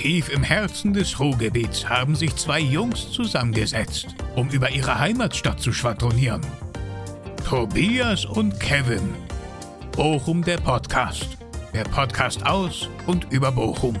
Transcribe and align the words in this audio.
Tief 0.00 0.28
im 0.28 0.44
Herzen 0.44 0.92
des 0.92 1.18
Ruhrgebiets 1.18 1.88
haben 1.88 2.14
sich 2.14 2.36
zwei 2.36 2.60
Jungs 2.60 3.10
zusammengesetzt, 3.10 4.06
um 4.36 4.48
über 4.50 4.70
ihre 4.70 4.96
Heimatstadt 4.96 5.60
zu 5.60 5.72
schwadronieren. 5.72 6.40
Tobias 7.44 8.24
und 8.24 8.60
Kevin. 8.60 9.12
Bochum 9.90 10.44
der 10.44 10.58
Podcast. 10.58 11.36
Der 11.74 11.82
Podcast 11.82 12.46
aus 12.46 12.88
und 13.08 13.26
über 13.32 13.50
Bochum. 13.50 13.96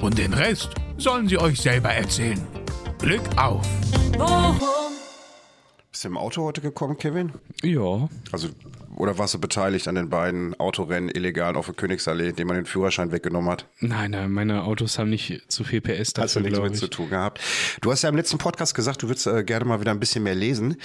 Und 0.00 0.18
den 0.18 0.34
Rest 0.34 0.70
sollen 0.98 1.28
sie 1.28 1.38
euch 1.38 1.60
selber 1.60 1.90
erzählen. 1.90 2.44
Glück 2.98 3.22
auf! 3.36 3.64
Bist 5.92 6.02
du 6.02 6.08
im 6.08 6.16
Auto 6.16 6.42
heute 6.42 6.60
gekommen, 6.60 6.98
Kevin? 6.98 7.32
Ja, 7.62 8.08
Also, 8.32 8.48
oder 8.96 9.18
warst 9.18 9.34
du 9.34 9.38
beteiligt 9.38 9.88
an 9.88 9.94
den 9.94 10.08
beiden 10.10 10.58
Autorennen 10.58 11.10
illegalen 11.10 11.56
auf 11.56 11.66
der 11.66 11.74
Königsallee, 11.74 12.32
dem 12.32 12.48
man 12.48 12.56
den 12.56 12.66
Führerschein 12.66 13.12
weggenommen 13.12 13.50
hat? 13.50 13.66
nein, 13.80 14.10
nein, 14.10 14.30
meine 14.32 14.64
Autos 14.64 14.98
haben 14.98 15.10
nicht 15.10 15.42
zu 15.48 15.64
viel 15.64 15.80
PS 15.80 16.12
Hast 16.16 16.16
du 16.16 16.40
dafür, 16.40 16.42
nichts 16.42 16.60
mit 16.60 16.72
ich. 16.74 16.80
zu 16.80 16.88
tun 16.88 17.10
gehabt. 17.10 17.40
Du 17.80 17.92
hast 17.92 18.02
ja 18.02 18.08
im 18.08 18.16
letzten 18.16 18.38
Podcast 18.38 18.74
gesagt, 18.74 19.02
du 19.02 19.08
würdest 19.08 19.26
äh, 19.26 19.44
gerne 19.44 19.64
mal 19.64 19.80
wieder 19.80 19.90
ein 19.90 20.00
bisschen 20.00 20.22
mehr 20.22 20.34
lesen. 20.34 20.76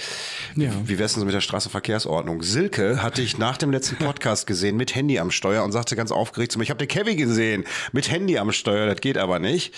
Ja. 0.56 0.70
Wie 0.84 0.98
wär's 0.98 1.14
denn 1.14 1.20
so 1.20 1.26
mit 1.26 1.34
der 1.34 1.40
Straßenverkehrsordnung? 1.40 2.42
Silke 2.42 3.02
hatte 3.02 3.22
ich 3.22 3.38
nach 3.38 3.56
dem 3.56 3.70
letzten 3.70 3.96
Podcast 4.04 4.46
gesehen 4.46 4.76
mit 4.76 4.94
Handy 4.94 5.18
am 5.18 5.30
Steuer 5.30 5.64
und 5.64 5.72
sagte 5.72 5.96
ganz 5.96 6.12
aufgeregt 6.12 6.52
zu 6.52 6.58
mir, 6.58 6.64
ich 6.64 6.70
habe 6.70 6.78
den 6.78 6.88
Kevin 6.88 7.16
gesehen 7.16 7.64
mit 7.92 8.10
Handy 8.10 8.38
am 8.38 8.52
Steuer, 8.52 8.86
das 8.86 9.00
geht 9.00 9.18
aber 9.18 9.38
nicht. 9.38 9.74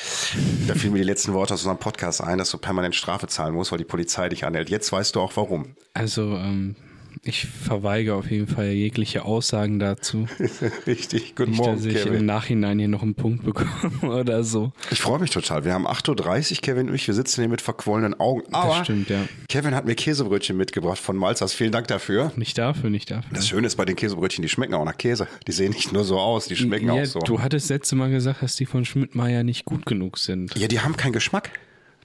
Da 0.66 0.74
fielen 0.74 0.93
mir 0.93 0.98
die 0.98 1.05
letzten 1.05 1.32
Worte 1.32 1.55
aus 1.55 1.60
unserem 1.60 1.79
Podcast 1.79 2.21
ein, 2.23 2.38
dass 2.38 2.51
du 2.51 2.59
permanent 2.59 2.95
Strafe 2.95 3.27
zahlen 3.27 3.55
musst, 3.55 3.71
weil 3.73 3.79
die 3.79 3.85
Polizei 3.85 4.29
dich 4.29 4.45
anhält. 4.45 4.69
Jetzt 4.71 4.91
weißt 4.93 5.15
du 5.15 5.21
auch 5.21 5.32
warum. 5.37 5.77
Also, 5.95 6.23
ähm, 6.37 6.74
ich 7.23 7.46
verweigere 7.46 8.16
auf 8.16 8.30
jeden 8.30 8.46
Fall 8.46 8.70
jegliche 8.70 9.24
Aussagen 9.24 9.78
dazu. 9.78 10.27
Richtig, 10.86 11.34
guten 11.37 11.50
Nicht, 11.50 11.59
Morgen, 11.60 11.77
dass 11.77 11.84
ich 11.84 11.95
Kevin. 12.02 12.20
im 12.20 12.27
Nachhinein 12.27 12.78
hier 12.78 12.88
noch 12.88 13.02
einen 13.02 13.14
Punkt 13.14 13.45
bekomme 13.45 13.70
oder 14.02 14.45
so. 14.45 14.73
Ich 14.90 15.00
freue 15.00 15.18
mich 15.18 15.30
total. 15.30 15.64
Wir 15.64 15.73
haben 15.73 15.87
8.30 15.87 16.52
Uhr, 16.52 16.59
Kevin 16.62 16.88
und 16.88 16.95
ich. 16.95 17.06
Wir 17.06 17.14
sitzen 17.14 17.43
hier 17.43 17.48
mit 17.48 17.60
verquollenen 17.60 18.18
Augen. 18.18 18.43
Aber 18.52 18.84
stimmt, 18.84 19.10
ja. 19.10 19.21
Kevin 19.48 19.74
hat 19.74 19.84
mir 19.84 19.95
Käsebrötchen 19.95 20.56
mitgebracht 20.56 20.98
von 20.98 21.16
Malzers. 21.16 21.54
Vielen 21.54 21.73
Dank 21.73 21.88
dafür. 21.88 22.32
Nicht 22.37 22.59
dafür, 22.59 22.90
nicht 22.90 23.10
dafür. 23.10 23.30
Das 23.34 23.49
Schöne 23.49 23.66
ist 23.66 23.76
bei 23.76 23.84
den 23.84 23.96
Käsebrötchen, 23.96 24.43
die 24.43 24.49
schmecken 24.49 24.74
auch 24.74 24.84
nach 24.84 24.99
Käse. 24.99 25.28
Die 25.46 25.52
sehen 25.52 25.73
nicht 25.73 25.93
nur 25.93 26.04
so 26.04 26.18
aus, 26.18 26.46
die 26.46 26.56
schmecken 26.56 26.87
ja, 26.87 26.95
auch 26.95 27.04
so. 27.04 27.21
Du 27.21 27.40
hattest 27.40 27.71
letzte 27.71 27.96
Mal 27.96 28.10
gesagt, 28.10 28.43
dass 28.43 28.56
die 28.56 28.66
von 28.66 28.84
Schmidt-Meyer 28.84 29.45
nicht 29.45 29.65
gut 29.65 29.87
genug 29.87 30.18
sind. 30.18 30.56
Ja, 30.56 30.68
die 30.68 30.80
haben 30.80 30.96
keinen 30.96 31.12
Geschmack, 31.12 31.51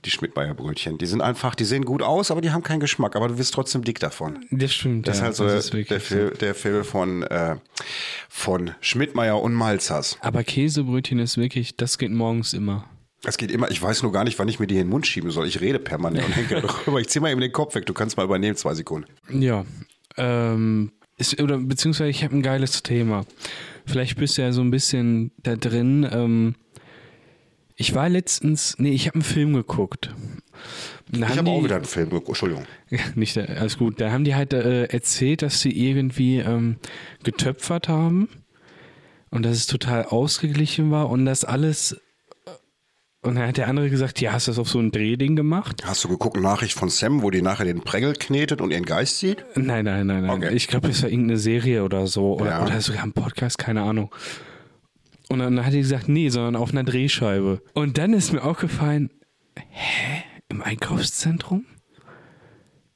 die 0.05 0.11
Schmidtmeier 0.11 0.53
Brötchen. 0.53 0.97
Die 0.97 1.05
sind 1.05 1.21
einfach, 1.21 1.55
die 1.55 1.65
sehen 1.65 1.85
gut 1.85 2.01
aus, 2.01 2.31
aber 2.31 2.41
die 2.41 2.51
haben 2.51 2.63
keinen 2.63 2.79
Geschmack. 2.79 3.15
Aber 3.15 3.27
du 3.27 3.37
wirst 3.37 3.53
trotzdem 3.53 3.83
dick 3.83 3.99
davon. 3.99 4.45
Das 4.51 4.73
stimmt. 4.73 5.07
Das 5.07 5.19
ja, 5.19 5.21
ist 5.21 5.25
halt 5.25 5.35
so 5.35 5.45
der, 5.45 5.55
ist 5.57 5.73
der, 5.73 5.99
so. 5.99 6.05
Film, 6.05 6.33
der 6.39 6.55
Film 6.55 6.83
von, 6.83 7.23
äh, 7.23 7.55
von 8.29 8.71
Schmidtmeier 8.81 9.41
und 9.41 9.53
Malzers. 9.53 10.17
Aber 10.21 10.43
Käsebrötchen 10.43 11.19
ist 11.19 11.37
wirklich, 11.37 11.75
das 11.75 11.97
geht 11.97 12.11
morgens 12.11 12.53
immer. 12.53 12.85
Es 13.23 13.37
geht 13.37 13.51
immer, 13.51 13.69
ich 13.69 13.81
weiß 13.81 14.03
nur 14.03 14.13
gar 14.13 14.23
nicht, 14.23 14.39
wann 14.39 14.47
ich 14.47 14.59
mir 14.59 14.67
die 14.67 14.75
in 14.75 14.81
den 14.85 14.89
Mund 14.89 15.05
schieben 15.05 15.29
soll. 15.31 15.47
Ich 15.47 15.59
rede 15.59 15.79
permanent 15.79 16.25
und 16.25 16.35
hänge 16.35 16.61
darüber. 16.61 17.01
Ich 17.01 17.09
zieh 17.09 17.19
mal 17.19 17.31
eben 17.31 17.41
den 17.41 17.51
Kopf 17.51 17.75
weg. 17.75 17.85
Du 17.85 17.93
kannst 17.93 18.15
mal 18.15 18.23
übernehmen, 18.23 18.55
zwei 18.55 18.73
Sekunden. 18.73 19.07
Ja. 19.29 19.65
Ähm, 20.15 20.91
ist, 21.17 21.39
oder 21.41 21.57
beziehungsweise 21.57 22.09
ich 22.09 22.23
habe 22.23 22.35
ein 22.35 22.41
geiles 22.41 22.81
Thema. 22.81 23.25
Vielleicht 23.85 24.17
bist 24.17 24.37
du 24.37 24.43
ja 24.43 24.53
so 24.53 24.61
ein 24.61 24.71
bisschen 24.71 25.31
da 25.43 25.55
drin. 25.55 26.07
Ähm, 26.09 26.55
ich 27.79 27.95
war 27.95 28.09
letztens, 28.09 28.75
nee, 28.77 28.91
ich 28.91 29.07
habe 29.07 29.15
einen 29.15 29.23
Film 29.23 29.53
geguckt. 29.53 30.13
Da 31.11 31.29
Ich 31.29 31.37
habe 31.37 31.49
auch 31.49 31.63
wieder 31.63 31.77
einen 31.77 31.85
Film 31.85 32.09
geguckt. 32.09 32.27
Entschuldigung. 32.27 32.65
Nicht, 33.15 33.37
äh, 33.37 33.55
alles 33.57 33.77
gut. 33.77 33.99
Da 34.01 34.11
haben 34.11 34.25
die 34.25 34.35
halt 34.35 34.53
äh, 34.53 34.83
erzählt, 34.85 35.41
dass 35.41 35.61
sie 35.61 35.71
irgendwie 35.71 36.39
ähm, 36.39 36.75
getöpfert 37.23 37.87
haben 37.87 38.27
und 39.31 39.43
dass 39.43 39.55
es 39.55 39.65
total 39.65 40.03
ausgeglichen 40.05 40.91
war 40.91 41.09
und 41.09 41.25
dass 41.25 41.45
alles. 41.45 41.93
äh, 42.45 42.51
Und 43.27 43.35
dann 43.35 43.47
hat 43.47 43.55
der 43.57 43.69
andere 43.69 43.89
gesagt, 43.89 44.19
ja, 44.19 44.33
hast 44.33 44.47
du 44.47 44.51
das 44.51 44.59
auf 44.59 44.67
so 44.69 44.79
ein 44.79 44.91
Drehding 44.91 45.37
gemacht? 45.37 45.81
Hast 45.85 46.03
du 46.03 46.09
geguckt, 46.09 46.35
Nachricht 46.37 46.73
von 46.77 46.89
Sam, 46.89 47.21
wo 47.23 47.31
die 47.31 47.41
nachher 47.41 47.65
den 47.65 47.79
Prängel 47.81 48.13
knetet 48.13 48.59
und 48.59 48.71
ihren 48.71 48.85
Geist 48.85 49.19
sieht? 49.19 49.45
Nein, 49.55 49.85
nein, 49.85 50.05
nein, 50.05 50.25
nein. 50.25 50.29
Okay. 50.29 50.53
Ich 50.53 50.67
glaube, 50.67 50.89
das 50.89 51.01
war 51.03 51.09
irgendeine 51.09 51.39
Serie 51.39 51.85
oder 51.85 52.07
so. 52.07 52.33
Oder, 52.39 52.49
Ja. 52.51 52.65
oder 52.65 52.81
sogar 52.81 53.03
ein 53.03 53.13
Podcast, 53.13 53.57
keine 53.57 53.83
Ahnung. 53.83 54.11
Und 55.29 55.39
dann 55.39 55.63
hat 55.63 55.73
die 55.73 55.79
gesagt, 55.79 56.09
nee, 56.09 56.29
sondern 56.29 56.55
auf 56.55 56.71
einer 56.71 56.83
Drehscheibe. 56.83 57.61
Und 57.73 57.97
dann 57.97 58.13
ist 58.13 58.33
mir 58.33 58.43
aufgefallen, 58.43 59.11
hä? 59.69 60.23
Im 60.49 60.63
Einkaufszentrum? 60.63 61.65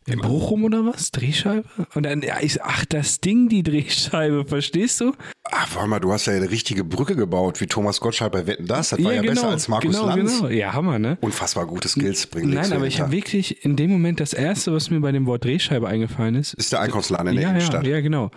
In 0.06 0.20
Bochum 0.20 0.66
oder 0.66 0.86
was? 0.86 1.12
Drehscheibe? 1.12 1.64
Und 1.94 2.04
dann, 2.04 2.22
ja, 2.24 2.38
ich, 2.42 2.62
ach, 2.62 2.84
das 2.86 3.22
Ding, 3.22 3.48
die 3.48 3.64
Drehscheibe, 3.64 4.46
verstehst 4.46 5.00
du? 5.00 5.14
Ach, 5.50 5.76
warte 5.76 5.88
mal, 5.88 6.00
du 6.00 6.12
hast 6.12 6.26
ja 6.26 6.34
eine 6.34 6.50
richtige 6.50 6.84
Brücke 6.84 7.16
gebaut, 7.16 7.62
wie 7.62 7.68
Thomas 7.68 8.02
Gottschalk 8.02 8.34
bei 8.34 8.48
Wetten, 8.48 8.68
das. 8.68 8.90
Das 8.90 9.02
war 9.02 9.14
ja 9.14 9.22
besser 9.22 9.50
als 9.50 9.68
Markus 9.68 9.96
genau, 9.96 10.08
Lanz. 10.08 10.40
Genau. 10.40 10.50
Ja, 10.50 10.74
Hammer, 10.74 11.00
ne? 11.00 11.18
Unfassbar 11.22 11.68
gute 11.68 11.88
Skills 11.88 12.28
bringen 12.28 12.50
Nein, 12.54 12.74
aber 12.74 12.88
ich 12.88 13.00
habe 13.00 13.12
wirklich 13.12 13.64
in 13.64 13.76
dem 13.76 13.92
Moment 13.92 14.20
das 14.20 14.34
erste, 14.34 14.74
was 14.74 14.90
mir 14.90 15.00
bei 15.00 15.12
dem 15.12 15.26
Wort 15.26 15.46
Drehscheibe 15.46 15.88
eingefallen 15.88 16.36
ist, 16.36 16.54
Ist 16.56 16.74
der 16.74 16.82
Einkaufsladen 16.82 17.28
in 17.28 17.36
der 17.36 17.44
ja, 17.44 17.50
Innenstadt. 17.52 17.86
ja, 17.86 17.92
ja, 17.92 18.02
genau. 18.02 18.32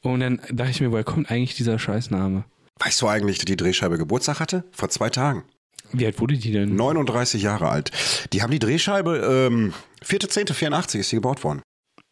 Und 0.00 0.20
dann 0.20 0.40
dachte 0.50 0.70
ich 0.70 0.80
mir, 0.80 0.92
woher 0.92 1.04
kommt 1.04 1.30
eigentlich 1.30 1.56
dieser 1.56 1.78
Scheißname? 1.78 2.44
Weißt 2.80 3.00
du 3.02 3.08
eigentlich, 3.08 3.38
dass 3.38 3.44
die 3.44 3.56
Drehscheibe 3.56 3.98
Geburtstag 3.98 4.40
hatte? 4.40 4.64
Vor 4.72 4.88
zwei 4.88 5.10
Tagen. 5.10 5.44
Wie 5.92 6.06
alt 6.06 6.18
wurde 6.20 6.36
die 6.36 6.52
denn? 6.52 6.74
39 6.74 7.42
Jahre 7.42 7.68
alt. 7.68 7.90
Die 8.32 8.42
haben 8.42 8.50
die 8.50 8.58
Drehscheibe, 8.58 9.48
ähm, 9.50 9.74
4.10.84 10.04 11.00
ist 11.00 11.10
sie 11.10 11.16
gebaut 11.16 11.44
worden. 11.44 11.60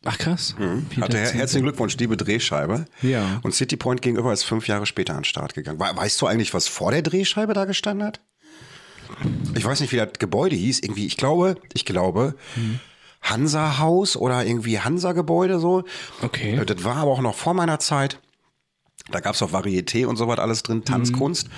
Ach 0.04 0.16
krass. 0.18 0.54
Peter 0.90 1.02
Hatte 1.02 1.18
herzlichen 1.18 1.62
Glückwunsch, 1.64 1.96
liebe 1.98 2.16
Drehscheibe. 2.16 2.86
Ja. 3.02 3.40
Und 3.42 3.54
City 3.54 3.76
Point 3.76 4.00
gegenüber 4.02 4.32
ist 4.32 4.44
fünf 4.44 4.66
Jahre 4.66 4.86
später 4.86 5.12
an 5.14 5.20
den 5.20 5.24
Start 5.24 5.54
gegangen. 5.54 5.78
We- 5.78 5.96
Weißt 5.96 6.20
du 6.22 6.26
eigentlich, 6.26 6.54
was 6.54 6.68
vor 6.68 6.90
der 6.90 7.02
Drehscheibe 7.02 7.52
da 7.52 7.64
gestanden 7.66 8.06
hat? 8.06 8.20
Ich 9.54 9.64
weiß 9.64 9.80
nicht, 9.80 9.92
wie 9.92 9.96
das 9.96 10.12
Gebäude 10.18 10.56
hieß. 10.56 10.80
Irgendwie, 10.80 11.06
ich 11.06 11.16
glaube, 11.16 11.56
ich 11.74 11.84
glaube, 11.84 12.34
Hansa-Haus 13.22 14.16
oder 14.16 14.44
irgendwie 14.46 14.78
Hansa-Gebäude 14.80 15.58
so. 15.58 15.84
Okay. 16.22 16.56
Äh, 16.56 16.64
Das 16.64 16.82
war 16.84 16.96
aber 16.96 17.10
auch 17.10 17.20
noch 17.20 17.34
vor 17.34 17.54
meiner 17.54 17.78
Zeit. 17.78 18.20
Da 19.10 19.20
gab's 19.20 19.42
auch 19.42 19.50
Varieté 19.52 20.06
und 20.06 20.16
so 20.16 20.28
was 20.28 20.38
alles 20.38 20.62
drin, 20.62 20.84
Tanzkunst. 20.84 21.48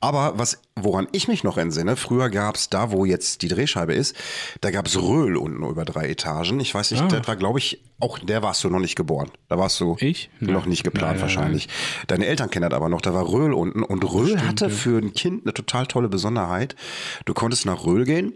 Aber 0.00 0.38
was, 0.38 0.60
woran 0.76 1.08
ich 1.12 1.26
mich 1.28 1.42
noch 1.44 1.58
entsinne, 1.58 1.96
früher 1.96 2.30
gab's 2.30 2.68
da, 2.70 2.92
wo 2.92 3.04
jetzt 3.04 3.42
die 3.42 3.48
Drehscheibe 3.48 3.92
ist, 3.94 4.14
da 4.60 4.70
gab's 4.70 4.96
Röhl 4.96 5.36
unten 5.36 5.64
über 5.64 5.84
drei 5.84 6.08
Etagen. 6.08 6.60
Ich 6.60 6.74
weiß 6.74 6.90
nicht, 6.92 7.02
Ah. 7.02 7.08
das 7.08 7.26
war, 7.26 7.36
glaube 7.36 7.58
ich, 7.58 7.82
auch 7.98 8.18
der 8.18 8.42
warst 8.42 8.62
du 8.64 8.70
noch 8.70 8.78
nicht 8.78 8.96
geboren. 8.96 9.30
Da 9.48 9.58
warst 9.58 9.80
du 9.80 9.96
Ich? 9.98 10.30
noch 10.40 10.60
Nein. 10.60 10.68
nicht 10.70 10.84
geplant 10.84 11.04
Nein, 11.04 11.14
nein, 11.16 11.22
wahrscheinlich. 11.22 11.68
Deine 12.06 12.26
Eltern 12.26 12.48
kennen 12.50 12.68
das 12.70 12.76
aber 12.76 12.88
noch, 12.88 13.00
da 13.00 13.12
war 13.12 13.28
Röhl 13.28 13.52
unten. 13.52 13.82
Und 13.82 14.04
Röhl 14.04 14.40
hatte 14.46 14.70
für 14.70 14.98
ein 14.98 15.12
Kind 15.12 15.44
eine 15.44 15.52
total 15.54 15.86
tolle 15.86 16.08
Besonderheit. 16.08 16.76
Du 17.24 17.34
konntest 17.34 17.66
nach 17.66 17.84
Röhl 17.84 18.04
gehen 18.04 18.32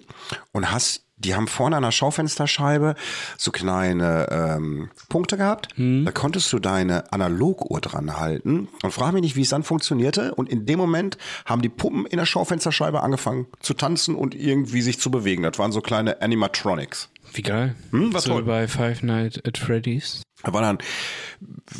und 0.52 0.70
hast 0.72 1.03
die 1.16 1.34
haben 1.34 1.47
vorne 1.47 1.76
an 1.76 1.82
der 1.82 1.92
Schaufensterscheibe 1.92 2.94
so 3.38 3.50
kleine 3.52 4.26
ähm, 4.30 4.91
Punkte 5.08 5.36
gehabt. 5.36 5.69
Da 5.76 6.10
konntest 6.12 6.52
du 6.52 6.58
deine 6.58 7.12
Analoguhr 7.12 7.80
dran 7.80 8.19
halten 8.19 8.69
und 8.82 8.91
frag 8.92 9.12
mich 9.12 9.22
nicht, 9.22 9.36
wie 9.36 9.42
es 9.42 9.48
dann 9.48 9.62
funktionierte. 9.62 10.34
Und 10.34 10.48
in 10.48 10.66
dem 10.66 10.78
Moment 10.78 11.16
haben 11.47 11.62
die 11.62 11.69
Puppen 11.69 12.04
in 12.06 12.19
der 12.19 12.26
Schaufensterscheibe 12.26 13.00
angefangen 13.02 13.47
zu 13.60 13.75
tanzen 13.75 14.14
und 14.16 14.34
irgendwie 14.34 14.82
sich 14.82 14.98
zu 14.98 15.10
bewegen. 15.10 15.42
Das 15.44 15.58
waren 15.58 15.72
so 15.72 15.80
kleine 15.80 16.20
Animatronics. 16.20 17.10
Wie 17.32 17.42
geil. 17.42 17.75
Hm, 17.91 18.12
war 18.12 18.20
so 18.20 18.31
toll. 18.31 18.42
bei 18.44 18.69
Five 18.69 19.02
Nights 19.02 19.41
at 19.44 19.58
Freddy's. 19.58 20.22
Da 20.42 20.52
war 20.52 20.60
dann, 20.60 20.78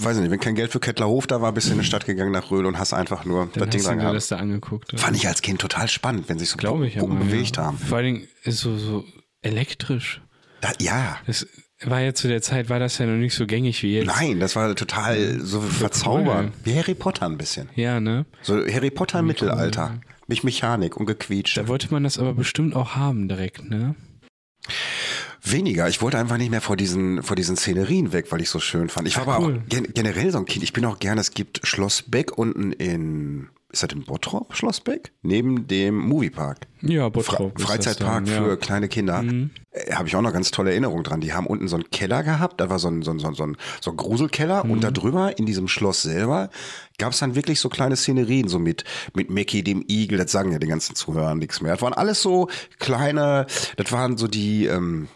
weiß 0.01 0.17
ich 0.17 0.23
nicht, 0.23 0.31
wenn 0.31 0.41
kein 0.41 0.55
Geld 0.55 0.73
für 0.73 0.81
Kettlerhof 0.81 1.27
da 1.27 1.43
war, 1.43 1.53
bist 1.53 1.69
du 1.69 1.73
in 1.73 1.81
die 1.81 1.85
Stadt 1.85 2.07
gegangen 2.07 2.33
nach 2.33 2.51
Röhl 2.51 2.65
und 2.65 2.79
hast 2.79 2.95
einfach 2.95 3.25
nur 3.27 3.51
Dann 3.53 3.65
das 3.65 3.69
Ding 3.71 3.83
dran 3.83 3.99
gehabt. 3.99 4.17
das 4.17 4.29
da 4.29 4.37
angeguckt. 4.37 4.95
oder? 4.95 5.03
Fand 5.03 5.17
ich 5.17 5.29
als 5.29 5.43
Kind 5.43 5.61
total 5.61 5.89
spannend, 5.89 6.29
wenn 6.29 6.39
sich 6.39 6.49
so 6.49 6.57
Glaube 6.57 6.87
ich 6.87 6.97
Puppen 6.97 7.17
aber, 7.17 7.27
bewegt 7.27 7.59
ja. 7.59 7.65
haben. 7.67 7.79
Vor 7.79 7.99
allen 7.99 8.07
Dingen 8.15 8.29
ist 8.43 8.61
so, 8.61 8.77
so 8.79 9.05
elektrisch. 9.45 10.21
Da, 10.61 10.73
ja. 10.81 11.19
Das 11.27 11.47
war 11.83 12.01
ja 12.01 12.15
zu 12.15 12.29
der 12.29 12.41
Zeit, 12.41 12.69
war 12.69 12.79
das 12.79 12.99
ja 12.99 13.07
noch 13.07 13.17
nicht 13.17 13.35
so 13.35 13.47
gängig 13.47 13.83
wie 13.83 13.97
jetzt. 13.97 14.07
Nein, 14.07 14.41
das 14.41 14.57
war 14.57 14.75
total 14.75 15.41
so 15.41 15.61
verzaubernd. 15.61 16.53
Wie 16.65 16.75
Harry 16.75 16.95
Potter 16.95 17.27
ein 17.27 17.37
bisschen. 17.37 17.69
Ja, 17.75 18.01
ne? 18.01 18.27
So 18.43 18.57
Harry 18.67 18.91
Potter 18.91 19.19
im 19.21 19.27
Mittelalter. 19.27 20.01
Mich 20.27 20.43
Mechanik 20.43 20.97
und 20.97 21.07
gequietscht. 21.07 21.59
Da 21.59 21.69
wollte 21.69 21.93
man 21.93 22.05
das 22.05 22.19
aber 22.19 22.33
bestimmt 22.33 22.75
auch 22.75 22.97
haben 22.97 23.29
direkt, 23.29 23.69
ne? 23.69 23.95
Weniger. 25.43 25.89
Ich 25.89 26.01
wollte 26.01 26.17
einfach 26.17 26.39
nicht 26.39 26.51
mehr 26.51 26.63
vor 26.63 26.77
diesen, 26.77 27.23
vor 27.23 27.37
diesen 27.37 27.57
Szenerien 27.57 28.15
weg, 28.15 28.33
weil 28.33 28.41
ich 28.41 28.49
so 28.49 28.61
schön 28.61 28.89
fand. 28.89 29.07
Ich 29.07 29.17
war 29.17 29.29
Ach, 29.29 29.37
aber 29.37 29.45
cool. 29.45 29.63
auch 29.63 29.69
gen 29.69 29.93
generell 29.93 30.31
so 30.31 30.39
ein 30.39 30.47
Kind. 30.47 30.65
Ich 30.65 30.73
bin 30.73 30.87
auch 30.87 30.99
gerne, 30.99 31.21
es 31.21 31.33
gibt 31.33 31.61
Schloss 31.67 32.03
Beck 32.03 32.39
unten 32.39 32.73
in, 32.73 33.49
ist 33.75 33.83
das 33.83 33.93
in 33.93 34.05
Bottrop, 34.05 34.55
Schloss 34.55 34.81
Beck? 34.81 35.13
Neben 35.23 35.67
dem 35.67 35.99
Moviepark. 35.99 36.67
Ja, 36.81 37.03
Fre 37.03 37.11
Bottrop. 37.11 37.59
ist 37.59 37.67
Freizeitpark 37.67 38.25
dann, 38.25 38.27
für 38.27 38.49
ja. 38.51 38.57
kleine 38.57 38.89
Kinder. 38.89 39.23
Äh, 39.71 39.93
Habe 39.93 40.09
ich 40.09 40.17
auch 40.17 40.23
noch 40.23 40.33
ganz 40.33 40.51
tolle 40.51 40.71
Erinnerungen 40.71 41.03
dran. 41.03 41.21
Die 41.21 41.33
haben 41.33 41.47
unten 41.47 41.69
so 41.69 41.77
einen 41.77 41.91
Keller 41.91 42.23
gehabt, 42.23 42.61
da 42.61 42.71
war 42.71 42.79
so 42.79 42.89
ein, 42.89 43.03
so 43.03 43.11
ein, 43.11 43.19
so 43.19 43.27
ein, 43.29 43.35
so 43.35 43.91
ein, 43.91 43.97
Gruselkeller 43.97 44.65
und 44.65 44.83
da 44.83 44.91
drüber 44.91 45.39
in 45.39 45.45
diesem 45.45 45.69
Schloss 45.69 46.03
selber 46.03 46.51
gab 46.99 47.13
es 47.13 47.19
dann 47.19 47.35
wirklich 47.35 47.61
so 47.61 47.69
kleine 47.69 47.97
Szenerien, 47.97 48.49
so 48.49 48.59
mit, 48.59 48.85
mit 49.15 49.31
Mickey, 49.31 49.65
dem 49.65 49.85
Igel, 49.89 50.19
das 50.19 50.31
sagen 50.31 50.53
ja 50.53 50.59
die 50.59 50.69
ganzen 50.69 50.95
Zuhörer 50.95 51.35
nichts 51.35 51.61
mehr. 51.61 51.73
Das 51.73 51.83
waren 51.83 51.95
alles 51.95 52.23
so 52.23 52.49
kleine, 52.79 53.47
das 53.77 53.91
waren 53.91 54.17
so 54.17 54.29
die, 54.29 54.67
ähm, 54.67 55.09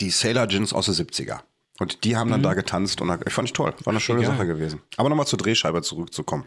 die 0.00 0.10
Sailor 0.10 0.48
Gins 0.48 0.72
aus 0.72 0.86
den 0.86 0.94
70er. 0.94 1.40
Und 1.78 2.02
die 2.02 2.16
haben 2.16 2.30
dann 2.30 2.42
da 2.42 2.54
getanzt 2.54 3.00
und 3.00 3.22
ich 3.24 3.32
fand 3.32 3.46
ich 3.46 3.52
toll. 3.52 3.72
War 3.84 3.92
eine 3.92 4.00
schöne 4.00 4.22
Geil. 4.22 4.30
Sache 4.30 4.46
gewesen. 4.46 4.80
Aber 4.96 5.08
nochmal 5.08 5.26
zur 5.26 5.38
Drehscheibe 5.38 5.80
zurückzukommen. 5.82 6.46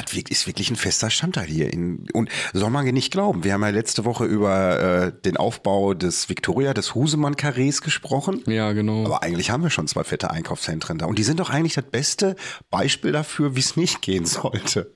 Hat, 0.00 0.14
ist 0.30 0.46
wirklich 0.46 0.70
ein 0.70 0.76
fester 0.76 1.10
Standteil 1.10 1.46
hier. 1.46 1.72
In, 1.72 2.06
und 2.12 2.30
soll 2.52 2.70
man 2.70 2.84
nicht 2.86 3.12
glauben, 3.12 3.44
wir 3.44 3.52
haben 3.52 3.62
ja 3.62 3.68
letzte 3.68 4.04
Woche 4.04 4.24
über 4.24 4.80
äh, 4.80 5.12
den 5.24 5.36
Aufbau 5.36 5.94
des 5.94 6.28
Victoria, 6.28 6.74
des 6.74 6.94
Husemann-Karrees 6.94 7.82
gesprochen. 7.82 8.42
Ja, 8.46 8.72
genau. 8.72 9.04
Aber 9.06 9.22
eigentlich 9.22 9.50
haben 9.50 9.62
wir 9.62 9.70
schon 9.70 9.86
zwei 9.86 10.04
fette 10.04 10.30
Einkaufszentren 10.30 10.98
da. 10.98 11.06
Und 11.06 11.18
die 11.18 11.22
sind 11.22 11.40
doch 11.40 11.50
eigentlich 11.50 11.74
das 11.74 11.84
beste 11.84 12.36
Beispiel 12.70 13.12
dafür, 13.12 13.56
wie 13.56 13.60
es 13.60 13.76
nicht 13.76 14.02
gehen 14.02 14.26
sollte. 14.26 14.94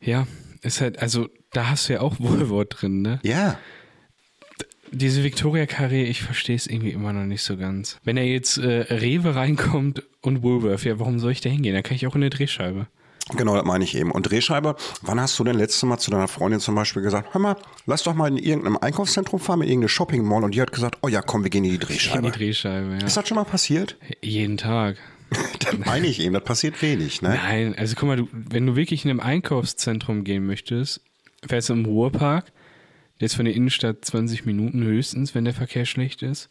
ja, 0.00 0.26
ist 0.62 0.80
halt, 0.80 1.00
also 1.00 1.28
da 1.52 1.70
hast 1.70 1.88
du 1.88 1.94
ja 1.94 2.00
auch 2.00 2.16
Wohlwort 2.18 2.80
drin, 2.80 3.02
ne? 3.02 3.20
Ja. 3.22 3.58
Diese 4.90 5.22
Victoria 5.22 5.64
Carré, 5.64 6.04
ich 6.04 6.22
verstehe 6.22 6.56
es 6.56 6.66
irgendwie 6.66 6.92
immer 6.92 7.12
noch 7.12 7.24
nicht 7.24 7.42
so 7.42 7.58
ganz. 7.58 7.98
Wenn 8.04 8.16
er 8.16 8.24
jetzt 8.24 8.56
äh, 8.56 8.86
Rewe 8.94 9.34
reinkommt 9.34 10.02
und 10.22 10.42
Woolworth, 10.42 10.84
ja, 10.84 10.98
warum 10.98 11.18
soll 11.18 11.32
ich 11.32 11.42
da 11.42 11.50
hingehen? 11.50 11.74
Da 11.74 11.82
kann 11.82 11.94
ich 11.94 12.06
auch 12.06 12.14
in 12.14 12.22
eine 12.22 12.30
Drehscheibe. 12.30 12.86
Genau, 13.36 13.54
das 13.56 13.64
meine 13.64 13.84
ich 13.84 13.94
eben. 13.96 14.10
Und 14.10 14.30
Drehscheibe, 14.30 14.76
wann 15.02 15.20
hast 15.20 15.38
du 15.38 15.44
denn 15.44 15.56
letztes 15.56 15.82
Mal 15.82 15.98
zu 15.98 16.10
deiner 16.10 16.28
Freundin 16.28 16.60
zum 16.60 16.74
Beispiel 16.74 17.02
gesagt, 17.02 17.34
hör 17.34 17.40
mal, 17.40 17.56
lass 17.86 18.02
doch 18.02 18.14
mal 18.14 18.28
in 18.28 18.38
irgendeinem 18.38 18.78
Einkaufszentrum 18.78 19.38
fahren, 19.40 19.60
in 19.62 19.68
irgendeine 19.68 19.88
Shopping 19.88 20.24
Mall 20.24 20.44
und 20.44 20.54
die 20.54 20.62
hat 20.62 20.72
gesagt, 20.72 20.98
oh 21.02 21.08
ja, 21.08 21.20
komm, 21.22 21.42
wir 21.42 21.50
gehen 21.50 21.64
in 21.64 21.70
die 21.70 21.76
In 21.76 21.80
Drehscheibe. 21.82 22.22
die 22.22 22.30
Drehscheibe, 22.38 22.98
ja. 23.00 23.06
Ist 23.06 23.16
das 23.16 23.28
schon 23.28 23.36
mal 23.36 23.44
passiert? 23.44 23.96
Jeden 24.22 24.56
Tag. 24.56 24.96
Das 25.58 25.76
meine 25.76 26.06
ich 26.06 26.20
eben, 26.20 26.32
das 26.32 26.44
passiert 26.44 26.80
wenig, 26.80 27.20
ne? 27.20 27.30
Nein, 27.30 27.74
also 27.76 27.94
guck 27.98 28.08
mal, 28.08 28.16
du, 28.16 28.28
wenn 28.32 28.64
du 28.66 28.76
wirklich 28.76 29.04
in 29.04 29.10
einem 29.10 29.20
Einkaufszentrum 29.20 30.24
gehen 30.24 30.46
möchtest, 30.46 31.02
fährst 31.46 31.68
du 31.68 31.74
im 31.74 31.84
Ruhrpark, 31.84 32.46
der 33.20 33.26
ist 33.26 33.34
von 33.34 33.44
der 33.44 33.52
Innenstadt 33.54 34.02
20 34.02 34.46
Minuten 34.46 34.82
höchstens, 34.82 35.34
wenn 35.34 35.44
der 35.44 35.52
Verkehr 35.52 35.84
schlecht 35.84 36.22
ist. 36.22 36.48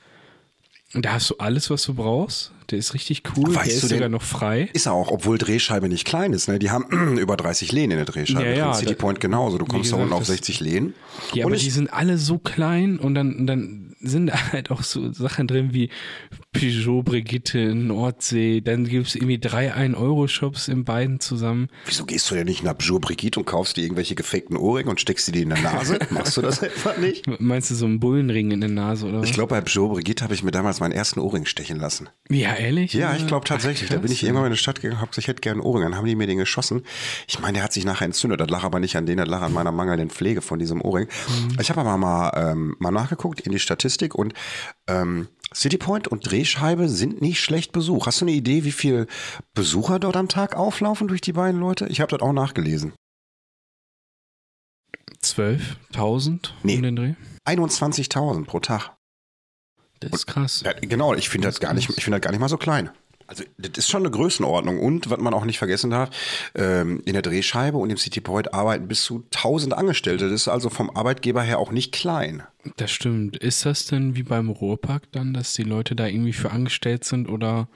Und 0.94 1.06
da 1.06 1.14
hast 1.14 1.30
du 1.32 1.38
alles, 1.40 1.70
was 1.72 1.82
du 1.84 1.96
brauchst. 1.96 2.52
Der 2.70 2.80
ist 2.80 2.94
richtig 2.94 3.24
cool, 3.38 3.56
Weißt 3.56 3.68
der 3.68 3.74
ist 3.76 3.84
du 3.84 3.88
denn- 3.88 3.98
sogar 3.98 4.10
noch 4.10 4.22
frei. 4.24 4.70
Ist 4.74 4.88
er 4.88 4.92
auch, 4.94 5.10
obwohl 5.10 5.38
Drehscheibe 5.38 5.88
nicht 5.88 6.06
klein 6.06 6.34
ist, 6.34 6.50
ne? 6.50 6.60
Die 6.60 6.70
haben 6.70 7.18
über 7.18 7.38
30 7.38 7.72
Lehnen 7.72 7.92
in 7.92 7.98
der 7.98 8.06
Drehscheibe. 8.06 8.44
Ja, 8.44 8.52
ja, 8.52 8.74
City 8.74 8.94
Point 8.96 9.22
genauso. 9.22 9.58
Du 9.58 9.66
kommst 9.66 9.92
da 9.94 9.96
unten 9.96 10.12
auf 10.14 10.20
das- 10.20 10.28
60 10.28 10.60
Lehnen. 10.60 10.94
Ja, 11.34 11.46
und 11.46 11.52
aber 11.54 11.60
die 11.60 11.70
sind 11.70 11.92
alle 11.92 12.18
so 12.18 12.38
klein 12.38 13.00
und 13.00 13.16
dann, 13.16 13.48
dann 13.48 13.96
sind 14.00 14.28
da 14.28 14.34
halt 14.52 14.72
auch 14.72 14.84
so 14.84 15.12
Sachen 15.12 15.48
drin 15.48 15.74
wie 15.74 15.90
Peugeot, 16.54 17.04
Brigitte, 17.04 17.76
Nordsee. 17.76 18.62
Dann 18.62 18.86
gibt 18.86 19.08
es 19.08 19.16
irgendwie 19.16 19.40
drei 19.40 19.74
1-Euro-Shops 19.74 20.68
in 20.68 20.84
beiden 20.86 21.20
zusammen. 21.20 21.70
wieso 21.86 22.06
gehst 22.06 22.30
du 22.30 22.36
denn 22.36 22.46
nicht 22.46 22.64
nach 22.64 22.76
Jour 22.80 23.02
Brigitte 23.02 23.40
und 23.40 23.46
kaufst 23.46 23.78
dir 23.78 23.82
irgendwelche 23.84 24.16
gefakten 24.16 24.58
Ohrringe 24.58 24.90
und 24.90 25.02
steckst 25.02 25.28
dir 25.28 25.32
die 25.32 25.42
in 25.42 25.50
der 25.50 25.62
Nase? 25.62 26.00
Machst 26.10 26.38
du 26.38 26.42
das 26.42 26.62
etwa 26.62 26.94
nicht? 26.98 27.26
Meinst 27.40 27.72
du 27.72 27.76
so 27.76 27.86
einen 27.86 28.00
Bullenring 28.00 28.52
in 28.52 28.62
der 28.62 28.70
Nase 28.70 29.08
oder 29.08 29.22
was? 29.22 29.30
Ich 29.30 29.34
glaube, 29.34 29.60
bei 29.60 29.62
Jour 29.62 29.90
Brigitte 29.90 30.24
habe 30.24 30.34
ich 30.34 30.44
mir 30.44 30.52
damals 30.52 30.80
meinen 30.80 30.94
ersten 30.94 31.20
Ohrring 31.20 31.46
stechen 31.46 31.78
lassen. 31.80 32.10
ja, 32.30 32.54
ehrlich? 32.56 32.94
Ja, 32.94 33.16
ich 33.16 33.28
glaube 33.28 33.46
tatsächlich. 33.46 33.90
Ach, 33.90 33.96
da 33.96 34.02
bin 34.02 34.12
ich 34.12 34.24
irgendwann 34.24 34.46
in 34.46 34.52
die 34.52 34.58
Stadt 34.58 34.82
gegangen, 34.82 35.02
hab 35.02 35.12
gesagt, 35.12 35.24
ich 35.24 35.28
hätte 35.28 35.42
gerne 35.42 35.62
einen 35.62 35.68
Ohrring. 35.68 35.84
Dann 35.84 35.96
haben 35.96 36.06
die 36.06 36.16
mir 36.16 36.28
den 36.28 36.38
geschossen. 36.38 36.84
Ich 37.28 37.40
meine, 37.40 37.54
der 37.54 37.64
hat 37.64 37.74
sich 37.74 37.86
nachher 37.86 38.06
entzündet. 38.06 38.40
Das 38.40 38.50
lag 38.50 38.64
aber 38.64 38.80
nicht 38.80 38.96
an 38.96 39.06
denen, 39.06 39.18
das 39.18 39.28
lag 39.28 39.42
an 39.42 39.54
meiner 39.54 39.72
mangelnden 39.72 40.10
Pflege 40.10 40.42
von 40.42 40.60
diesem 40.60 40.82
Ohrring. 40.82 41.07
Mhm. 41.30 41.58
Ich 41.60 41.70
habe 41.70 41.82
aber 41.82 41.98
mal, 41.98 42.32
ähm, 42.36 42.76
mal 42.80 42.92
nachgeguckt 42.92 43.42
in 43.42 43.52
die 43.52 43.60
Statistik 43.60 44.16
und 44.16 44.34
ähm, 44.88 45.28
City 45.54 45.78
Point 45.78 46.08
und 46.08 46.30
Drehscheibe 46.30 46.90
sind 46.90 47.22
nicht 47.22 47.40
schlecht 47.42 47.72
besucht. 47.72 48.06
Hast 48.08 48.22
du 48.22 48.26
eine 48.26 48.34
Idee, 48.34 48.64
wie 48.66 48.72
viel 48.72 49.08
Besucher 49.54 50.00
dort 50.00 50.18
am 50.18 50.28
Tag 50.28 50.56
auflaufen 50.56 51.08
durch 51.08 51.22
die 51.22 51.34
beiden 51.34 51.60
Leute? 51.60 51.88
Ich 51.88 52.02
habe 52.02 52.10
das 52.16 52.22
auch 52.22 52.34
nachgelesen. 52.34 52.94
12.000 55.24 56.50
Nee. 56.64 56.76
um 56.78 56.84
den 56.84 56.96
Dreh? 56.96 57.14
21.000 57.46 58.46
pro 58.46 58.60
Tag. 58.60 58.92
Das 60.00 60.12
ist 60.12 60.28
krass. 60.28 60.62
Ja, 60.66 60.74
genau, 60.74 61.14
ich 61.16 61.30
finde 61.30 61.48
das 61.48 61.60
gar 61.60 61.74
nicht, 61.74 61.90
ich 61.90 62.04
finde 62.04 62.20
das 62.20 62.24
gar 62.24 62.32
nicht 62.32 62.40
mal 62.40 62.50
so 62.50 62.58
klein. 62.58 62.92
Also 63.28 63.44
das 63.58 63.78
ist 63.78 63.90
schon 63.90 64.04
eine 64.04 64.12
Größenordnung 64.12 64.80
und 64.80 65.10
was 65.10 65.20
man 65.20 65.34
auch 65.34 65.46
nicht 65.46 65.58
vergessen 65.58 65.92
darf, 65.92 66.10
ähm, 66.56 67.02
in 67.06 67.14
der 67.14 67.22
Drehscheibe 67.22 67.78
und 67.78 67.90
im 67.90 67.98
City 67.98 68.22
Point 68.22 68.54
arbeiten 68.54 68.88
bis 68.88 69.04
zu 69.04 69.26
1000 69.36 69.74
Angestellte. 69.74 70.26
Das 70.26 70.34
ist 70.34 70.48
also 70.48 70.70
vom 70.70 70.90
Arbeitgeber 70.90 71.42
her 71.42 71.60
auch 71.60 71.72
nicht 71.72 71.92
klein. 71.92 72.44
Das 72.76 72.92
stimmt. 72.92 73.38
Ist 73.38 73.66
das 73.66 73.86
denn 73.86 74.16
wie 74.16 74.24
beim 74.24 74.50
Ruhrpark 74.50 75.04
dann, 75.12 75.34
dass 75.34 75.54
die 75.54 75.64
Leute 75.64 75.96
da 75.96 76.08
irgendwie 76.08 76.34
für 76.34 76.52
angestellt 76.52 77.06
sind 77.06 77.30
oder? 77.30 77.68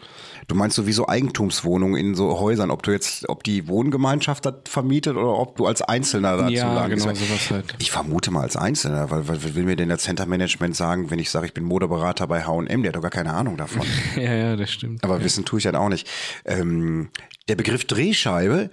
Du 0.48 0.56
meinst 0.56 0.76
sowieso 0.76 1.08
Eigentumswohnungen 1.08 2.00
in 2.00 2.16
so 2.16 2.40
Häusern, 2.40 2.72
ob 2.72 2.84
du 2.84 2.92
jetzt, 2.92 3.30
ob 3.30 3.44
die 3.44 3.68
Wohngemeinschaft 3.68 4.46
das 4.46 4.56
vermietet 4.66 5.16
oder 5.16 5.38
ob 5.38 5.56
du 5.56 5.66
als 5.66 5.82
Einzelner 5.82 6.38
dazu 6.38 6.54
ja, 6.54 6.74
lang 6.74 6.90
genau, 6.90 7.14
sowas 7.14 7.52
halt. 7.52 7.76
Ich 7.80 7.92
vermute 7.92 8.32
mal 8.32 8.42
als 8.42 8.58
Einzelner, 8.58 9.10
weil 9.12 9.28
was 9.28 9.56
will 9.56 9.64
mir 9.64 9.76
denn 9.76 9.90
der 9.90 9.98
Center 9.98 10.26
Management 10.26 10.76
sagen, 10.76 11.10
wenn 11.10 11.20
ich 11.20 11.30
sage, 11.30 11.46
ich 11.46 11.54
bin 11.54 11.64
Modeberater 11.64 12.28
bei 12.28 12.44
H&M, 12.44 12.84
der 12.84 12.90
hat 12.90 12.96
doch 12.96 13.02
gar 13.02 13.12
keine 13.12 13.34
Ahnung 13.34 13.58
davon. 13.58 13.82
Ja, 14.16 14.34
ja, 14.34 14.56
das 14.56 14.72
stimmt. 14.72 15.04
Aber 15.04 15.24
wissen 15.24 15.46
tue 15.46 15.60
ich 15.60 15.64
dann 15.64 15.76
auch 15.76 15.90
nicht. 15.90 16.08
Ähm, 16.46 17.10
der 17.48 17.56
Begriff 17.56 17.86
Drehscheibe, 17.86 18.70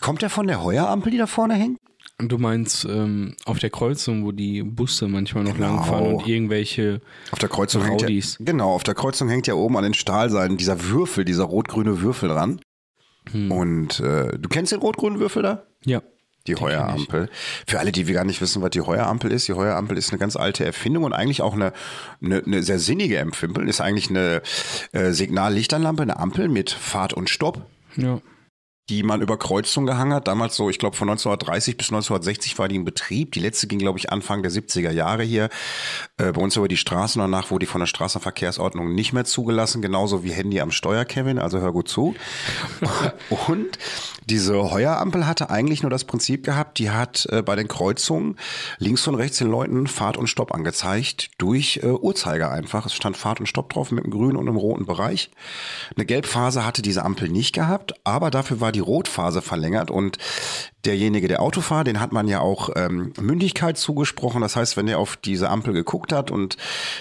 kommt 0.00 0.22
der 0.22 0.30
von 0.30 0.46
der 0.46 0.62
Heuerampel, 0.62 1.12
die 1.12 1.18
da 1.18 1.26
vorne 1.26 1.54
hängt? 1.54 1.78
Und 2.20 2.30
du 2.30 2.38
meinst 2.38 2.86
auf 2.86 3.00
auf 3.46 3.58
der 3.58 3.70
Kreuzung, 3.70 4.24
wo 4.24 4.32
die 4.32 4.62
Busse 4.62 5.08
manchmal 5.08 5.44
noch 5.44 5.54
Genau. 5.54 5.76
langfahren 5.76 6.14
und 6.14 6.26
irgendwelche 6.26 7.00
Auf 7.32 7.38
der 7.38 7.48
Kreuzung 7.48 7.82
hängt 7.84 8.02
ja, 8.02 8.08
genau, 8.38 8.72
auf 8.72 8.82
der 8.82 8.94
Kreuzung 8.94 9.28
hängt 9.28 9.46
ja 9.46 9.54
oben 9.54 9.76
an 9.76 9.82
den 9.82 9.94
Stahlseilen 9.94 10.56
dieser 10.56 10.84
Würfel, 10.84 11.24
dieser 11.24 11.44
rot-grüne 11.44 12.00
Würfel 12.00 12.28
dran. 12.28 12.60
Hm. 13.30 13.50
Und 13.50 14.00
äh, 14.00 14.38
du 14.38 14.48
kennst 14.48 14.72
den 14.72 14.80
rot-grünen 14.80 15.18
Würfel 15.20 15.42
da? 15.42 15.64
Ja. 15.84 16.02
Die 16.48 16.56
Heuerampel. 16.56 17.28
Für 17.68 17.78
alle, 17.78 17.92
die 17.92 18.04
gar 18.04 18.24
nicht 18.24 18.40
wissen, 18.40 18.62
was 18.62 18.70
die 18.70 18.80
Heuerampel 18.80 19.30
ist, 19.30 19.46
die 19.46 19.52
Heuerampel 19.52 19.96
ist 19.96 20.10
eine 20.10 20.18
ganz 20.18 20.34
alte 20.34 20.64
Erfindung 20.64 21.04
und 21.04 21.12
eigentlich 21.12 21.40
auch 21.40 21.54
eine, 21.54 21.72
eine, 22.20 22.42
eine 22.44 22.62
sehr 22.64 22.80
sinnige 22.80 23.18
Empfimpel. 23.18 23.68
Ist 23.68 23.80
eigentlich 23.80 24.10
eine 24.10 24.42
äh, 24.90 25.12
Signallichternlampe, 25.12 26.02
eine 26.02 26.18
Ampel 26.18 26.48
mit 26.48 26.70
Fahrt 26.70 27.12
und 27.12 27.30
Stopp. 27.30 27.66
Ja. 27.96 28.20
Die 28.88 29.02
man 29.02 29.22
über 29.22 29.38
Kreuzung 29.38 29.86
gehangen 29.86 30.12
hat. 30.12 30.28
Damals 30.28 30.56
so, 30.56 30.68
ich 30.68 30.78
glaube 30.78 30.96
von 30.96 31.08
1930 31.08 31.76
bis 31.76 31.88
1960 31.88 32.58
war 32.58 32.68
die 32.68 32.76
in 32.76 32.84
Betrieb. 32.84 33.32
Die 33.32 33.40
letzte 33.40 33.66
ging, 33.66 33.78
glaube 33.78 33.98
ich, 33.98 34.10
Anfang 34.10 34.42
der 34.42 34.50
70er 34.50 34.90
Jahre 34.90 35.22
hier 35.22 35.48
äh, 36.18 36.32
bei 36.32 36.40
uns 36.40 36.56
über 36.56 36.68
die 36.68 36.76
Straße. 36.76 37.18
Und 37.18 37.30
danach 37.30 37.50
wurde 37.50 37.64
die 37.64 37.70
von 37.70 37.80
der 37.80 37.86
Straßenverkehrsordnung 37.86 38.94
nicht 38.94 39.12
mehr 39.12 39.24
zugelassen. 39.24 39.82
Genauso 39.82 40.24
wie 40.24 40.32
Handy 40.32 40.60
am 40.60 40.72
Steuer, 40.72 41.04
Kevin. 41.04 41.38
Also 41.38 41.60
hör 41.60 41.72
gut 41.72 41.88
zu. 41.88 42.14
Und 43.46 43.78
diese 44.26 44.70
Heuerampel 44.70 45.26
hatte 45.26 45.50
eigentlich 45.50 45.82
nur 45.82 45.90
das 45.90 46.04
Prinzip 46.04 46.44
gehabt, 46.44 46.78
die 46.78 46.90
hat 46.90 47.26
äh, 47.30 47.42
bei 47.42 47.56
den 47.56 47.68
Kreuzungen 47.68 48.36
links 48.78 49.06
und 49.08 49.16
rechts 49.16 49.38
den 49.38 49.50
Leuten 49.50 49.86
Fahrt 49.86 50.16
und 50.16 50.28
Stopp 50.28 50.54
angezeigt 50.54 51.30
durch 51.38 51.80
äh, 51.82 51.88
Uhrzeiger 51.88 52.50
einfach. 52.50 52.86
Es 52.86 52.94
stand 52.94 53.16
Fahrt 53.16 53.40
und 53.40 53.46
Stopp 53.46 53.72
drauf 53.72 53.90
mit 53.90 54.04
einem 54.04 54.12
grünen 54.12 54.36
und 54.36 54.48
einem 54.48 54.56
roten 54.56 54.86
Bereich. 54.86 55.30
Eine 55.96 56.06
Gelbphase 56.06 56.64
hatte 56.64 56.82
diese 56.82 57.04
Ampel 57.04 57.28
nicht 57.28 57.52
gehabt, 57.52 57.94
aber 58.04 58.30
dafür 58.30 58.60
war 58.60 58.71
die 58.72 58.80
Rotphase 58.80 59.42
verlängert 59.42 59.90
und 59.90 60.18
derjenige, 60.84 61.28
der 61.28 61.42
Autofahrer, 61.42 61.84
den 61.84 62.00
hat 62.00 62.12
man 62.12 62.28
ja 62.28 62.40
auch 62.40 62.70
ähm, 62.74 63.12
Mündigkeit 63.20 63.78
zugesprochen. 63.78 64.42
Das 64.42 64.56
heißt, 64.56 64.76
wenn 64.76 64.88
er 64.88 64.98
auf 64.98 65.16
diese 65.16 65.48
Ampel 65.48 65.72
geguckt 65.72 66.12
hat 66.12 66.30
und 66.30 66.56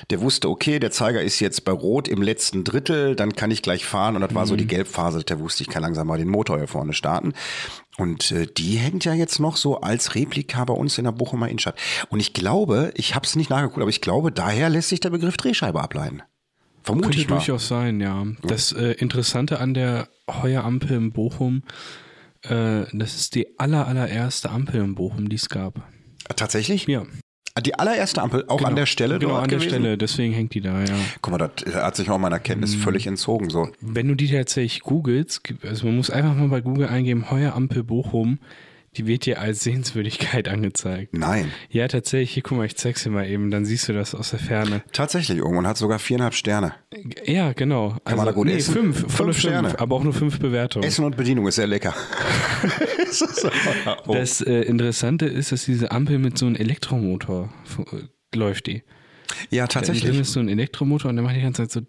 der 0.09 0.21
wusste, 0.21 0.49
okay, 0.49 0.79
der 0.79 0.91
Zeiger 0.91 1.21
ist 1.21 1.39
jetzt 1.39 1.65
bei 1.65 1.71
Rot 1.71 2.07
im 2.07 2.21
letzten 2.21 2.63
Drittel, 2.63 3.15
dann 3.15 3.33
kann 3.33 3.51
ich 3.51 3.61
gleich 3.61 3.85
fahren. 3.85 4.15
Und 4.15 4.21
das 4.21 4.35
war 4.35 4.45
so 4.45 4.55
die 4.55 4.67
Gelbphase, 4.67 5.23
der 5.23 5.39
wusste, 5.39 5.63
ich 5.63 5.69
kann 5.69 5.81
langsam 5.81 6.07
mal 6.07 6.17
den 6.17 6.27
Motor 6.27 6.57
hier 6.57 6.67
vorne 6.67 6.93
starten. 6.93 7.33
Und 7.97 8.31
äh, 8.31 8.47
die 8.47 8.77
hängt 8.77 9.05
ja 9.05 9.13
jetzt 9.13 9.39
noch 9.39 9.57
so 9.57 9.81
als 9.81 10.15
Replika 10.15 10.65
bei 10.65 10.73
uns 10.73 10.97
in 10.97 11.05
der 11.05 11.11
Bochumer 11.11 11.47
Innenstadt. 11.49 11.75
Und 12.09 12.19
ich 12.19 12.33
glaube, 12.33 12.91
ich 12.95 13.15
habe 13.15 13.25
es 13.25 13.35
nicht 13.35 13.49
nachgeguckt, 13.49 13.81
aber 13.81 13.89
ich 13.89 14.01
glaube, 14.01 14.31
daher 14.31 14.69
lässt 14.69 14.89
sich 14.89 14.99
der 14.99 15.09
Begriff 15.09 15.37
Drehscheibe 15.37 15.81
ableiten. 15.81 16.21
Vermute 16.83 17.07
Könnte 17.09 17.21
ich 17.21 17.29
mal. 17.29 17.35
durchaus 17.37 17.67
sein, 17.67 17.99
ja. 18.01 18.25
Das 18.43 18.71
äh, 18.71 18.93
Interessante 18.93 19.59
an 19.59 19.73
der 19.73 20.07
Heuerampel 20.29 20.97
in 20.97 21.11
Bochum, 21.11 21.63
äh, 22.43 22.85
das 22.91 23.15
ist 23.15 23.35
die 23.35 23.59
aller, 23.59 23.87
allererste 23.87 24.49
Ampel 24.49 24.81
in 24.81 24.95
Bochum, 24.95 25.29
die 25.29 25.35
es 25.35 25.49
gab. 25.49 25.87
Tatsächlich? 26.35 26.87
Ja. 26.87 27.03
Die 27.63 27.75
allererste 27.77 28.21
Ampel, 28.21 28.45
auch 28.47 28.63
an 28.63 28.77
der 28.77 28.85
Stelle 28.85 29.19
Genau, 29.19 29.35
an 29.35 29.49
der 29.49 29.59
gewesen? 29.59 29.69
Stelle, 29.81 29.97
deswegen 29.97 30.33
hängt 30.33 30.53
die 30.53 30.61
da, 30.61 30.81
ja. 30.83 30.95
Guck 31.21 31.37
mal, 31.37 31.49
das 31.53 31.75
hat 31.75 31.97
sich 31.97 32.09
auch 32.09 32.17
meiner 32.17 32.39
Kenntnis 32.39 32.73
völlig 32.75 33.05
entzogen. 33.07 33.49
So. 33.49 33.69
Wenn 33.81 34.07
du 34.07 34.15
die 34.15 34.29
tatsächlich 34.31 34.81
googelst, 34.81 35.41
also 35.63 35.85
man 35.85 35.97
muss 35.97 36.09
einfach 36.09 36.33
mal 36.33 36.47
bei 36.47 36.61
Google 36.61 36.87
eingeben, 36.87 37.29
Heuerampel 37.29 37.83
Bochum, 37.83 38.39
die 38.97 39.07
wird 39.07 39.25
dir 39.25 39.39
als 39.39 39.61
Sehenswürdigkeit 39.61 40.47
angezeigt. 40.49 41.13
Nein. 41.13 41.51
Ja, 41.69 41.87
tatsächlich, 41.87 42.31
hier, 42.31 42.43
guck 42.43 42.57
mal, 42.57 42.65
ich 42.65 42.75
zeig's 42.75 43.03
dir 43.03 43.09
mal 43.09 43.27
eben, 43.27 43.51
dann 43.51 43.65
siehst 43.65 43.87
du 43.87 43.93
das 43.93 44.13
aus 44.13 44.31
der 44.31 44.39
Ferne. 44.39 44.83
Tatsächlich, 44.91 45.37
irgendwann 45.37 45.67
hat 45.67 45.77
sogar 45.77 45.99
viereinhalb 45.99 46.33
Sterne. 46.33 46.73
Ja, 47.25 47.53
genau. 47.53 47.95
Kann 48.03 48.17
man 48.17 48.25
da 48.25 48.31
gut 48.31 48.47
nee, 48.47 48.55
essen? 48.55 48.73
fünf, 48.73 48.99
Fünf 48.99 49.13
volle 49.15 49.33
Sterne. 49.33 49.69
fünf, 49.69 49.81
aber 49.81 49.95
auch 49.95 50.03
nur 50.03 50.13
fünf 50.13 50.39
Bewertungen. 50.39 50.85
Essen 50.85 51.05
und 51.05 51.15
Bedienung 51.15 51.47
ist 51.47 51.55
sehr 51.55 51.67
lecker. 51.67 51.93
Das 53.11 53.45
oh. 54.07 54.13
Das 54.13 54.39
äh, 54.39 54.61
Interessante 54.61 55.25
ist, 55.25 55.51
dass 55.51 55.65
diese 55.65 55.91
Ampel 55.91 56.17
mit 56.17 56.37
so 56.37 56.45
einem 56.45 56.55
Elektromotor 56.55 57.49
äh, 57.91 58.37
läuft 58.37 58.67
die. 58.67 58.83
Ja, 59.49 59.65
Da 59.67 59.79
drin 59.81 59.87
tatsächlich. 59.87 60.19
ist 60.19 60.31
so 60.31 60.39
ein 60.39 60.47
Elektromotor 60.47 61.09
und 61.09 61.17
der 61.17 61.23
macht 61.23 61.35
die 61.35 61.41
ganze 61.41 61.67
Zeit 61.67 61.71
so. 61.71 61.81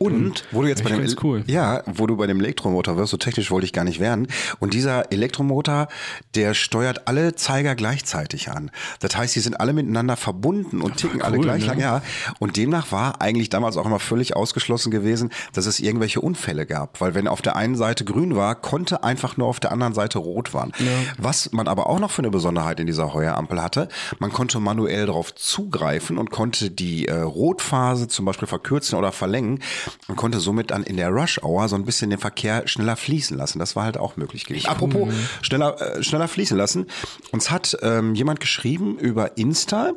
Und 0.00 0.44
wo 0.50 0.62
du 0.62 0.68
jetzt 0.68 0.82
bei 0.82 0.90
dem 0.90 1.06
cool. 1.22 1.44
ja, 1.46 1.82
wo 1.86 2.08
du 2.08 2.16
bei 2.16 2.26
dem 2.26 2.40
Elektromotor 2.40 2.96
wirst, 2.96 3.12
so 3.12 3.16
technisch 3.16 3.50
wollte 3.52 3.64
ich 3.64 3.72
gar 3.72 3.84
nicht 3.84 4.00
werden. 4.00 4.26
Und 4.58 4.74
dieser 4.74 5.12
Elektromotor, 5.12 5.86
der 6.34 6.54
steuert 6.54 7.06
alle 7.06 7.36
Zeiger 7.36 7.76
gleichzeitig 7.76 8.50
an. 8.50 8.72
Das 8.98 9.16
heißt, 9.16 9.36
die 9.36 9.40
sind 9.40 9.60
alle 9.60 9.72
miteinander 9.72 10.16
verbunden 10.16 10.80
und 10.80 10.96
ticken 10.96 11.22
alle 11.22 11.38
cool, 11.38 11.44
gleich 11.44 11.62
ne? 11.62 11.68
lang. 11.68 11.78
Ja. 11.78 12.02
Und 12.40 12.56
demnach 12.56 12.90
war 12.90 13.20
eigentlich 13.20 13.50
damals 13.50 13.76
auch 13.76 13.86
immer 13.86 14.00
völlig 14.00 14.34
ausgeschlossen 14.34 14.90
gewesen, 14.90 15.30
dass 15.52 15.66
es 15.66 15.78
irgendwelche 15.78 16.20
Unfälle 16.20 16.66
gab, 16.66 17.00
weil 17.00 17.14
wenn 17.14 17.28
auf 17.28 17.42
der 17.42 17.54
einen 17.54 17.76
Seite 17.76 18.04
grün 18.04 18.34
war, 18.34 18.56
konnte 18.56 19.04
einfach 19.04 19.36
nur 19.36 19.46
auf 19.46 19.60
der 19.60 19.70
anderen 19.70 19.94
Seite 19.94 20.18
rot 20.18 20.54
waren. 20.54 20.72
Was 21.18 21.52
man 21.52 21.68
aber 21.68 21.88
auch 21.88 22.00
noch 22.00 22.10
für 22.10 22.22
eine 22.22 22.30
Besonderheit 22.30 22.80
in 22.80 22.86
dieser 22.86 23.14
Heuerampel 23.14 23.62
hatte, 23.62 23.88
man 24.18 24.32
konnte 24.32 24.58
manuell 24.58 25.06
darauf 25.06 25.34
zugreifen 25.36 26.18
und 26.18 26.30
konnte 26.30 26.70
die 26.70 27.06
äh, 27.06 27.14
Rotphase 27.20 28.08
zum 28.08 28.24
Beispiel 28.24 28.39
verkürzen 28.46 28.98
oder 28.98 29.12
verlängern 29.12 29.60
und 30.08 30.16
konnte 30.16 30.40
somit 30.40 30.70
dann 30.70 30.82
in 30.82 30.96
der 30.96 31.10
Rush-Hour 31.10 31.68
so 31.68 31.76
ein 31.76 31.84
bisschen 31.84 32.10
den 32.10 32.18
Verkehr 32.18 32.66
schneller 32.66 32.96
fließen 32.96 33.36
lassen. 33.36 33.58
Das 33.58 33.76
war 33.76 33.84
halt 33.84 33.98
auch 33.98 34.16
möglich 34.16 34.44
gewesen. 34.44 34.66
Apropos 34.66 35.08
schneller, 35.42 35.80
äh, 35.80 36.02
schneller 36.02 36.28
fließen 36.28 36.56
lassen. 36.56 36.86
Uns 37.32 37.50
hat 37.50 37.76
ähm, 37.82 38.14
jemand 38.14 38.40
geschrieben 38.40 38.98
über 38.98 39.36
Insta, 39.36 39.92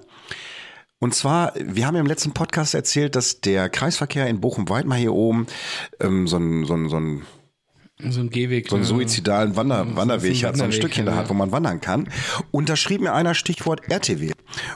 und 1.04 1.14
zwar, 1.14 1.52
wir 1.60 1.86
haben 1.86 1.96
ja 1.96 2.00
im 2.00 2.08
letzten 2.08 2.32
Podcast 2.32 2.74
erzählt, 2.74 3.18
dass 3.18 3.42
der 3.42 3.68
Kreisverkehr 3.68 4.28
in 4.28 4.40
Bochum-Weidmar 4.40 4.98
hier 4.98 5.12
oben 5.12 5.48
ähm, 6.00 6.28
so 6.30 6.38
ein, 6.38 6.64
so 6.64 6.76
ein, 6.76 6.88
so 6.88 6.96
ein 6.96 7.24
So 8.00 8.22
ein 8.22 8.30
Gehweg. 8.30 8.70
so 8.70 8.78
einen 8.78 8.84
ne? 8.84 8.88
suizidalen 8.88 9.58
Wander, 9.58 9.98
Wanderweg 9.98 10.34
ein 10.34 10.48
hat, 10.48 10.56
so 10.56 10.64
ein 10.64 10.72
Stückchen 10.72 11.06
da 11.06 11.16
hat, 11.18 11.30
wo 11.30 11.34
man 11.34 11.52
wandern 11.52 11.82
kann. 11.82 12.08
Und 12.52 12.70
da 12.70 12.78
schrieb 12.78 13.02
mir 13.02 13.12
einer 13.12 13.36
Stichwort 13.36 13.82
RTW. 13.90 14.32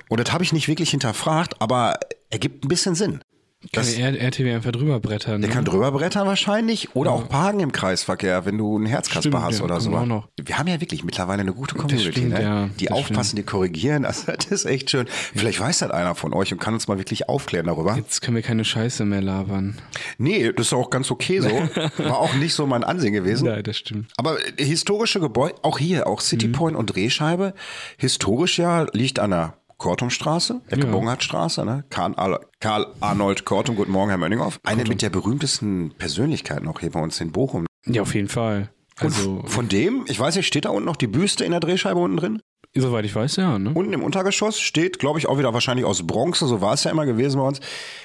Und 0.10 0.20
das 0.20 0.34
habe 0.34 0.44
ich 0.44 0.52
nicht 0.52 0.68
wirklich 0.68 0.90
hinterfragt, 0.90 1.62
aber 1.62 1.98
ergibt 2.30 2.66
ein 2.66 2.68
bisschen 2.68 2.96
Sinn. 2.96 3.22
Kann 3.60 3.70
Das, 3.84 3.96
der 3.96 4.06
R- 4.14 4.22
RTW 4.22 4.54
einfach 4.54 4.72
drüber 4.72 5.00
brettern. 5.00 5.42
der 5.42 5.50
ne? 5.50 5.56
kann 5.56 5.66
drüber 5.66 5.92
brettern 5.92 6.28
wahrscheinlich 6.28 6.96
oder 6.96 7.12
auch 7.12 7.28
parken 7.28 7.60
im 7.60 7.72
Kreisverkehr, 7.72 8.46
wenn 8.46 8.56
du 8.56 8.76
einen 8.76 8.86
Herzkasper 8.86 9.22
Stimmt, 9.22 9.42
hast 9.42 9.58
ja, 9.58 9.66
oder 9.66 9.74
kann 9.76 9.84
so. 9.84 10.06
noch. 10.06 10.28
Wir 10.40 10.60
haben 10.60 10.68
ja 10.68 10.80
wirklich 10.80 11.04
mittlerweile 11.04 11.42
eine 11.42 11.54
gute 11.54 11.74
Community, 11.74 12.12
stimmt, 12.12 12.30
ne? 12.34 12.42
ja, 12.44 12.70
die 12.80 12.92
aufpassen, 12.92 13.36
die 13.36 13.42
korrigieren. 13.42 14.06
Also, 14.06 14.32
das 14.32 14.46
ist 14.46 14.66
echt 14.66 14.92
schön. 14.92 15.08
Vielleicht 15.36 15.60
weiß 15.60 15.80
das 15.80 15.90
einer 15.90 16.14
von 16.14 16.34
euch 16.34 16.54
und 16.54 16.60
kann 16.60 16.76
uns 16.76 16.88
mal 16.88 17.00
wirklich 17.00 17.30
aufklären 17.30 17.66
darüber. 17.66 17.96
Jetzt 17.96 18.22
können 18.22 18.36
wir 18.36 18.44
keine 18.44 18.64
Scheiße 18.64 19.06
mehr 19.06 19.22
labern. 19.24 19.76
Nee, 20.20 20.52
das 20.56 20.68
ist 20.68 20.74
auch 20.74 20.92
ganz 20.92 21.10
okay 21.10 21.40
so. 21.40 21.50
War 21.98 22.20
auch 22.20 22.36
nicht 22.36 22.54
so 22.54 22.68
mein 22.68 22.84
Ansehen 22.84 23.14
gewesen. 23.14 23.48
Ja, 23.48 23.60
das 23.64 23.78
stimmt. 23.78 24.12
Aber 24.18 24.38
äh, 24.40 24.64
historische 24.64 25.20
Gebäude, 25.20 25.56
auch 25.64 25.80
hier, 25.80 26.06
auch 26.06 26.22
City 26.22 26.48
Point 26.48 26.78
und 26.78 26.94
Drehscheibe, 26.94 27.56
historisch 27.98 28.60
ja 28.60 28.86
liegt 28.94 29.18
an 29.18 29.32
der 29.32 29.54
Kortumstraße, 29.78 30.62
Ecke 30.70 30.86
Ja. 30.86 30.92
Bongartstraße, 30.92 31.64
ne? 31.66 31.84
Karl, 31.90 32.14
Ar- 32.16 32.42
Karl 32.60 32.88
Arnold 33.00 33.46
Kortum, 33.46 33.76
guten 33.76 33.92
Morgen, 33.92 34.10
Herr 34.10 34.18
Mönninghoff. 34.18 34.60
Eine 34.64 34.84
mit 34.86 35.02
der 35.02 35.10
berühmtesten 35.10 35.94
Persönlichkeiten 35.98 36.68
auch 36.68 36.80
hier 36.80 36.92
bei 36.92 37.00
uns 37.02 37.22
in 37.22 37.32
Bochum. 37.32 37.66
Ja, 37.86 38.02
auf 38.02 38.16
jeden 38.16 38.28
Fall. 38.28 38.70
Also, 39.00 39.34
Und 39.42 39.50
von 39.50 39.70
dem, 39.70 40.06
ich 40.08 40.20
weiß 40.20 40.36
nicht, 40.36 40.48
steht 40.48 40.66
da 40.66 40.70
unten 40.70 40.86
noch 40.86 40.96
die 40.96 41.06
Büste 41.08 41.46
in 41.46 41.52
der 41.52 41.60
Drehscheibe 41.60 42.00
unten 42.00 42.18
drin? 42.18 42.42
soweit 42.76 43.06
ich 43.06 43.16
weiß, 43.16 43.38
ja, 43.38 43.58
ne? 43.58 43.72
Unten 43.74 43.94
im 43.94 44.04
Untergeschoss 44.04 44.60
steht, 44.60 45.00
glaube 45.00 45.18
ich, 45.18 45.26
auch 45.28 45.40
wieder 45.40 45.52
wahrscheinlich 45.52 45.84
aus 45.84 46.06
Bronze, 46.06 46.46
so 46.46 46.62
war 46.62 46.74
es 46.76 46.84
ja 46.84 46.92
immer 46.92 47.08
gewesen 47.08 47.40
bei 47.40 47.48
uns, 47.48 47.60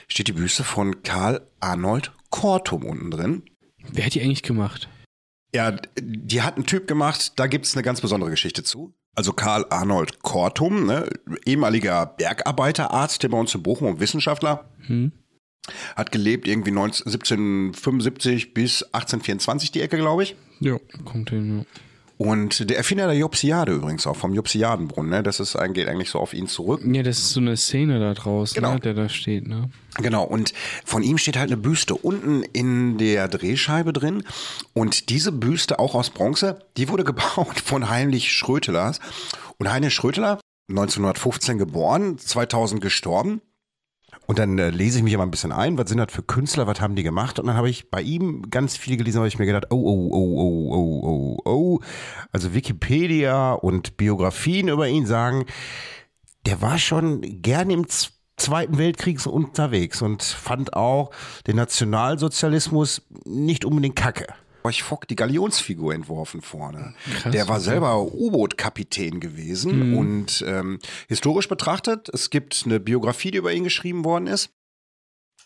steht 0.09 0.29
die 0.29 0.33
Büste 0.33 0.65
von 0.65 1.03
Karl 1.03 1.47
Arnold 1.61 2.11
Kortum 2.31 2.87
unten 2.87 3.11
drin. 3.11 3.43
Wer 3.93 4.07
hat 4.07 4.15
die 4.15 4.23
eigentlich 4.23 4.43
gemacht? 4.43 4.89
Ja, 5.55 5.73
die 6.01 6.41
hat 6.41 6.57
einen 6.57 6.65
Typ 6.65 6.87
gemacht, 6.89 7.33
da 7.37 7.49
gibt's 7.49 7.75
eine 7.75 7.83
ganz 7.83 8.01
besondere 8.01 8.31
Geschichte 8.31 8.63
zu. 8.63 8.95
Also 9.15 9.33
Karl 9.33 9.67
Arnold 9.71 10.23
Kortum, 10.23 10.87
ne, 10.87 11.09
ehemaliger 11.45 12.07
Bergarbeiterarzt, 12.07 13.23
der 13.23 13.29
bei 13.29 13.39
uns 13.39 13.55
in 13.55 13.63
Bochum 13.63 13.89
und 13.89 14.01
Wissenschaftler, 14.01 14.71
hat 15.97 16.13
gelebt 16.13 16.49
irgendwie 16.49 16.71
19, 16.71 17.07
1775 17.07 18.55
bis 18.55 18.83
1824 18.83 19.71
die 19.71 19.83
Ecke, 19.83 19.97
glaube 19.99 20.23
ich. 20.23 20.37
Ja. 20.61 20.79
Kommt 21.05 21.31
hin, 21.31 21.59
ja. 21.59 21.65
Und 22.23 22.71
der 22.71 22.77
Erfinder 22.77 23.09
der 23.09 23.17
Jopsiade 23.17 23.73
übrigens 23.73 24.07
auch, 24.07 24.15
vom 24.15 24.33
Jopsiadenbrunnen, 24.33 25.11
ne, 25.11 25.23
das 25.25 25.41
ist, 25.41 25.59
geht 25.73 25.89
eigentlich 25.89 26.09
so 26.09 26.21
auf 26.21 26.35
ihn 26.35 26.47
zurück. 26.47 26.81
Ja, 26.85 27.03
das 27.03 27.19
ist 27.19 27.31
so 27.31 27.41
eine 27.41 27.57
Szene 27.57 27.99
da 27.99 28.15
draußen, 28.15 28.55
Genau. 28.55 28.75
ne, 28.75 28.79
der 28.79 28.95
da 28.95 29.09
steht, 29.09 29.49
ne? 29.49 29.71
Genau, 29.97 30.23
und 30.23 30.53
von 30.85 31.03
ihm 31.03 31.19
steht 31.19 31.37
halt 31.37 31.51
eine 31.51 31.57
Büste 31.61 31.97
unten 31.97 32.45
in 32.45 32.97
der 32.97 33.27
Drehscheibe 33.27 33.93
drin. 33.93 34.23
Und 34.73 35.09
diese 35.09 35.33
Büste, 35.33 35.81
auch 35.81 35.97
aus 35.97 36.11
Bronze, 36.11 36.61
die 36.77 36.89
wurde 36.89 37.03
gebaut 37.13 37.59
von 37.59 37.91
Heinrich 37.91 38.33
Schrötelers. 38.33 39.01
Und 39.59 39.73
Heinrich 39.73 39.93
Schröteler, 39.95 40.39
1915 40.71 41.59
geboren, 41.59 42.19
2000 42.19 42.81
gestorben. 42.81 43.41
Und 44.27 44.39
dann 44.39 44.59
äh, 44.59 44.71
lese 44.71 44.99
ich 44.99 45.05
mich 45.05 45.13
immer 45.13 45.25
ein 45.25 45.31
bisschen 45.31 45.53
ein, 45.53 45.79
was 45.79 45.89
sind 45.89 45.99
das 45.99 46.13
für 46.13 46.23
Künstler, 46.23 46.67
was 46.67 46.81
haben 46.81 46.95
die 46.95 47.03
gemacht? 47.03 47.39
Und 47.39 47.47
dann 47.47 47.57
habe 47.57 47.69
ich 47.69 47.91
bei 47.91 48.01
ihm 48.01 48.51
ganz 48.51 48.77
viel 48.77 48.97
gelesen, 48.97 49.21
weil 49.21 49.29
ich 49.29 49.39
mir 49.39 49.47
gedacht, 49.47 49.67
oh, 49.71 49.77
oh, 49.77 50.09
oh, 50.13 50.39
oh, 50.39 50.71
oh, 50.75 51.39
oh, 51.45 51.51
oh. 51.51 51.81
Also 52.31 52.55
Wikipedia 52.55 53.53
und 53.53 53.97
Biografien 53.97 54.69
über 54.69 54.89
ihn 54.89 55.07
sagen, 55.07 55.45
der 56.47 56.63
war 56.63 56.79
schon 56.79 57.43
gern 57.43 57.71
im 57.71 57.87
Zweiten 58.37 58.79
Weltkrieg 58.79 59.21
so 59.21 59.31
unterwegs 59.31 60.03
und 60.03 60.23
fand 60.23 60.75
auch 60.75 61.11
den 61.47 61.57
Nationalsozialismus 61.57 63.03
nicht 63.25 63.65
unbedingt 63.65 63.97
kacke. 63.97 64.27
Euch 64.65 64.83
Fock 64.83 65.09
die 65.09 65.17
Galionsfigur 65.17 65.95
entworfen 65.95 66.41
vorne. 66.41 66.95
Krass, 67.21 67.33
der 67.33 67.49
war 67.49 67.61
selber 67.61 68.03
U-Boot-Kapitän 68.03 69.21
gewesen 69.21 69.97
und 69.97 70.45
ähm, 70.47 70.79
historisch 71.09 71.49
betrachtet, 71.49 72.09
es 72.13 72.31
gibt 72.31 72.63
eine 72.65 72.79
Biografie, 72.79 73.31
die 73.31 73.39
über 73.39 73.53
ihn 73.53 73.65
geschrieben 73.65 74.05
worden 74.05 74.27
ist. 74.27 74.51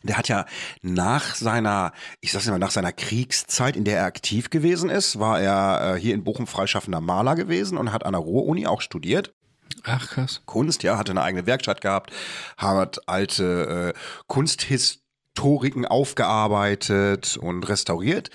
Der 0.02 0.18
hat 0.18 0.28
ja 0.28 0.44
nach 0.82 1.34
seiner, 1.34 1.92
ich 2.20 2.32
sag's 2.32 2.46
immer, 2.46 2.58
nach 2.58 2.70
seiner 2.70 2.92
Kriegszeit, 2.92 3.76
in 3.76 3.84
der 3.84 3.98
er 3.98 4.04
aktiv 4.04 4.50
gewesen 4.50 4.90
ist, 4.90 5.18
war 5.18 5.40
er 5.40 5.94
äh, 5.94 6.00
hier 6.00 6.14
in 6.14 6.22
Bochum 6.22 6.46
freischaffender 6.46 7.00
Maler 7.00 7.34
gewesen 7.34 7.78
und 7.78 7.92
hat 7.92 8.04
an 8.04 8.12
der 8.12 8.20
Ruhr-Uni 8.20 8.66
auch 8.66 8.82
studiert. 8.82 9.34
Ach, 9.84 10.08
krass. 10.08 10.42
Kunst, 10.46 10.82
ja, 10.82 10.98
hatte 10.98 11.12
eine 11.12 11.22
eigene 11.22 11.46
Werkstatt 11.46 11.80
gehabt, 11.80 12.12
hat 12.56 13.08
alte 13.08 13.94
äh, 13.94 13.98
Kunsthistoriken 15.36 15.86
aufgearbeitet 15.86 17.36
und 17.36 17.68
restauriert. 17.68 18.30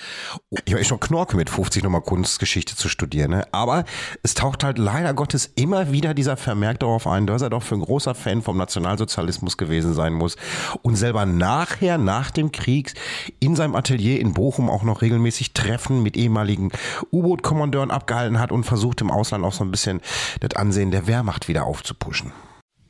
Ich 0.65 0.74
war 0.74 0.79
echt 0.79 0.89
schon 0.89 1.00
Knorke 1.00 1.36
mit 1.36 1.50
50 1.50 1.84
nochmal 1.84 2.01
Kunstgeschichte 2.01 2.75
zu 2.75 2.89
studieren, 2.89 3.31
ne? 3.31 3.48
aber 3.51 3.86
es 4.24 4.36
taucht 4.36 4.63
halt 4.63 4.77
leider 4.77 5.13
Gottes 5.13 5.51
immer 5.55 5.91
wieder 5.91 6.13
dieser 6.13 6.38
Vermerk 6.38 6.79
darauf 6.79 7.08
ein, 7.08 7.27
dass 7.27 7.41
er 7.41 7.50
doch 7.50 7.63
für 7.63 7.75
ein 7.75 7.81
großer 7.81 8.15
Fan 8.15 8.41
vom 8.41 8.58
Nationalsozialismus 8.58 9.58
gewesen 9.58 9.93
sein 9.93 10.13
muss 10.13 10.38
und 10.84 10.96
selber 10.96 11.25
nachher, 11.25 11.98
nach 11.98 12.31
dem 12.31 12.51
Krieg, 12.51 12.93
in 13.39 13.55
seinem 13.55 13.75
Atelier 13.75 14.20
in 14.20 14.34
Bochum 14.34 14.70
auch 14.70 14.84
noch 14.84 15.01
regelmäßig 15.01 15.53
Treffen 15.53 16.03
mit 16.03 16.15
ehemaligen 16.15 16.72
U-Boot-Kommandeuren 17.12 17.91
abgehalten 17.91 18.39
hat 18.39 18.51
und 18.51 18.63
versucht 18.63 19.01
im 19.01 19.12
Ausland 19.12 19.43
auch 19.43 19.53
so 19.53 19.63
ein 19.63 19.72
bisschen 19.72 20.01
das 20.39 20.55
Ansehen 20.55 20.91
der 20.91 21.08
Wehrmacht 21.08 21.48
wieder 21.48 21.65
aufzupuschen. 21.65 22.31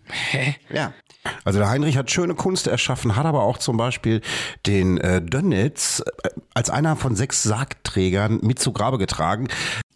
Hä? 0.10 0.56
Ja. 0.70 0.94
Also 1.44 1.60
der 1.60 1.70
Heinrich 1.70 1.98
hat 1.98 2.10
schöne 2.10 2.36
Kunst 2.36 2.68
erschaffen, 2.68 3.16
hat 3.16 3.26
aber 3.26 3.44
auch 3.44 3.58
zum 3.58 3.78
Beispiel 3.78 4.22
den 4.66 4.98
äh, 4.98 5.22
Dönitz 5.22 6.02
äh, 6.24 6.30
als 6.54 6.70
einer 6.70 6.96
von 6.96 7.16
sechs 7.16 7.44
Sargträgern 7.44 8.40
mit 8.42 8.60
zu 8.60 8.74
Grabe 8.74 8.98
getragen. 8.98 9.48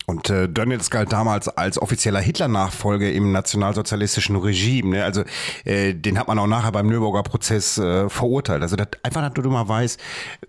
Und 0.08 0.30
äh, 0.30 0.48
Dönitz 0.48 0.92
galt 0.92 1.12
damals 1.12 1.48
als 1.48 1.82
offizieller 1.82 2.20
Hitler-Nachfolger 2.20 3.12
im 3.12 3.32
nationalsozialistischen 3.32 4.36
Regime. 4.36 4.98
Ne? 4.98 5.04
Also 5.04 5.24
äh, 5.64 5.96
den 5.96 6.20
hat 6.20 6.28
man 6.28 6.38
auch 6.38 6.46
nachher 6.46 6.72
beim 6.72 6.88
Nürnberger 6.88 7.24
Prozess 7.24 7.80
äh, 7.80 8.08
verurteilt. 8.08 8.62
Also 8.62 8.76
das, 8.76 8.88
einfach, 9.02 9.22
dass 9.22 9.44
du 9.44 9.50
mal 9.50 9.68
weißt, 9.68 10.00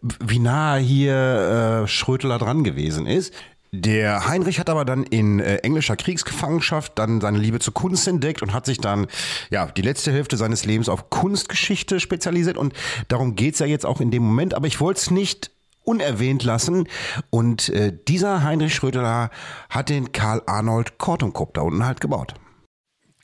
wie 0.02 0.40
nah 0.40 0.76
hier 0.76 1.84
äh, 1.84 1.88
Schröteler 1.88 2.38
dran 2.38 2.64
gewesen 2.64 3.06
ist. 3.06 3.32
Der 3.72 4.26
Heinrich 4.26 4.58
hat 4.58 4.70
aber 4.70 4.84
dann 4.84 5.02
in 5.04 5.40
äh, 5.40 5.56
englischer 5.56 5.96
Kriegsgefangenschaft 5.96 6.92
dann 6.98 7.20
seine 7.20 7.38
Liebe 7.38 7.58
zur 7.58 7.74
Kunst 7.74 8.06
entdeckt 8.08 8.42
und 8.42 8.52
hat 8.52 8.66
sich 8.66 8.78
dann 8.78 9.06
ja 9.50 9.66
die 9.66 9.82
letzte 9.82 10.12
Hälfte 10.12 10.36
seines 10.36 10.64
Lebens 10.64 10.88
auf 10.88 11.10
Kunstgeschichte 11.10 12.00
spezialisiert 12.00 12.56
und 12.56 12.72
darum 13.08 13.34
geht's 13.34 13.58
ja 13.58 13.66
jetzt 13.66 13.84
auch 13.84 14.00
in 14.00 14.10
dem 14.10 14.22
Moment. 14.22 14.54
Aber 14.54 14.66
ich 14.66 14.80
wollte 14.80 15.00
es 15.00 15.10
nicht 15.10 15.50
unerwähnt 15.82 16.42
lassen 16.42 16.88
und 17.30 17.68
äh, 17.68 17.96
dieser 18.08 18.42
Heinrich 18.42 18.74
Schrödeler 18.74 19.30
hat 19.70 19.88
den 19.88 20.12
Karl 20.12 20.42
Arnold 20.46 20.98
Kortumkopf 20.98 21.52
da 21.54 21.62
unten 21.62 21.84
halt 21.84 22.00
gebaut. 22.00 22.34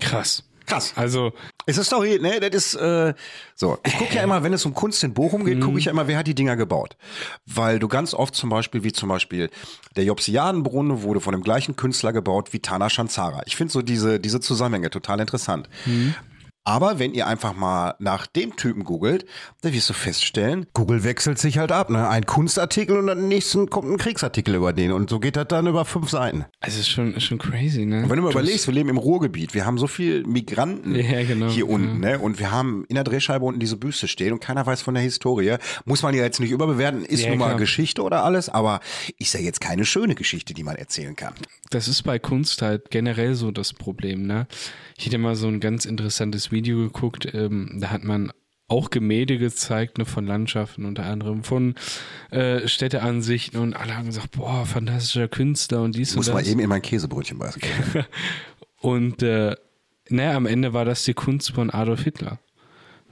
Krass. 0.01 0.45
Krass. 0.67 0.93
Also, 0.97 1.33
Es 1.67 1.79
ist 1.79 1.87
Story, 1.87 2.19
ne? 2.21 2.41
Das 2.41 2.51
ist 2.55 2.75
äh, 2.75 3.15
so. 3.55 3.79
Ich 3.87 3.97
gucke 3.97 4.15
ja 4.15 4.23
immer, 4.23 4.43
wenn 4.43 4.53
es 4.53 4.65
um 4.67 4.75
Kunst 4.75 5.03
in 5.05 5.15
Bochum 5.15 5.45
geht, 5.45 5.61
gucke 5.61 5.79
ich 5.79 5.85
ja 5.87 5.93
immer, 5.93 6.09
wer 6.09 6.19
hat 6.19 6.27
die 6.27 6.35
Dinger 6.35 6.57
gebaut. 6.57 6.97
Weil 7.47 7.79
du 7.79 7.89
ganz 7.89 8.15
oft 8.15 8.35
zum 8.35 8.51
Beispiel, 8.51 8.83
wie 8.83 8.93
zum 8.93 9.09
Beispiel 9.09 9.51
der 9.97 10.05
Jopsiadenbrunnen 10.05 11.03
wurde 11.03 11.21
von 11.21 11.33
dem 11.33 11.43
gleichen 11.43 11.77
Künstler 11.77 12.13
gebaut 12.13 12.53
wie 12.53 12.61
Tana 12.61 12.91
Shanzara. 12.91 13.43
Ich 13.47 13.57
finde 13.57 13.73
so 13.73 13.83
diese, 13.83 14.19
diese 14.19 14.41
Zusammenhänge 14.41 14.91
total 14.91 15.21
interessant. 15.21 15.69
Aber 16.65 17.01
wenn 17.01 17.13
ihr 17.13 17.27
einfach 17.27 17.57
mal 17.57 17.95
nach 17.99 18.27
dem 18.27 18.55
Typen 18.55 18.85
googelt, 18.85 19.27
dann 19.63 19.73
wirst 19.73 19.91
du 19.91 19.95
feststellen, 19.95 20.67
Google 20.75 21.03
wechselt 21.03 21.39
sich 21.39 21.59
halt 21.59 21.73
ab. 21.73 21.91
Ne? 21.91 22.09
Ein 22.09 22.25
Kunstartikel 22.25 22.97
und 22.97 23.09
dann 23.09 23.27
nächsten 23.27 23.69
kommt 23.69 23.91
ein 23.91 23.99
Kriegsartikel 23.99 24.55
über 24.55 24.73
den. 24.73 24.93
Und 24.93 25.11
so 25.11 25.19
geht 25.19 25.37
das 25.37 25.49
dann 25.49 25.67
über 25.67 25.85
fünf 25.85 26.11
Seiten. 26.11 26.45
Also 26.61 26.79
ist 26.79 26.89
schon, 26.89 27.15
ist 27.15 27.25
schon 27.25 27.39
crazy, 27.39 27.85
ne? 27.85 28.05
Und 28.05 28.11
wenn 28.11 28.17
du 28.17 28.23
mal 28.23 28.33
Du 28.33 28.39
überlegst, 28.39 28.67
wir 28.69 28.75
leben 28.75 28.89
im 28.91 28.97
Ruhrgebiet, 28.97 29.55
wir 29.55 29.67
haben 29.67 29.77
so 29.77 29.89
viel 29.89 30.25
Migranten 30.25 30.95
Ja, 30.95 31.25
genau, 31.25 31.49
hier 31.49 31.69
unten, 31.69 31.99
ne? 31.99 32.21
Und 32.21 32.39
wir 32.39 32.53
haben 32.53 32.85
in 32.89 32.95
der 32.95 33.05
Drehscheibe 33.05 33.45
unten 33.45 33.59
diese 33.59 33.77
Büste 33.77 34.07
stehen 34.07 34.33
und 34.33 34.41
keiner 34.41 34.65
weiß 34.65 34.83
von 34.83 34.95
der 34.95 35.03
Historie. 35.03 35.57
Muss 35.85 36.03
man 36.03 36.15
ja 36.15 36.23
jetzt 36.23 36.39
nicht 36.39 36.53
überbewerten, 36.53 37.05
ist 37.05 37.23
Ja, 37.23 37.31
nun 37.31 37.39
mal 37.39 37.47
klar. 37.47 37.59
Geschichte 37.59 38.03
oder 38.03 38.23
alles, 38.23 38.49
aber 38.49 38.79
ist 39.19 39.35
ja 39.35 39.41
jetzt 39.41 39.61
keine 39.61 39.85
schöne 39.85 40.15
Geschichte, 40.15 40.55
die 40.55 40.63
man 40.63 40.77
erzählen 40.77 41.17
kann. 41.17 41.35
Das 41.71 41.89
ist 41.89 42.03
bei 42.03 42.21
Kunst 42.21 42.63
halt 42.63 42.91
generell 42.91 43.35
so 43.35 43.51
das 43.51 43.73
Problem, 43.73 44.27
ne? 44.27 44.47
Ich 44.97 45.07
hätte 45.07 45.19
mal 45.19 45.35
so 45.35 45.49
ein 45.49 45.59
ganz 45.59 45.85
interessantes 45.85 46.52
Video 46.53 46.79
geguckt, 46.79 47.29
ähm, 47.35 47.79
da 47.81 47.91
hat 47.91 48.05
man 48.05 48.33
auch 48.69 48.91
Gemälde 48.91 49.37
gezeigt, 49.39 49.99
ne, 49.99 50.07
von 50.07 50.27
Landschaften 50.27 50.85
unter 50.87 51.05
anderem, 51.05 51.43
von 51.45 51.75
äh, 52.31 52.67
Städteansichten 52.67 53.61
und 53.61 53.75
alle 53.75 53.97
haben 53.97 54.07
gesagt, 54.07 54.31
boah, 54.31 54.65
fantastischer 54.65 55.29
Künstler 55.29 55.83
und 55.83 55.95
dies 55.95 56.17
Muss 56.17 56.29
und 56.29 56.35
mal 56.35 56.41
das. 56.41 56.51
eben 56.51 56.61
in 56.61 56.69
mein 56.69 56.81
Käsebrötchen 56.83 57.39
beißen. 57.39 57.61
Und 58.81 59.23
äh, 59.23 59.55
naja, 60.09 60.37
am 60.37 60.47
Ende 60.47 60.73
war 60.73 60.85
das 60.85 61.05
die 61.05 61.15
Kunst 61.15 61.53
von 61.53 61.71
Adolf 61.71 62.03
Hitler. 62.03 62.41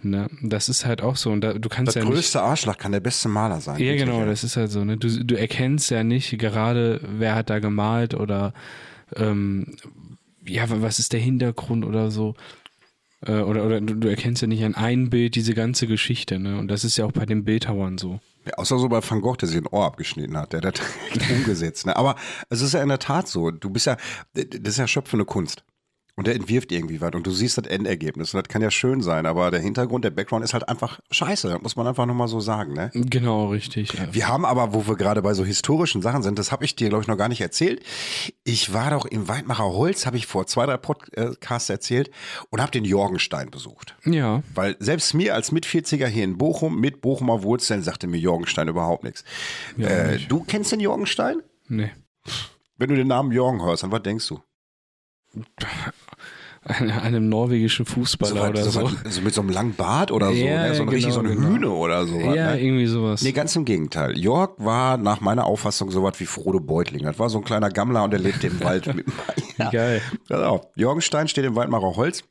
Ne? 0.03 0.29
Das 0.43 0.69
ist 0.69 0.85
halt 0.85 1.01
auch 1.01 1.17
so. 1.17 1.31
Und 1.31 1.43
da, 1.43 1.53
du 1.53 1.69
kannst 1.69 1.89
Das 1.89 1.95
ja 1.95 2.03
nicht. 2.05 2.13
größte 2.13 2.43
Arschloch 2.43 2.77
kann 2.77 2.91
der 2.91 2.99
beste 3.01 3.29
Maler 3.29 3.61
sein. 3.61 3.79
Ja, 3.81 3.95
genau, 3.95 4.25
das 4.25 4.43
ist 4.43 4.57
halt 4.57 4.71
so. 4.73 4.85
Ne? 4.85 4.97
Du, 4.97 5.25
du 5.25 5.39
erkennst 5.39 5.91
ja 5.91 6.03
nicht 6.03 6.37
gerade, 6.39 7.01
wer 7.05 7.37
hat 7.37 7.51
da 7.51 7.61
gemalt 7.61 8.15
oder 8.15 8.53
ähm, 9.15 9.77
ja, 10.45 10.65
was 10.69 10.99
ist 10.99 11.13
der 11.13 11.21
Hintergrund 11.21 11.85
oder 11.85 12.11
so. 12.11 12.35
Äh, 13.27 13.41
oder 13.41 13.65
oder 13.65 13.81
du, 13.81 13.95
du 13.95 14.09
erkennst 14.09 14.43
ja 14.43 14.49
nicht 14.49 14.65
an 14.65 14.75
einem 14.75 15.11
Bild 15.11 15.35
diese 15.35 15.55
ganze 15.55 15.87
Geschichte. 15.87 16.39
Ne? 16.39 16.59
Und 16.59 16.69
das 16.69 16.85
ist 16.85 16.97
ja 16.97 17.05
auch 17.05 17.13
bei 17.13 17.27
den 17.27 17.45
Bildhauern 17.45 17.99
so. 17.99 18.21
Ja, 18.47 18.55
außer 18.55 18.79
so 18.79 18.89
bei 18.89 19.03
Van 19.03 19.21
Gogh, 19.21 19.37
der 19.37 19.49
sich 19.49 19.59
ein 19.59 19.67
Ohr 19.67 19.85
abgeschnitten 19.85 20.37
hat, 20.37 20.53
der 20.53 20.63
hat 20.63 20.81
das 21.15 21.31
umgesetzt. 21.31 21.87
Ne? 21.87 21.97
Aber 21.97 22.17
es 22.49 22.63
ist 22.63 22.73
ja 22.73 22.83
in 22.83 22.89
der 22.89 22.99
Tat 22.99 23.29
so. 23.29 23.51
Du 23.51 23.71
bist 23.71 23.87
ja, 23.87 23.97
das 24.35 24.45
ist 24.73 24.79
ja 24.79 24.87
schöpfende 24.87 25.25
Kunst. 25.25 25.65
Und 26.17 26.27
der 26.27 26.35
entwirft 26.35 26.73
irgendwie 26.73 27.01
was 27.01 27.13
und 27.15 27.27
du 27.27 27.31
siehst 27.31 27.57
das 27.57 27.67
Endergebnis. 27.67 28.35
Und 28.35 28.43
das 28.43 28.49
kann 28.49 28.61
ja 28.63 28.71
schön 28.71 29.01
sein, 29.01 29.27
aber 29.27 29.51
der 29.51 29.61
Hintergrund, 29.61 30.05
der 30.05 30.11
Background 30.11 30.45
ist 30.45 30.53
halt 30.53 30.69
einfach 30.69 31.01
scheiße. 31.11 31.49
Das 31.49 31.63
muss 31.63 31.77
man 31.77 31.87
einfach 31.87 32.05
nochmal 32.05 32.29
so 32.29 32.41
sagen, 32.41 32.75
ne? 32.75 32.91
Genau, 32.93 33.49
richtig. 33.49 33.93
Ja. 33.95 34.13
Wir 34.13 34.29
haben 34.29 34.45
aber, 34.45 34.75
wo 34.75 34.87
wir 34.87 34.97
gerade 34.97 35.23
bei 35.23 35.35
so 35.35 35.45
historischen 35.45 36.03
Sachen 36.03 36.23
sind, 36.23 36.39
das 36.39 36.53
habe 36.53 36.65
ich 36.65 36.77
dir, 36.77 36.89
glaube 36.89 37.03
ich, 37.03 37.09
noch 37.09 37.17
gar 37.17 37.29
nicht 37.29 37.41
erzählt. 37.41 37.83
Ich 38.45 38.73
war 38.75 38.91
doch 38.91 39.07
im 39.07 39.29
Weidmacher 39.29 39.65
Holz, 39.65 40.05
habe 40.05 40.17
ich 40.17 40.27
vor 40.27 40.47
zwei, 40.47 40.67
drei 40.67 40.77
Podcasts 40.77 41.71
erzählt 41.71 42.11
und 42.51 42.61
habe 42.61 42.73
den 42.73 42.85
Jorgenstein 42.85 43.51
besucht. 43.51 43.97
ja. 44.05 44.43
Weil 44.55 44.77
selbst 44.81 45.15
mir 45.15 45.35
als 45.35 45.53
Mit-40er 45.53 46.07
hier 46.07 46.25
in 46.25 46.37
Bochum 46.37 46.79
mit 46.81 47.01
Bochumer 47.01 47.43
Wurzeln 47.43 47.83
sagte 47.83 48.07
mir 48.07 48.19
Jorgenstein 48.19 48.69
überhaupt 48.69 49.05
nichts. 49.05 49.25
äh, 49.79 50.19
du 50.29 50.45
kennst 50.45 50.73
den 50.73 50.81
Jorgenstein? 50.81 51.43
Nee. 51.69 51.91
Wenn 52.77 52.89
du 52.91 52.97
den 52.97 53.09
Namen 53.09 53.33
Jorgen 53.33 53.63
hörst, 53.63 53.85
an 53.85 53.93
was 53.93 54.03
denkst 54.03 54.27
du? 54.29 54.41
Einem 56.63 57.31
norwegischen 57.31 57.87
Fußballer 57.87 58.35
was- 58.35 58.51
oder 58.51 58.65
so. 58.65 58.91
so 59.09 59.21
mit 59.23 59.33
so 59.33 59.41
einem 59.41 59.49
langen 59.51 59.75
Bart 59.75 60.13
oder 60.13 60.27
so, 60.29 60.35
Ja, 60.35 60.65
ne? 60.69 60.75
so 60.75 60.81
genau, 60.81 60.93
richtig 60.93 61.13
so 61.15 61.21
eine 61.21 61.31
genau. 61.35 61.49
Hühne 61.49 61.71
oder 61.71 62.07
so. 62.07 62.21
ja, 62.21 62.53
ne? 62.53 62.61
irgendwie 62.61 62.87
sowas. 62.87 63.23
Nee, 63.23 63.33
ganz 63.33 63.57
im 63.57 63.65
Gegenteil. 63.65 64.19
Jörg 64.19 64.51
war 64.59 64.99
nach 64.99 65.21
meiner 65.23 65.47
Auffassung 65.47 65.91
so 65.91 66.03
was 66.03 66.21
wie 66.21 66.27
Frodo 66.27 66.61
Beutling. 66.61 67.05
Das 67.05 67.19
war 67.19 67.31
so 67.31 67.39
ein 67.39 67.45
kleiner 67.45 67.71
Gammler 67.71 68.05
und 68.05 68.11
der 68.11 68.21
lebte 68.21 68.49
im 68.49 68.61
Wald. 68.63 68.95
Mit, 68.95 69.07
ja. 69.59 69.71
Geil. 69.71 70.03
Auf. 70.29 70.67
Jorgenstein 70.77 71.29
steht 71.29 71.47
im 71.47 71.57
Waldmacher 71.57 71.97
Holz. 71.97 72.25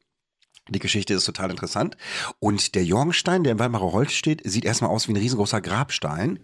Die 0.69 0.79
Geschichte 0.79 1.15
ist 1.15 1.25
total 1.25 1.49
interessant. 1.49 1.97
Und 2.37 2.75
der 2.75 2.83
Jorgenstein, 2.83 3.43
der 3.43 3.53
im 3.53 3.59
Waldmacher 3.59 3.91
Holz 3.91 4.11
steht, 4.11 4.41
sieht 4.47 4.63
erstmal 4.63 4.91
aus 4.91 5.07
wie 5.07 5.13
ein 5.13 5.17
riesengroßer 5.17 5.59
Grabstein. 5.61 6.37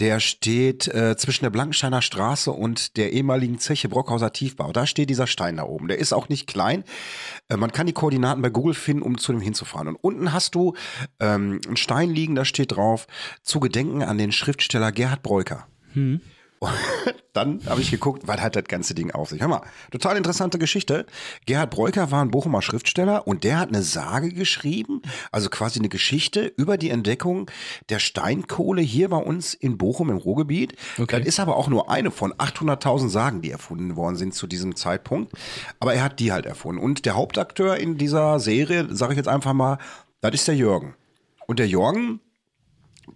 Der 0.00 0.18
steht 0.18 0.88
äh, 0.88 1.16
zwischen 1.16 1.44
der 1.44 1.50
Blankensteiner 1.50 2.00
Straße 2.00 2.50
und 2.50 2.96
der 2.96 3.12
ehemaligen 3.12 3.58
Zeche 3.58 3.90
Brockhauser 3.90 4.32
Tiefbau. 4.32 4.72
Da 4.72 4.86
steht 4.86 5.10
dieser 5.10 5.26
Stein 5.26 5.58
da 5.58 5.64
oben. 5.64 5.88
Der 5.88 5.98
ist 5.98 6.14
auch 6.14 6.30
nicht 6.30 6.46
klein. 6.46 6.84
Äh, 7.48 7.58
man 7.58 7.70
kann 7.70 7.86
die 7.86 7.92
Koordinaten 7.92 8.40
bei 8.40 8.48
Google 8.48 8.74
finden, 8.74 9.02
um 9.02 9.18
zu 9.18 9.32
dem 9.32 9.42
hinzufahren. 9.42 9.88
Und 9.88 9.96
unten 9.96 10.32
hast 10.32 10.54
du 10.54 10.74
ähm, 11.20 11.60
einen 11.66 11.76
Stein 11.76 12.10
liegen, 12.10 12.34
da 12.34 12.46
steht 12.46 12.72
drauf, 12.72 13.06
zu 13.42 13.60
gedenken 13.60 14.02
an 14.02 14.16
den 14.16 14.32
Schriftsteller 14.32 14.90
Gerhard 14.90 15.22
Breuker. 15.22 15.66
Dann 17.32 17.60
habe 17.66 17.80
ich 17.80 17.90
geguckt, 17.90 18.24
was 18.26 18.40
hat 18.40 18.54
das 18.54 18.64
ganze 18.64 18.94
Ding 18.94 19.12
auf 19.12 19.30
sich. 19.30 19.40
Hör 19.40 19.48
mal, 19.48 19.62
total 19.90 20.16
interessante 20.16 20.58
Geschichte. 20.58 21.06
Gerhard 21.46 21.70
Breuker 21.70 22.10
war 22.10 22.22
ein 22.22 22.30
Bochumer 22.30 22.60
Schriftsteller 22.60 23.26
und 23.26 23.44
der 23.44 23.58
hat 23.58 23.68
eine 23.68 23.82
Sage 23.82 24.30
geschrieben, 24.30 25.00
also 25.32 25.48
quasi 25.48 25.78
eine 25.78 25.88
Geschichte 25.88 26.52
über 26.56 26.76
die 26.76 26.90
Entdeckung 26.90 27.50
der 27.88 27.98
Steinkohle 27.98 28.82
hier 28.82 29.08
bei 29.08 29.16
uns 29.16 29.54
in 29.54 29.78
Bochum 29.78 30.10
im 30.10 30.18
Ruhrgebiet. 30.18 30.74
Okay. 30.98 31.18
Das 31.18 31.26
ist 31.26 31.40
aber 31.40 31.56
auch 31.56 31.68
nur 31.68 31.90
eine 31.90 32.10
von 32.10 32.34
800.000 32.34 33.08
Sagen, 33.08 33.42
die 33.42 33.50
erfunden 33.50 33.96
worden 33.96 34.16
sind 34.16 34.34
zu 34.34 34.46
diesem 34.46 34.76
Zeitpunkt. 34.76 35.32
Aber 35.78 35.94
er 35.94 36.02
hat 36.02 36.20
die 36.20 36.32
halt 36.32 36.46
erfunden. 36.46 36.82
Und 36.82 37.06
der 37.06 37.14
Hauptakteur 37.14 37.76
in 37.78 37.96
dieser 37.96 38.38
Serie, 38.38 38.94
sage 38.94 39.14
ich 39.14 39.16
jetzt 39.16 39.28
einfach 39.28 39.54
mal, 39.54 39.78
das 40.20 40.34
ist 40.34 40.48
der 40.48 40.56
Jürgen. 40.56 40.94
Und 41.46 41.58
der 41.58 41.68
Jürgen, 41.68 42.20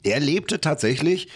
der 0.05 0.21
lebte 0.21 0.61
tatsächlich 0.61 1.29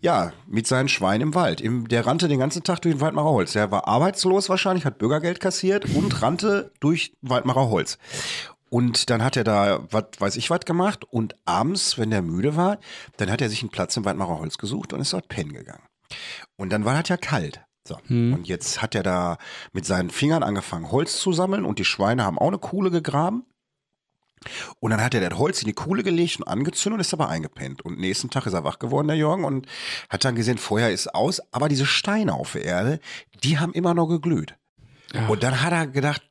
ja, 0.00 0.32
mit 0.46 0.66
seinen 0.66 0.88
Schweinen 0.88 1.28
im 1.28 1.34
Wald. 1.34 1.60
Im, 1.60 1.88
der 1.88 2.06
rannte 2.06 2.28
den 2.28 2.38
ganzen 2.38 2.62
Tag 2.62 2.80
durch 2.82 2.94
den 2.94 3.00
Waldmacher 3.00 3.30
Holz. 3.30 3.52
Der 3.52 3.70
war 3.70 3.88
arbeitslos 3.88 4.48
wahrscheinlich, 4.48 4.84
hat 4.84 4.98
Bürgergeld 4.98 5.40
kassiert 5.40 5.84
und 5.94 6.22
rannte 6.22 6.72
durch 6.80 7.12
Waldmacher 7.22 7.68
Holz. 7.68 7.98
Und 8.70 9.10
dann 9.10 9.24
hat 9.24 9.36
er 9.36 9.44
da, 9.44 9.86
was 9.90 10.04
weiß 10.18 10.36
ich, 10.36 10.50
was 10.50 10.60
gemacht. 10.60 11.04
Und 11.04 11.34
abends, 11.46 11.98
wenn 11.98 12.10
der 12.10 12.22
müde 12.22 12.56
war, 12.56 12.78
dann 13.16 13.30
hat 13.30 13.40
er 13.40 13.48
sich 13.48 13.62
einen 13.62 13.70
Platz 13.70 13.96
im 13.96 14.04
Waldmacher 14.04 14.38
Holz 14.38 14.58
gesucht 14.58 14.92
und 14.92 15.00
ist 15.00 15.12
dort 15.12 15.28
pennen 15.28 15.52
gegangen. 15.52 15.82
Und 16.56 16.70
dann 16.70 16.84
war 16.84 17.00
das 17.00 17.08
ja 17.08 17.16
kalt. 17.16 17.60
So. 17.86 17.96
Und 18.08 18.46
jetzt 18.46 18.82
hat 18.82 18.94
er 18.94 19.02
da 19.02 19.38
mit 19.72 19.86
seinen 19.86 20.10
Fingern 20.10 20.42
angefangen, 20.42 20.92
Holz 20.92 21.18
zu 21.18 21.32
sammeln 21.32 21.64
und 21.64 21.78
die 21.78 21.86
Schweine 21.86 22.24
haben 22.24 22.38
auch 22.38 22.48
eine 22.48 22.58
Kuhle 22.58 22.90
gegraben. 22.90 23.44
Und 24.80 24.90
dann 24.90 25.02
hat 25.02 25.14
er 25.14 25.28
das 25.28 25.38
Holz 25.38 25.62
in 25.62 25.66
die 25.66 25.74
Kuhle 25.74 26.02
gelegt 26.02 26.38
und 26.38 26.48
angezündet 26.48 26.98
und 26.98 27.00
ist 27.00 27.14
aber 27.14 27.28
eingepennt. 27.28 27.82
Und 27.82 27.98
nächsten 27.98 28.30
Tag 28.30 28.46
ist 28.46 28.54
er 28.54 28.64
wach 28.64 28.78
geworden, 28.78 29.08
der 29.08 29.16
Jürgen, 29.16 29.44
und 29.44 29.66
hat 30.08 30.24
dann 30.24 30.34
gesehen, 30.34 30.58
Feuer 30.58 30.90
ist 30.90 31.14
aus, 31.14 31.40
aber 31.52 31.68
diese 31.68 31.86
Steine 31.86 32.34
auf 32.34 32.52
der 32.52 32.64
Erde, 32.64 33.00
die 33.42 33.58
haben 33.58 33.72
immer 33.72 33.94
noch 33.94 34.06
geglüht. 34.06 34.54
Und 35.28 35.42
dann 35.42 35.62
hat 35.62 35.72
er 35.72 35.86
gedacht, 35.86 36.22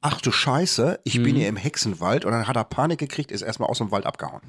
ach 0.00 0.20
du 0.20 0.30
Scheiße, 0.30 1.00
ich 1.04 1.22
bin 1.22 1.36
hier 1.36 1.48
im 1.48 1.56
Hexenwald. 1.56 2.24
Und 2.24 2.32
dann 2.32 2.46
hat 2.46 2.56
er 2.56 2.64
Panik 2.64 2.98
gekriegt, 2.98 3.30
ist 3.30 3.42
erstmal 3.42 3.68
aus 3.68 3.78
dem 3.78 3.90
Wald 3.90 4.06
abgehauen. 4.06 4.42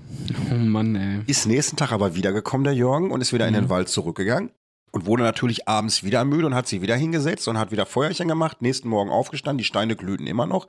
Oh 0.51 0.55
Mann, 0.55 0.95
ey. 0.95 1.21
Ist 1.27 1.45
nächsten 1.45 1.75
Tag 1.77 1.91
aber 1.91 2.15
wiedergekommen, 2.15 2.63
der 2.63 2.73
Jürgen, 2.73 3.11
und 3.11 3.21
ist 3.21 3.33
wieder 3.33 3.47
in 3.47 3.53
den 3.53 3.69
Wald 3.69 3.89
zurückgegangen. 3.89 4.51
Und 4.91 5.05
wurde 5.05 5.23
natürlich 5.23 5.67
abends 5.67 6.03
wieder 6.03 6.23
müde 6.23 6.47
und 6.47 6.55
hat 6.55 6.67
sich 6.67 6.81
wieder 6.81 6.95
hingesetzt 6.95 7.47
und 7.47 7.57
hat 7.57 7.71
wieder 7.71 7.85
Feuerchen 7.85 8.27
gemacht. 8.27 8.61
Nächsten 8.61 8.87
Morgen 8.87 9.09
aufgestanden, 9.09 9.57
die 9.57 9.65
Steine 9.65 9.95
glühten 9.95 10.25
immer 10.25 10.47
noch. 10.47 10.67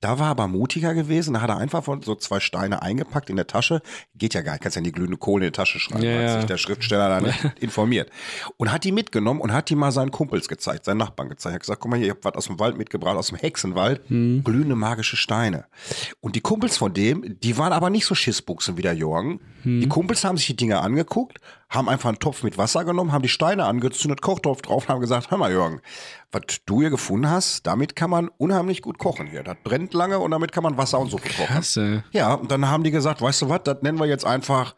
Da 0.00 0.18
war 0.18 0.26
er 0.26 0.30
aber 0.30 0.46
mutiger 0.48 0.92
gewesen. 0.94 1.34
Da 1.34 1.40
hat 1.40 1.48
er 1.48 1.56
einfach 1.56 1.82
so 2.02 2.14
zwei 2.14 2.38
Steine 2.38 2.82
eingepackt 2.82 3.30
in 3.30 3.36
der 3.36 3.46
Tasche. 3.46 3.80
Geht 4.14 4.34
ja 4.34 4.42
gar 4.42 4.52
nicht, 4.52 4.62
kannst 4.62 4.76
ja 4.76 4.80
in 4.80 4.84
die 4.84 4.92
glühende 4.92 5.16
Kohle 5.16 5.46
in 5.46 5.52
die 5.52 5.56
Tasche 5.56 5.78
schreiben, 5.78 6.02
Ja, 6.02 6.12
hat 6.14 6.20
ja. 6.22 6.36
sich 6.36 6.44
der 6.46 6.58
Schriftsteller 6.58 7.08
da 7.08 7.20
nicht 7.20 7.38
informiert. 7.60 8.10
Und 8.58 8.70
hat 8.72 8.84
die 8.84 8.92
mitgenommen 8.92 9.40
und 9.40 9.52
hat 9.52 9.70
die 9.70 9.74
mal 9.74 9.92
seinen 9.92 10.10
Kumpels 10.10 10.48
gezeigt, 10.48 10.84
seinen 10.84 10.98
Nachbarn 10.98 11.28
gezeigt. 11.30 11.54
Hat 11.54 11.60
gesagt, 11.60 11.80
guck 11.80 11.90
mal 11.90 11.96
hier, 11.96 12.06
ich 12.06 12.12
hab 12.12 12.24
was 12.24 12.34
aus 12.34 12.46
dem 12.46 12.58
Wald 12.60 12.76
mitgebracht, 12.76 13.16
aus 13.16 13.28
dem 13.28 13.38
Hexenwald. 13.38 14.02
Hm. 14.08 14.44
Glühende 14.44 14.76
magische 14.76 15.16
Steine. 15.16 15.64
Und 16.20 16.36
die 16.36 16.40
Kumpels 16.42 16.76
von 16.76 16.92
dem, 16.92 17.38
die 17.40 17.56
waren 17.56 17.72
aber 17.72 17.88
nicht 17.88 18.04
so 18.06 18.14
Schissbuchsen 18.14 18.76
wie 18.76 18.82
der 18.82 18.94
Jorgen. 18.94 19.40
Hm. 19.62 19.80
Die 19.80 19.88
Kumpels 19.88 20.24
haben 20.24 20.36
sich 20.36 20.46
die 20.46 20.56
Dinge 20.56 20.80
angeguckt, 20.80 21.38
haben 21.68 21.88
einfach 21.88 22.08
einen 22.08 22.18
Topf 22.18 22.42
mit 22.42 22.58
Wasser 22.58 22.84
genommen, 22.84 23.12
haben 23.12 23.22
die 23.22 23.28
Steine 23.28 23.64
angezündet, 23.64 24.22
Kochtopf 24.22 24.62
drauf 24.62 24.84
und 24.84 24.88
haben 24.88 25.00
gesagt, 25.00 25.30
hör 25.30 25.38
mal 25.38 25.50
Jürgen, 25.50 25.80
was 26.30 26.42
du 26.64 26.80
hier 26.80 26.90
gefunden 26.90 27.28
hast, 27.28 27.66
damit 27.66 27.96
kann 27.96 28.10
man 28.10 28.28
unheimlich 28.38 28.82
gut 28.82 28.98
kochen 28.98 29.26
hier. 29.26 29.42
Das 29.42 29.56
brennt 29.64 29.92
lange 29.92 30.18
und 30.18 30.30
damit 30.30 30.52
kann 30.52 30.62
man 30.62 30.76
Wasser 30.76 30.98
und 30.98 31.10
Suppe 31.10 31.28
kochen. 31.28 31.46
Krass, 31.46 31.76
ey. 31.76 32.02
Ja, 32.12 32.34
und 32.34 32.50
dann 32.50 32.68
haben 32.68 32.84
die 32.84 32.90
gesagt, 32.90 33.20
weißt 33.20 33.42
du 33.42 33.48
was, 33.48 33.62
das 33.64 33.82
nennen 33.82 33.98
wir 33.98 34.06
jetzt 34.06 34.24
einfach 34.24 34.74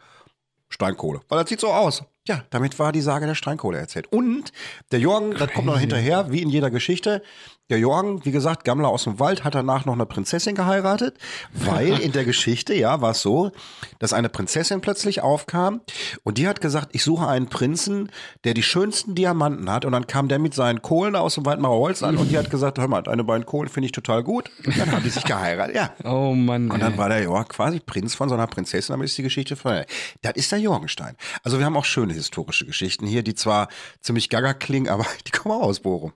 Steinkohle. 0.69 1.21
Weil 1.29 1.41
das 1.41 1.49
sieht 1.49 1.61
so 1.61 1.69
aus. 1.69 2.03
Ja, 2.29 2.45
damit 2.51 2.79
war 2.79 2.93
die 2.93 3.01
Sage 3.01 3.27
der 3.27 3.35
Steinkohle 3.35 3.79
erzählt. 3.79 4.13
Und 4.13 4.53
der 4.93 5.01
Jorgen, 5.01 5.35
das 5.37 5.53
kommt 5.53 5.67
noch 5.67 5.79
hinterher, 5.79 6.31
wie 6.31 6.43
in 6.43 6.51
jeder 6.51 6.71
Geschichte. 6.71 7.23
Der 7.71 7.79
Jorgen, 7.79 8.25
wie 8.25 8.31
gesagt, 8.31 8.65
Gammler 8.65 8.89
aus 8.89 9.05
dem 9.05 9.21
Wald, 9.21 9.45
hat 9.45 9.55
danach 9.55 9.85
noch 9.85 9.93
eine 9.93 10.07
Prinzessin 10.07 10.55
geheiratet, 10.55 11.19
weil 11.53 11.99
in 12.01 12.13
der 12.13 12.25
Geschichte, 12.25 12.73
ja, 12.75 13.03
war 13.03 13.11
es 13.11 13.21
so, 13.21 13.53
dass 13.99 14.15
eine 14.15 14.31
Prinzessin 14.31 14.81
plötzlich 14.81 15.21
aufkam 15.21 15.83
und 16.25 16.39
die 16.39 16.49
hat 16.49 16.63
gesagt, 16.63 16.89
ich 16.93 17.05
suche 17.05 17.27
einen 17.29 17.49
Prinzen, 17.49 18.11
der 18.45 18.55
die 18.55 18.63
schönsten 18.63 19.15
Diamanten 19.15 19.71
hat. 19.71 19.85
Und 19.85 19.93
dann 19.93 20.07
kam 20.07 20.29
der 20.29 20.39
mit 20.39 20.55
seinen 20.55 20.81
Kohlen 20.81 21.15
aus 21.15 21.35
dem 21.35 21.45
Waldmacher 21.45 21.75
Holz 21.75 22.03
an 22.03 22.17
und 22.17 22.31
die 22.31 22.39
hat 22.39 22.49
gesagt, 22.49 22.79
hör 22.79 22.89
mal, 22.89 23.03
deine 23.03 23.23
beiden 23.23 23.45
Kohlen 23.45 23.69
finde 23.69 23.85
ich 23.87 23.93
total 23.93 24.23
gut. 24.23 24.51
Und 24.65 24.79
dann 24.79 24.91
haben 24.91 25.03
die 25.03 25.11
sich 25.11 25.25
geheiratet, 25.25 25.77
ja. 25.77 25.93
Oh 26.05 26.35
Mann, 26.35 26.71
Und 26.71 26.81
dann 26.81 26.93
ey. 26.93 26.99
war 26.99 27.11
der 27.11 27.23
Jörg 27.23 27.49
quasi 27.49 27.81
Prinz 27.81 28.15
von 28.15 28.31
so 28.31 28.35
einer 28.35 28.47
Prinzessin, 28.47 28.95
damit 28.95 29.09
ist 29.09 29.19
die 29.19 29.23
Geschichte 29.23 29.57
vorbei. 29.57 29.85
Das 30.23 30.33
ist 30.37 30.51
der 30.51 30.59
Jorgenstein. 30.59 31.17
Also 31.43 31.59
wir 31.59 31.67
haben 31.67 31.77
auch 31.77 31.85
schöne 31.85 32.15
historische 32.19 32.67
Geschichten 32.67 33.07
hier, 33.07 33.23
die 33.23 33.35
zwar 33.35 33.69
ziemlich 34.01 34.29
gaga 34.29 34.55
klingen, 34.55 34.89
aber 34.89 35.07
die 35.27 35.31
kommen 35.31 35.55
auch 35.55 35.63
aus 35.63 35.81
Bochum. 35.81 36.13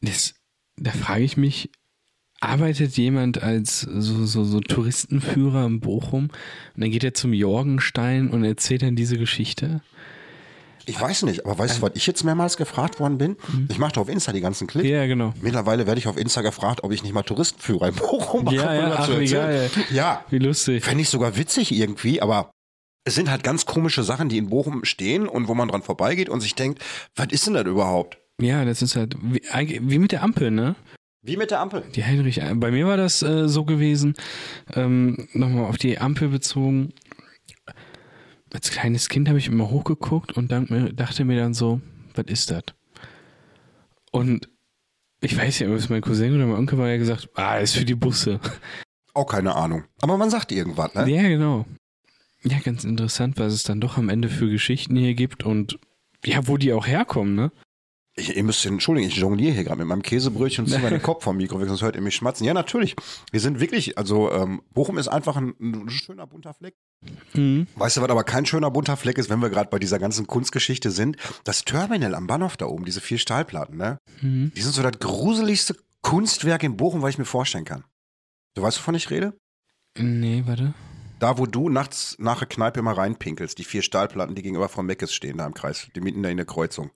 Das, 0.00 0.34
da 0.76 0.90
frage 0.92 1.24
ich 1.24 1.36
mich, 1.36 1.70
arbeitet 2.40 2.96
jemand 2.96 3.42
als 3.42 3.80
so, 3.80 4.26
so, 4.26 4.44
so 4.44 4.60
Touristenführer 4.60 5.64
in 5.66 5.80
Bochum 5.80 6.24
und 6.24 6.80
dann 6.80 6.90
geht 6.90 7.04
er 7.04 7.14
zum 7.14 7.32
Jorgenstein 7.32 8.28
und 8.30 8.44
erzählt 8.44 8.82
dann 8.82 8.96
diese 8.96 9.16
Geschichte? 9.16 9.80
Ich 10.86 11.00
weiß 11.00 11.22
nicht, 11.22 11.46
aber 11.46 11.58
weißt 11.58 11.78
du, 11.78 11.82
was 11.82 11.92
ich 11.94 12.06
jetzt 12.06 12.24
mehrmals 12.24 12.58
gefragt 12.58 13.00
worden 13.00 13.16
bin? 13.16 13.36
Ich 13.70 13.78
mache 13.78 13.92
doch 13.92 14.02
auf 14.02 14.08
Insta 14.10 14.32
die 14.32 14.42
ganzen 14.42 14.66
Clips. 14.66 14.86
Ja, 14.86 15.06
genau. 15.06 15.32
Mittlerweile 15.40 15.86
werde 15.86 15.98
ich 15.98 16.06
auf 16.06 16.18
Insta 16.18 16.42
gefragt, 16.42 16.84
ob 16.84 16.92
ich 16.92 17.02
nicht 17.02 17.14
mal 17.14 17.22
Touristenführer 17.22 17.88
in 17.88 17.94
Bochum 17.94 18.44
mache. 18.44 18.56
Ja, 18.56 18.74
ja, 18.74 18.94
ach, 18.98 19.18
wie 19.18 19.24
geil. 19.24 19.70
Ja, 19.90 20.24
Wie 20.28 20.38
lustig. 20.38 20.84
fände 20.84 21.00
ich 21.00 21.08
sogar 21.08 21.38
witzig 21.38 21.72
irgendwie, 21.72 22.20
aber 22.20 22.50
es 23.04 23.14
sind 23.14 23.30
halt 23.30 23.44
ganz 23.44 23.66
komische 23.66 24.02
Sachen, 24.02 24.28
die 24.28 24.38
in 24.38 24.48
Bochum 24.48 24.84
stehen 24.84 25.28
und 25.28 25.48
wo 25.48 25.54
man 25.54 25.68
dran 25.68 25.82
vorbeigeht 25.82 26.28
und 26.28 26.40
sich 26.40 26.54
denkt, 26.54 26.82
was 27.14 27.28
ist 27.30 27.46
denn 27.46 27.54
das 27.54 27.66
überhaupt? 27.66 28.18
Ja, 28.40 28.64
das 28.64 28.82
ist 28.82 28.96
halt 28.96 29.16
wie, 29.22 29.42
wie 29.82 29.98
mit 29.98 30.12
der 30.12 30.22
Ampel, 30.22 30.50
ne? 30.50 30.74
Wie 31.22 31.36
mit 31.36 31.50
der 31.50 31.60
Ampel. 31.60 31.84
Die 31.94 32.04
Heinrich, 32.04 32.40
bei 32.54 32.70
mir 32.70 32.86
war 32.86 32.96
das 32.96 33.22
äh, 33.22 33.48
so 33.48 33.64
gewesen, 33.64 34.14
ähm, 34.74 35.28
nochmal 35.32 35.64
auf 35.64 35.78
die 35.78 35.98
Ampel 35.98 36.28
bezogen. 36.28 36.92
Als 38.52 38.70
kleines 38.70 39.08
Kind 39.08 39.28
habe 39.28 39.38
ich 39.38 39.48
immer 39.48 39.70
hochgeguckt 39.70 40.32
und 40.32 40.50
mir, 40.70 40.92
dachte 40.92 41.24
mir 41.24 41.38
dann 41.38 41.54
so, 41.54 41.80
was 42.14 42.26
ist 42.26 42.50
das? 42.50 42.64
Und 44.12 44.48
ich 45.20 45.36
weiß 45.36 45.60
ja, 45.60 45.68
ob 45.68 45.74
es 45.74 45.88
mein 45.88 46.02
Cousin 46.02 46.34
oder 46.34 46.46
mein 46.46 46.58
Onkel 46.58 46.78
war, 46.78 46.86
der 46.86 46.98
gesagt, 46.98 47.28
ah, 47.34 47.56
ist 47.56 47.76
für 47.76 47.84
die 47.84 47.94
Busse. 47.94 48.38
Auch 49.14 49.26
keine 49.26 49.54
Ahnung. 49.56 49.84
Aber 50.02 50.16
man 50.18 50.30
sagt 50.30 50.52
irgendwas, 50.52 50.94
ne? 50.94 51.08
Ja, 51.08 51.22
genau. 51.22 51.64
Ja, 52.44 52.58
ganz 52.58 52.84
interessant, 52.84 53.38
was 53.38 53.52
es 53.52 53.62
dann 53.62 53.80
doch 53.80 53.96
am 53.96 54.08
Ende 54.08 54.28
für 54.28 54.48
Geschichten 54.48 54.96
hier 54.96 55.14
gibt 55.14 55.44
und 55.44 55.78
ja, 56.24 56.46
wo 56.46 56.56
die 56.56 56.72
auch 56.72 56.86
herkommen, 56.86 57.34
ne? 57.34 57.52
Ich, 58.16 58.36
ihr 58.36 58.44
müsst 58.44 58.64
entschuldigen, 58.64 59.08
ich 59.08 59.16
jongliere 59.16 59.52
hier 59.52 59.64
gerade 59.64 59.78
mit 59.78 59.88
meinem 59.88 60.02
Käsebrötchen 60.02 60.64
und 60.64 60.70
ziehe 60.70 60.80
meinen 60.80 61.02
Kopf 61.02 61.24
vom 61.24 61.36
Mikro 61.36 61.58
weg, 61.60 61.66
sonst 61.66 61.82
hört 61.82 61.96
ihr 61.96 62.02
mich 62.02 62.14
schmatzen. 62.14 62.46
Ja, 62.46 62.54
natürlich. 62.54 62.94
Wir 63.32 63.40
sind 63.40 63.58
wirklich, 63.58 63.98
also 63.98 64.30
ähm, 64.30 64.62
Bochum 64.72 64.98
ist 64.98 65.08
einfach 65.08 65.36
ein, 65.36 65.54
ein 65.58 65.90
schöner 65.90 66.26
bunter 66.26 66.54
Fleck. 66.54 66.76
Mhm. 67.32 67.66
Weißt 67.74 67.96
du, 67.96 68.02
was 68.02 68.10
aber 68.10 68.22
kein 68.22 68.46
schöner 68.46 68.70
bunter 68.70 68.96
Fleck 68.96 69.18
ist, 69.18 69.30
wenn 69.30 69.40
wir 69.40 69.50
gerade 69.50 69.68
bei 69.68 69.80
dieser 69.80 69.98
ganzen 69.98 70.28
Kunstgeschichte 70.28 70.92
sind? 70.92 71.16
Das 71.42 71.64
Terminal 71.64 72.14
am 72.14 72.28
Bahnhof 72.28 72.56
da 72.56 72.66
oben, 72.66 72.84
diese 72.84 73.00
vier 73.00 73.18
Stahlplatten, 73.18 73.76
ne? 73.76 73.98
Mhm. 74.20 74.52
Die 74.54 74.62
sind 74.62 74.74
so 74.74 74.82
das 74.82 74.98
gruseligste 75.00 75.76
Kunstwerk 76.00 76.62
in 76.62 76.76
Bochum, 76.76 77.02
was 77.02 77.10
ich 77.10 77.18
mir 77.18 77.24
vorstellen 77.24 77.64
kann. 77.64 77.84
Du 78.54 78.62
weißt, 78.62 78.78
wovon 78.78 78.94
ich 78.94 79.10
rede? 79.10 79.36
Nee, 79.98 80.44
warte. 80.46 80.74
Da, 81.18 81.38
wo 81.38 81.46
du 81.46 81.68
nachts 81.68 82.16
nach 82.18 82.40
der 82.40 82.48
Kneipe 82.48 82.80
immer 82.80 82.96
reinpinkelst, 82.96 83.58
die 83.58 83.64
vier 83.64 83.82
Stahlplatten, 83.82 84.34
die 84.34 84.42
gegenüber 84.42 84.68
von 84.68 84.84
Meckes 84.84 85.14
stehen, 85.14 85.38
da 85.38 85.46
im 85.46 85.54
Kreis, 85.54 85.88
die 85.94 86.00
mitten 86.00 86.22
da 86.22 86.28
in 86.28 86.36
der 86.36 86.46
Kreuzung. 86.46 86.90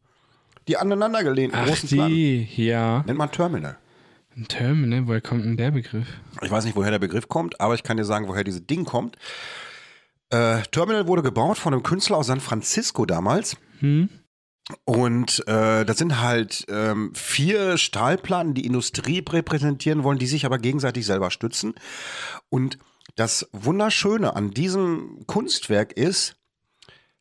Die 0.67 0.77
aneinander 0.77 1.25
gelehnten 1.25 1.59
Ach, 1.59 1.67
großen 1.67 1.89
Platten. 1.89 2.13
die, 2.13 2.49
ja. 2.57 3.03
Nennt 3.07 3.19
man 3.19 3.31
Terminal. 3.31 3.79
Ein 4.37 4.47
Terminal, 4.47 5.07
woher 5.07 5.21
kommt 5.21 5.45
denn 5.45 5.57
der 5.57 5.71
Begriff? 5.71 6.07
Ich 6.43 6.51
weiß 6.51 6.65
nicht, 6.65 6.77
woher 6.77 6.91
der 6.91 6.99
Begriff 6.99 7.29
kommt, 7.29 7.61
aber 7.61 7.75
ich 7.75 7.83
kann 7.83 7.97
dir 7.97 8.05
sagen, 8.05 8.29
woher 8.29 8.45
dieses 8.45 8.67
Ding 8.67 8.85
kommt. 8.85 9.17
Äh, 10.31 10.63
Terminal 10.71 11.07
wurde 11.07 11.23
gebaut 11.23 11.57
von 11.59 11.73
einem 11.73 11.83
Künstler 11.83 12.19
aus 12.19 12.27
San 12.27 12.41
Francisco 12.41 13.07
damals. 13.07 13.57
Hm? 13.81 14.11
Und 14.85 15.43
äh, 15.49 15.87
das 15.87 15.97
sind 15.97 16.21
halt 16.21 16.67
ähm, 16.69 17.13
vier 17.15 17.79
Stahlplatten, 17.79 18.53
die 18.53 18.67
Industrie 18.67 19.25
repräsentieren 19.27 20.05
wollen, 20.05 20.19
die 20.19 20.27
sich 20.27 20.45
aber 20.45 20.59
gegenseitig 20.59 21.07
selber 21.07 21.31
stützen. 21.31 21.75
Und 22.51 22.79
das 23.19 23.49
Wunderschöne 23.53 24.37
an 24.37 24.53
diesem 24.53 25.25
Kunstwerk 25.27 25.93
ist, 25.93 26.37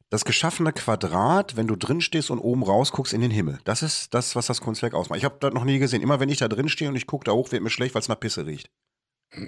das 0.10 0.25
geschaffene 0.25 0.71
Quadrat, 0.71 1.57
wenn 1.57 1.67
du 1.67 1.75
drin 1.75 2.01
stehst 2.01 2.29
und 2.29 2.39
oben 2.39 2.62
rausguckst 2.62 3.13
in 3.13 3.21
den 3.21 3.31
Himmel. 3.31 3.60
Das 3.63 3.81
ist 3.81 4.13
das, 4.13 4.36
was 4.36 4.45
das 4.45 4.62
Kunstwerk 4.62 4.93
ausmacht. 4.93 5.17
Ich 5.17 5.25
habe 5.25 5.38
das 5.39 5.53
noch 5.53 5.63
nie 5.63 5.79
gesehen. 5.79 6.03
Immer 6.03 6.19
wenn 6.19 6.29
ich 6.29 6.38
da 6.38 6.47
drin 6.47 6.69
stehe 6.69 6.89
und 6.89 6.95
ich 6.95 7.07
gucke 7.07 7.25
da 7.25 7.31
hoch, 7.31 7.51
wird 7.51 7.63
mir 7.63 7.71
schlecht, 7.71 7.95
weil 7.95 8.01
es 8.01 8.07
nach 8.07 8.19
Pisse 8.19 8.45
riecht. 8.45 8.69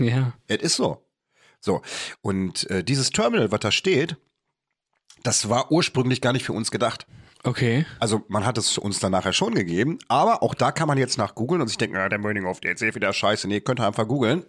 Ja. 0.00 0.32
Es 0.48 0.60
ist 0.60 0.74
so. 0.74 1.06
So. 1.60 1.80
Und 2.20 2.68
äh, 2.68 2.82
dieses 2.82 3.10
Terminal, 3.10 3.52
was 3.52 3.60
da 3.60 3.70
steht, 3.70 4.16
das 5.22 5.48
war 5.48 5.70
ursprünglich 5.70 6.20
gar 6.20 6.32
nicht 6.32 6.44
für 6.44 6.52
uns 6.52 6.72
gedacht. 6.72 7.06
Okay. 7.44 7.84
Also 8.00 8.22
man 8.28 8.44
hat 8.46 8.58
es 8.58 8.78
uns 8.78 8.98
dann 9.00 9.12
nachher 9.12 9.32
schon 9.32 9.54
gegeben, 9.54 9.98
aber 10.08 10.42
auch 10.42 10.54
da 10.54 10.72
kann 10.72 10.88
man 10.88 10.98
jetzt 10.98 11.18
nach 11.18 11.34
googeln 11.34 11.60
und 11.60 11.68
sich 11.68 11.76
denken, 11.76 11.96
ah, 11.96 12.08
der 12.08 12.18
Mönchhoff, 12.18 12.60
der 12.60 12.70
erzählt 12.70 12.94
wieder 12.94 13.12
Scheiße. 13.12 13.46
Nee, 13.46 13.60
könnt 13.60 13.80
ihr 13.80 13.86
einfach 13.86 14.08
googeln. 14.08 14.44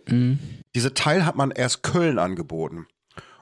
Diese 0.73 0.93
Teil 0.93 1.25
hat 1.25 1.35
man 1.35 1.51
erst 1.51 1.83
Köln 1.83 2.19
angeboten. 2.19 2.87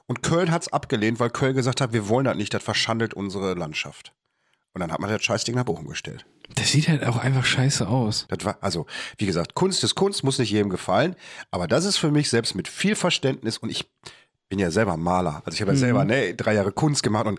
Und 0.06 0.22
Köln 0.22 0.50
hat's 0.50 0.68
abgelehnt, 0.68 1.20
weil 1.20 1.30
Köln 1.30 1.54
gesagt 1.54 1.80
hat, 1.80 1.92
wir 1.92 2.08
wollen 2.08 2.24
das 2.24 2.36
nicht, 2.36 2.52
das 2.52 2.62
verschandelt 2.62 3.14
unsere 3.14 3.54
Landschaft. 3.54 4.12
Und 4.74 4.80
dann 4.80 4.90
hat 4.90 5.00
man 5.00 5.08
das 5.08 5.22
Scheißding 5.22 5.54
nach 5.54 5.64
Bochum 5.64 5.86
gestellt. 5.86 6.26
Das 6.56 6.72
sieht 6.72 6.88
halt 6.88 7.04
auch 7.04 7.16
einfach 7.16 7.44
scheiße 7.44 7.86
aus. 7.88 8.26
Das 8.28 8.44
war, 8.44 8.58
also, 8.60 8.86
wie 9.18 9.26
gesagt, 9.26 9.54
Kunst 9.54 9.84
ist 9.84 9.94
Kunst, 9.94 10.24
muss 10.24 10.38
nicht 10.38 10.50
jedem 10.50 10.68
gefallen, 10.68 11.14
aber 11.52 11.68
das 11.68 11.84
ist 11.84 11.96
für 11.96 12.10
mich 12.10 12.28
selbst 12.28 12.54
mit 12.54 12.68
viel 12.68 12.96
Verständnis 12.96 13.58
und 13.58 13.70
ich 13.70 13.88
bin 14.48 14.58
ja 14.58 14.70
selber 14.70 14.96
Maler. 14.96 15.42
Also 15.46 15.54
ich 15.54 15.62
habe 15.62 15.72
ja 15.72 15.78
selber 15.78 16.04
ne, 16.04 16.34
drei 16.34 16.54
Jahre 16.54 16.72
Kunst 16.72 17.02
gemacht 17.02 17.26
und 17.26 17.38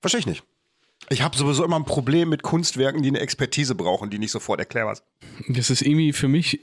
verstehe 0.00 0.20
ich 0.20 0.26
nicht. 0.26 0.44
Ich 1.08 1.22
habe 1.22 1.36
sowieso 1.36 1.64
immer 1.64 1.76
ein 1.76 1.84
Problem 1.84 2.28
mit 2.28 2.42
Kunstwerken, 2.42 3.02
die 3.02 3.08
eine 3.10 3.20
Expertise 3.20 3.74
brauchen, 3.74 4.10
die 4.10 4.18
nicht 4.18 4.32
sofort 4.32 4.58
erklärbar 4.60 4.96
sind. 4.96 5.56
Das 5.56 5.70
ist 5.70 5.82
irgendwie 5.82 6.12
für 6.12 6.28
mich, 6.28 6.60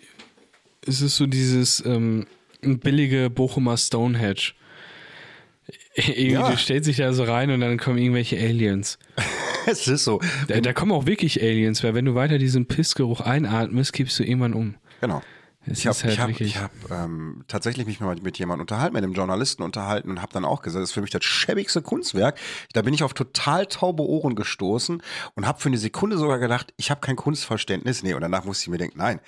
es 0.86 1.02
ist 1.02 1.15
so 1.15 1.28
dieses 1.28 1.84
ähm, 1.86 2.26
billige 2.62 3.30
Bochumer 3.30 3.78
Stonehenge. 3.78 4.52
Irgendwie, 5.96 6.32
Ja. 6.32 6.50
du 6.52 6.58
stellst 6.58 6.89
dich 6.89 6.98
da 6.98 7.13
so 7.13 7.24
rein 7.24 7.50
und 7.52 7.62
dann 7.62 7.78
kommen 7.78 7.98
irgendwelche 8.00 8.38
Aliens. 8.38 8.98
es 9.65 9.88
ist 9.88 10.04
so. 10.04 10.19
Da, 10.48 10.60
da 10.60 10.74
kommen 10.74 10.91
auch 10.91 11.06
wirklich 11.06 11.41
Aliens, 11.41 11.84
weil 11.84 11.93
wenn 11.93 12.04
du 12.06 12.15
weiter 12.15 12.38
diesen 12.38 12.65
Pissgeruch 12.65 13.22
einatmest, 13.22 13.93
kippst 13.93 14.19
du 14.19 14.24
irgendwann 14.24 14.54
um. 14.54 14.76
Genau. 15.00 15.22
Es 15.65 15.80
Ich 15.80 15.88
habe 15.88 15.97
halt 15.97 16.13
ich 16.13 16.19
hab, 16.19 16.30
ich 16.41 16.58
hab, 16.58 16.71
ähm, 16.91 17.43
tatsächlich 17.47 17.86
mich 17.86 17.99
mal 17.99 18.15
mit 18.21 18.38
jemandem 18.38 18.62
unterhalten, 18.62 18.93
mit 18.93 19.04
einem 19.04 19.13
Journalisten 19.13 19.63
unterhalten 19.63 20.10
und 20.10 20.21
habe 20.21 20.34
dann 20.34 20.45
auch 20.45 20.62
gesagt, 20.62 20.82
das 20.82 20.89
ist 20.89 20.93
für 20.93 21.02
mich 21.02 21.12
das 21.12 21.23
schäbigste 21.23 21.82
Kunstwerk. 21.82 22.38
Da 22.73 22.82
bin 22.82 22.93
ich 22.93 23.04
auf 23.04 23.13
total 23.13 23.65
taube 23.67 24.04
Ohren 24.04 24.36
gestoßen 24.36 25.02
und 25.36 25.47
habe 25.47 25.60
für 25.62 25.69
eine 25.69 25.78
Sekunde 25.78 26.17
sogar 26.17 26.39
gedacht, 26.39 26.73
ich 26.78 26.91
habe 26.91 27.02
kein 27.02 27.15
Kunstverständnis. 27.15 28.04
Nee, 28.04 28.13
und 28.13 28.21
danach 28.21 28.43
musste 28.43 28.63
ich 28.63 28.69
mir 28.69 28.78
denken, 28.78 28.97
nein, 28.97 29.19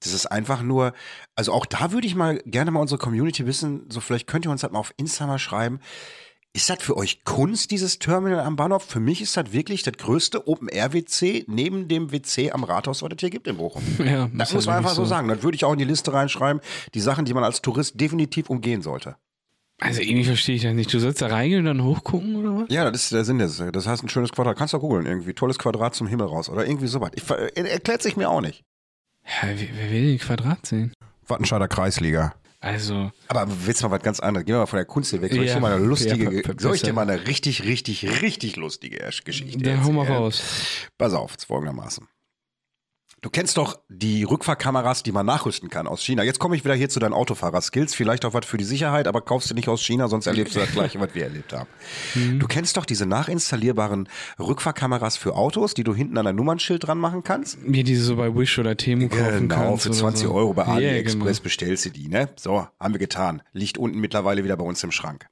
das 0.00 0.12
ist 0.12 0.26
einfach 0.26 0.62
nur, 0.62 0.94
also 1.36 1.52
auch 1.52 1.66
da 1.66 1.92
würde 1.92 2.06
ich 2.06 2.14
mal 2.14 2.38
gerne 2.46 2.70
mal 2.70 2.80
unsere 2.80 2.98
Community 2.98 3.46
wissen, 3.46 3.86
so 3.90 4.00
vielleicht 4.00 4.26
könnt 4.26 4.46
ihr 4.46 4.50
uns 4.50 4.62
halt 4.62 4.72
mal 4.72 4.78
auf 4.78 4.94
Insta 4.96 5.26
mal 5.26 5.38
schreiben, 5.38 5.80
ist 6.54 6.68
das 6.68 6.82
für 6.82 6.96
euch 6.96 7.24
Kunst, 7.24 7.70
dieses 7.70 7.98
Terminal 7.98 8.40
am 8.40 8.56
Bahnhof? 8.56 8.84
Für 8.84 9.00
mich 9.00 9.22
ist 9.22 9.36
das 9.36 9.52
wirklich 9.52 9.82
das 9.82 9.94
größte 9.94 10.46
Open-Air-WC 10.48 11.44
neben 11.48 11.88
dem 11.88 12.12
WC 12.12 12.50
am 12.52 12.64
Rathaus, 12.64 13.02
was 13.02 13.10
es 13.14 13.20
hier 13.20 13.30
gibt 13.30 13.46
in 13.46 13.56
Bochum. 13.56 13.82
Ja, 14.04 14.28
Das 14.34 14.52
muss 14.52 14.66
man 14.66 14.76
einfach 14.76 14.94
so 14.94 15.04
sagen. 15.04 15.28
Das 15.28 15.42
würde 15.42 15.54
ich 15.56 15.64
auch 15.64 15.72
in 15.72 15.78
die 15.78 15.84
Liste 15.84 16.12
reinschreiben. 16.12 16.60
Die 16.94 17.00
Sachen, 17.00 17.24
die 17.24 17.32
man 17.34 17.44
als 17.44 17.62
Tourist 17.62 17.98
definitiv 18.00 18.50
umgehen 18.50 18.82
sollte. 18.82 19.16
Also 19.80 20.00
irgendwie 20.00 20.24
verstehe 20.24 20.54
ich 20.56 20.62
das 20.62 20.74
nicht. 20.74 20.92
Du 20.92 21.00
sollst 21.00 21.20
da 21.22 21.26
reingehen 21.28 21.60
und 21.60 21.64
dann 21.78 21.82
hochgucken 21.84 22.36
oder 22.36 22.54
was? 22.56 22.64
Ja, 22.68 22.88
das 22.90 23.04
ist 23.04 23.12
der 23.12 23.24
Sinn 23.24 23.38
des. 23.38 23.60
Das 23.72 23.86
heißt 23.88 24.04
ein 24.04 24.08
schönes 24.08 24.30
Quadrat. 24.30 24.56
Kannst 24.56 24.74
du 24.74 24.78
googeln 24.78 25.06
irgendwie. 25.06 25.32
Tolles 25.32 25.58
Quadrat 25.58 25.94
zum 25.94 26.06
Himmel 26.06 26.26
raus 26.26 26.48
oder 26.48 26.64
irgendwie 26.66 26.86
sowas. 26.86 27.10
Ich, 27.14 27.28
er- 27.28 27.56
erklärt 27.56 28.02
sich 28.02 28.16
mir 28.16 28.28
auch 28.30 28.40
nicht. 28.42 28.62
Ja, 29.24 29.48
wer, 29.48 29.56
wer 29.74 29.90
will 29.90 30.02
den 30.06 30.18
Quadrat 30.18 30.66
sehen? 30.66 30.92
Wattenscheider 31.26 31.66
Kreisliga. 31.66 32.34
Also, 32.62 33.10
Aber 33.26 33.44
willst 33.66 33.82
du 33.82 33.88
mal 33.88 33.96
was 33.96 34.02
ganz 34.04 34.20
anderes? 34.20 34.46
Gehen 34.46 34.54
wir 34.54 34.60
mal 34.60 34.66
von 34.66 34.76
der 34.76 34.86
Kunst 34.86 35.12
weg. 35.20 35.32
Soll 35.34 35.42
ich 35.42 35.48
Ja. 35.50 35.56
dir 35.56 35.60
mal 35.60 35.72
eine 35.72 35.84
lustige, 35.84 36.32
Ja, 36.46 36.54
soll 36.58 36.76
ich 36.76 36.82
dir 36.82 36.92
mal 36.92 37.02
eine 37.10 37.26
richtig, 37.26 37.64
richtig, 37.64 38.22
richtig 38.22 38.54
lustige 38.54 38.98
Geschichte 39.24 39.58
dann 39.58 39.82
hau 39.84 39.90
mal 39.90 40.02
erzählen? 40.02 40.18
raus. 40.18 40.42
Pass 40.96 41.12
auf, 41.12 41.36
folgendermaßen. 41.44 42.06
Du 43.22 43.30
kennst 43.30 43.56
doch 43.56 43.78
die 43.88 44.24
Rückfahrkameras, 44.24 45.04
die 45.04 45.12
man 45.12 45.24
nachrüsten 45.24 45.70
kann 45.70 45.86
aus 45.86 46.02
China. 46.02 46.24
Jetzt 46.24 46.40
komme 46.40 46.56
ich 46.56 46.64
wieder 46.64 46.74
hier 46.74 46.88
zu 46.88 46.98
deinen 46.98 47.12
Autofahrer-Skills. 47.12 47.94
Vielleicht 47.94 48.24
auch 48.24 48.34
was 48.34 48.44
für 48.44 48.56
die 48.56 48.64
Sicherheit, 48.64 49.06
aber 49.06 49.20
kaufst 49.20 49.48
du 49.48 49.54
nicht 49.54 49.68
aus 49.68 49.80
China, 49.80 50.08
sonst 50.08 50.26
erlebst 50.26 50.56
du 50.56 50.58
das 50.58 50.72
gleiche, 50.72 50.98
was 50.98 51.14
wir 51.14 51.22
erlebt 51.22 51.52
haben. 51.52 51.68
Mhm. 52.16 52.40
Du 52.40 52.48
kennst 52.48 52.76
doch 52.76 52.84
diese 52.84 53.06
nachinstallierbaren 53.06 54.08
Rückfahrkameras 54.40 55.16
für 55.18 55.36
Autos, 55.36 55.74
die 55.74 55.84
du 55.84 55.94
hinten 55.94 56.18
an 56.18 56.26
ein 56.26 56.34
Nummernschild 56.34 56.84
dran 56.84 56.98
machen 56.98 57.22
kannst? 57.22 57.62
Mir 57.62 57.84
diese 57.84 58.02
so 58.02 58.16
bei 58.16 58.34
Wish 58.34 58.58
oder 58.58 58.76
Temu 58.76 59.08
kaufen 59.08 59.48
Genau, 59.48 59.54
kannst. 59.54 59.84
für 59.84 59.90
oder 59.90 59.98
20 59.98 60.26
so. 60.26 60.34
Euro 60.34 60.52
bei 60.54 60.64
Ja, 60.64 60.72
AliExpress 60.72 61.36
genau. 61.36 61.42
bestellst 61.44 61.84
du 61.84 61.90
die, 61.90 62.08
ne? 62.08 62.28
So, 62.34 62.66
haben 62.80 62.92
wir 62.92 62.98
getan. 62.98 63.42
Liegt 63.52 63.78
unten 63.78 64.00
mittlerweile 64.00 64.42
wieder 64.42 64.56
bei 64.56 64.64
uns 64.64 64.82
im 64.82 64.90
Schrank. 64.90 65.28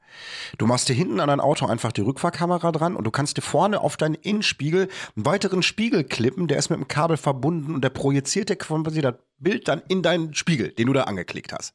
Du 0.58 0.66
machst 0.66 0.88
dir 0.88 0.94
hinten 0.94 1.18
an 1.18 1.28
dein 1.28 1.40
Auto 1.40 1.66
einfach 1.66 1.90
die 1.92 2.00
Rückfahrkamera 2.02 2.70
dran 2.72 2.94
und 2.94 3.04
du 3.04 3.10
kannst 3.10 3.36
dir 3.36 3.42
vorne 3.42 3.80
auf 3.80 3.96
deinen 3.96 4.14
Innenspiegel 4.14 4.88
einen 5.16 5.26
weiteren 5.26 5.62
Spiegel 5.62 6.04
klippen, 6.04 6.46
der 6.46 6.58
ist 6.58 6.70
mit 6.70 6.78
dem 6.78 6.86
Kabel 6.88 7.16
verbunden 7.16 7.79
und 7.80 7.84
der 7.84 7.88
projiziert 7.88 8.50
dir 8.50 8.56
quasi 8.56 9.00
das 9.00 9.14
Bild 9.38 9.66
dann 9.66 9.80
in 9.88 10.02
deinen 10.02 10.34
Spiegel, 10.34 10.68
den 10.70 10.88
du 10.88 10.92
da 10.92 11.04
angeklickt 11.04 11.50
hast. 11.50 11.72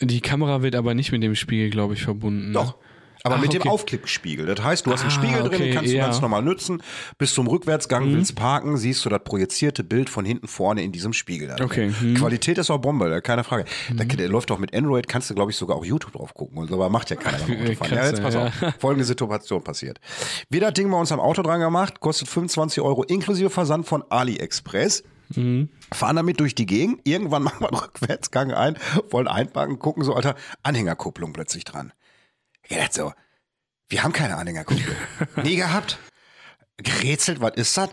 Die 0.00 0.22
Kamera 0.22 0.62
wird 0.62 0.76
aber 0.76 0.94
nicht 0.94 1.12
mit 1.12 1.22
dem 1.22 1.34
Spiegel, 1.34 1.68
glaube 1.68 1.92
ich, 1.92 2.02
verbunden. 2.02 2.46
ne? 2.46 2.54
Doch. 2.54 2.78
Aber 3.26 3.36
Ach, 3.36 3.40
mit 3.40 3.54
dem 3.54 3.62
okay. 3.62 3.70
Aufklippspiegel. 3.70 4.44
Das 4.44 4.62
heißt, 4.62 4.84
du 4.84 4.92
hast 4.92 5.00
einen 5.00 5.08
Ah, 5.08 5.14
Spiegel 5.14 5.38
drin, 5.44 5.46
okay, 5.46 5.64
den 5.64 5.74
kannst 5.74 5.90
du 5.90 5.96
ja. 5.96 6.02
Mhm. 6.02 6.10
ganz 6.10 6.20
normal 6.20 6.42
nutzen. 6.42 6.82
Bis 7.16 7.32
zum 7.32 7.46
Rückwärtsgang 7.46 8.12
willst 8.12 8.36
parken, 8.36 8.76
siehst 8.76 9.02
du 9.02 9.08
das 9.08 9.24
projizierte 9.24 9.82
Bild 9.82 10.10
von 10.10 10.26
hinten 10.26 10.46
vorne 10.46 10.82
in 10.82 10.92
diesem 10.92 11.14
Spiegel. 11.14 11.48
da 11.48 11.54
drin. 11.54 11.64
Okay, 11.64 11.94
mhm. 12.02 12.14
Qualität 12.16 12.58
ist 12.58 12.70
auch 12.70 12.76
Bombe, 12.76 13.22
keine 13.22 13.42
Frage. 13.42 13.64
Da, 13.96 14.04
der 14.04 14.28
läuft 14.28 14.50
auch 14.50 14.58
mit 14.58 14.74
Android, 14.74 15.08
kannst 15.08 15.30
du, 15.30 15.34
glaube 15.34 15.52
ich, 15.52 15.56
sogar 15.56 15.78
auch 15.78 15.86
YouTube 15.86 16.12
drauf 16.12 16.34
gucken. 16.34 16.58
Und 16.58 16.68
so, 16.68 16.74
aber 16.74 16.90
macht 16.90 17.08
ja 17.08 17.16
keiner 17.16 17.38
beim 17.38 17.62
Autofahren. 17.64 17.94
Ja, 17.96 18.06
jetzt 18.06 18.22
pass 18.22 18.34
ja. 18.34 18.46
auf. 18.48 18.52
Folgende 18.78 19.06
Situation 19.06 19.64
passiert. 19.64 20.00
Wir 20.50 20.60
das 20.60 20.74
Ding 20.74 20.90
bei 20.90 20.98
uns 20.98 21.10
am 21.10 21.20
Auto 21.20 21.40
dran 21.40 21.60
gemacht, 21.60 22.00
kostet 22.00 22.28
25 22.28 22.82
Euro 22.82 23.04
inklusive 23.04 23.48
Versand 23.48 23.86
von 23.86 24.04
AliExpress. 24.10 25.02
fahren 25.90 26.16
damit 26.16 26.40
durch 26.40 26.54
die 26.54 26.66
Gegend, 26.66 27.00
irgendwann 27.04 27.42
machen 27.42 27.60
wir 27.60 27.68
einen 27.70 27.78
Rückwärtsgang 27.82 28.52
ein, 28.52 28.76
wollen 29.08 29.28
einparken, 29.28 29.78
gucken 29.78 30.04
so, 30.04 30.12
Alter, 30.12 30.34
Anhängerkupplung 30.62 31.32
plötzlich 31.32 31.64
dran. 31.64 31.94
Ich 32.68 32.76
dachte 32.76 32.94
so, 32.94 33.12
wir 33.88 34.02
haben 34.02 34.12
keine 34.12 34.36
Anhängerkupplung. 34.36 34.96
Nie 35.42 35.56
gehabt. 35.56 35.98
Gerätselt, 36.78 37.40
was 37.40 37.54
ist 37.56 37.76
das? 37.76 37.90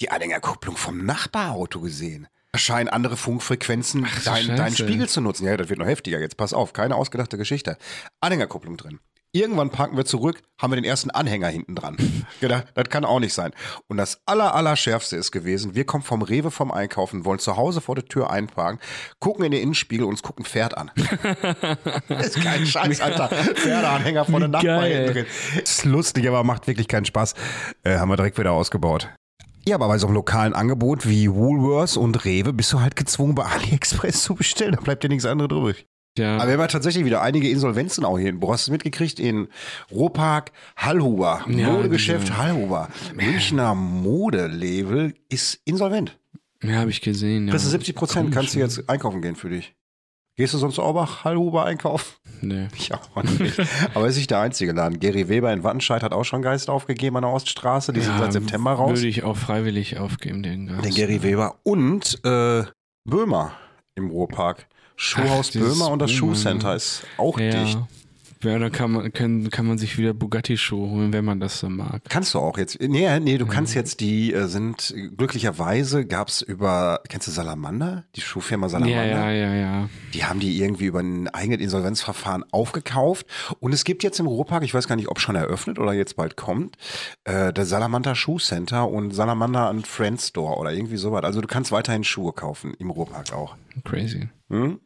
Die 0.00 0.10
Anhängerkupplung 0.10 0.76
vom 0.76 1.04
Nachbarauto 1.04 1.80
gesehen. 1.80 2.26
Da 2.52 2.58
scheinen 2.58 2.88
andere 2.88 3.16
Funkfrequenzen 3.16 4.06
Ach 4.08 4.24
dein, 4.24 4.56
deinen. 4.56 4.74
Spiegel 4.74 5.08
zu 5.08 5.20
nutzen. 5.20 5.46
Ja, 5.46 5.56
das 5.56 5.68
wird 5.68 5.78
noch 5.78 5.86
heftiger. 5.86 6.18
Jetzt 6.18 6.36
pass 6.36 6.52
auf, 6.52 6.72
keine 6.72 6.96
ausgedachte 6.96 7.36
Geschichte. 7.36 7.76
Anhängerkupplung 8.20 8.76
drin. 8.76 8.98
Irgendwann 9.32 9.70
parken 9.70 9.96
wir 9.96 10.04
zurück, 10.04 10.42
haben 10.58 10.72
wir 10.72 10.76
den 10.76 10.84
ersten 10.84 11.10
Anhänger 11.10 11.46
hinten 11.46 11.76
dran. 11.76 11.96
Gedacht, 12.40 12.66
das 12.74 12.88
kann 12.88 13.04
auch 13.04 13.20
nicht 13.20 13.32
sein. 13.32 13.52
Und 13.86 13.96
das 13.96 14.20
aller, 14.26 14.56
aller 14.56 14.74
Schärfste 14.74 15.16
ist 15.16 15.30
gewesen, 15.30 15.76
wir 15.76 15.84
kommen 15.84 16.02
vom 16.02 16.22
Rewe 16.22 16.50
vom 16.50 16.72
Einkaufen, 16.72 17.24
wollen 17.24 17.38
zu 17.38 17.56
Hause 17.56 17.80
vor 17.80 17.94
der 17.94 18.04
Tür 18.04 18.30
einparken, 18.30 18.80
gucken 19.20 19.44
in 19.44 19.52
den 19.52 19.62
Innenspiegel 19.62 20.04
und 20.04 20.10
uns 20.10 20.22
gucken 20.22 20.44
ein 20.44 20.48
Pferd 20.48 20.76
an. 20.76 20.90
das 22.08 22.26
ist 22.28 22.42
kein 22.42 22.66
Scheiß, 22.66 23.00
Alter. 23.00 23.28
Pferdeanhänger 23.28 24.24
von 24.24 24.50
der 24.50 24.62
geil. 24.62 24.92
hinten 24.92 25.12
drin. 25.12 25.26
Ist 25.62 25.84
lustig, 25.84 26.26
aber 26.26 26.42
macht 26.42 26.66
wirklich 26.66 26.88
keinen 26.88 27.04
Spaß. 27.04 27.34
Äh, 27.84 27.98
haben 27.98 28.08
wir 28.08 28.16
direkt 28.16 28.36
wieder 28.36 28.52
ausgebaut. 28.52 29.10
Ja, 29.64 29.76
aber 29.76 29.86
bei 29.86 29.98
so 29.98 30.08
einem 30.08 30.14
lokalen 30.14 30.54
Angebot 30.54 31.06
wie 31.08 31.30
Woolworths 31.30 31.96
und 31.96 32.24
Rewe 32.24 32.52
bist 32.52 32.72
du 32.72 32.80
halt 32.80 32.96
gezwungen, 32.96 33.36
bei 33.36 33.44
AliExpress 33.44 34.24
zu 34.24 34.34
bestellen. 34.34 34.72
Da 34.74 34.80
bleibt 34.80 35.04
dir 35.04 35.08
nichts 35.08 35.26
anderes 35.26 35.50
drüber. 35.50 35.74
Ja. 36.18 36.36
Aber 36.36 36.46
wir 36.46 36.52
haben 36.54 36.60
ja 36.60 36.66
tatsächlich 36.66 37.04
wieder 37.04 37.22
einige 37.22 37.48
Insolvenzen 37.48 38.04
auch 38.04 38.18
hier 38.18 38.28
in 38.30 38.40
Boah, 38.40 38.52
Hast 38.54 38.66
du 38.66 38.70
es 38.70 38.72
mitgekriegt? 38.72 39.20
In 39.20 39.48
Rohpark, 39.92 40.52
Hallhuber, 40.76 41.44
Ja, 41.48 41.70
Modegeschäft 41.72 42.28
diese- 42.28 42.36
Hallhuber. 42.38 42.88
Münchner 43.14 43.74
Modelabel 43.74 45.14
ist 45.28 45.60
insolvent. 45.64 46.18
ja, 46.62 46.76
habe 46.80 46.90
ich 46.90 47.00
gesehen. 47.00 47.46
Ja. 47.46 47.52
Das 47.52 47.64
ist 47.64 47.70
70 47.70 47.94
Prozent, 47.94 48.32
kannst 48.32 48.54
du 48.54 48.58
jetzt 48.58 48.88
einkaufen 48.88 49.22
gehen 49.22 49.36
für 49.36 49.48
dich. 49.50 49.74
Gehst 50.36 50.54
du 50.54 50.58
sonst 50.58 50.78
auch 50.78 50.94
bei 50.94 51.04
Hallhuber 51.04 51.64
einkaufen? 51.64 52.14
Nee. 52.40 52.68
Ich 52.76 52.92
auch 52.94 53.22
nicht. 53.22 53.60
Aber 53.94 54.06
ist 54.08 54.16
nicht 54.16 54.30
der 54.30 54.40
einzige 54.40 54.72
Laden. 54.72 54.98
Gary 54.98 55.28
Weber 55.28 55.52
in 55.52 55.62
Wattenscheid 55.64 56.02
hat 56.02 56.12
auch 56.12 56.24
schon 56.24 56.40
Geist 56.42 56.70
aufgegeben 56.70 57.16
an 57.16 57.22
der 57.22 57.32
Oststraße. 57.32 57.92
Die 57.92 58.00
sind 58.00 58.12
Ja, 58.14 58.18
seit 58.20 58.32
September 58.32 58.72
raus. 58.72 58.96
Würde 58.98 59.08
ich 59.08 59.22
auch 59.24 59.36
freiwillig 59.36 59.98
aufgeben, 59.98 60.42
den 60.42 60.66
Gas. 60.68 60.82
Den 60.82 60.94
Gary 60.94 61.22
Weber 61.22 61.56
und 61.62 62.18
äh, 62.24 62.64
Böhmer 63.04 63.52
im 63.96 64.08
Ruhrpark. 64.10 64.66
Schuhhaus 65.00 65.50
Böhmer 65.52 65.90
und 65.90 65.98
das 66.00 66.10
Schuhcenter 66.10 66.76
ist 66.76 67.04
auch 67.16 67.38
dicht. 67.38 67.74
Ja. 67.74 67.88
Ja, 68.42 68.58
da 68.58 68.70
kann 68.70 68.90
man, 68.92 69.12
kann, 69.12 69.50
kann 69.50 69.66
man 69.66 69.76
sich 69.76 69.98
wieder 69.98 70.14
Bugatti-Schuhe 70.14 70.88
holen, 70.88 71.12
wenn 71.12 71.26
man 71.26 71.40
das 71.40 71.58
so 71.58 71.68
mag. 71.68 72.00
Kannst 72.08 72.32
du 72.32 72.38
auch 72.38 72.56
jetzt. 72.56 72.80
Nee, 72.80 73.20
nee, 73.20 73.36
du 73.36 73.44
kannst 73.44 73.74
jetzt, 73.74 74.00
die 74.00 74.32
äh, 74.32 74.46
sind, 74.46 74.94
glücklicherweise 75.18 76.06
gab's 76.06 76.40
über, 76.40 77.02
kennst 77.10 77.26
du 77.26 77.32
Salamander? 77.32 78.04
Die 78.16 78.22
Schuhfirma 78.22 78.70
Salamander? 78.70 79.04
Ja, 79.04 79.30
ja, 79.30 79.52
ja, 79.52 79.54
ja. 79.54 79.90
Die 80.14 80.24
haben 80.24 80.40
die 80.40 80.58
irgendwie 80.58 80.86
über 80.86 81.00
ein 81.00 81.28
eigenes 81.28 81.60
Insolvenzverfahren 81.60 82.46
aufgekauft. 82.50 83.26
Und 83.58 83.74
es 83.74 83.84
gibt 83.84 84.02
jetzt 84.02 84.18
im 84.20 84.26
Ruhrpark, 84.26 84.62
ich 84.62 84.72
weiß 84.72 84.88
gar 84.88 84.96
nicht, 84.96 85.08
ob 85.08 85.20
schon 85.20 85.36
eröffnet 85.36 85.78
oder 85.78 85.92
jetzt 85.92 86.16
bald 86.16 86.36
kommt, 86.36 86.78
äh, 87.24 87.52
der 87.52 87.66
Salamander 87.66 88.14
Schuhcenter 88.14 88.88
und 88.88 89.10
Salamander 89.10 89.68
and 89.68 89.86
Friends 89.86 90.28
Store 90.28 90.56
oder 90.56 90.72
irgendwie 90.72 90.96
sowas. 90.96 91.24
Also 91.24 91.42
du 91.42 91.46
kannst 91.46 91.72
weiterhin 91.72 92.04
Schuhe 92.04 92.32
kaufen 92.32 92.72
im 92.78 92.88
Ruhrpark 92.88 93.34
auch. 93.34 93.56
Crazy. 93.84 94.30
Hm? 94.48 94.80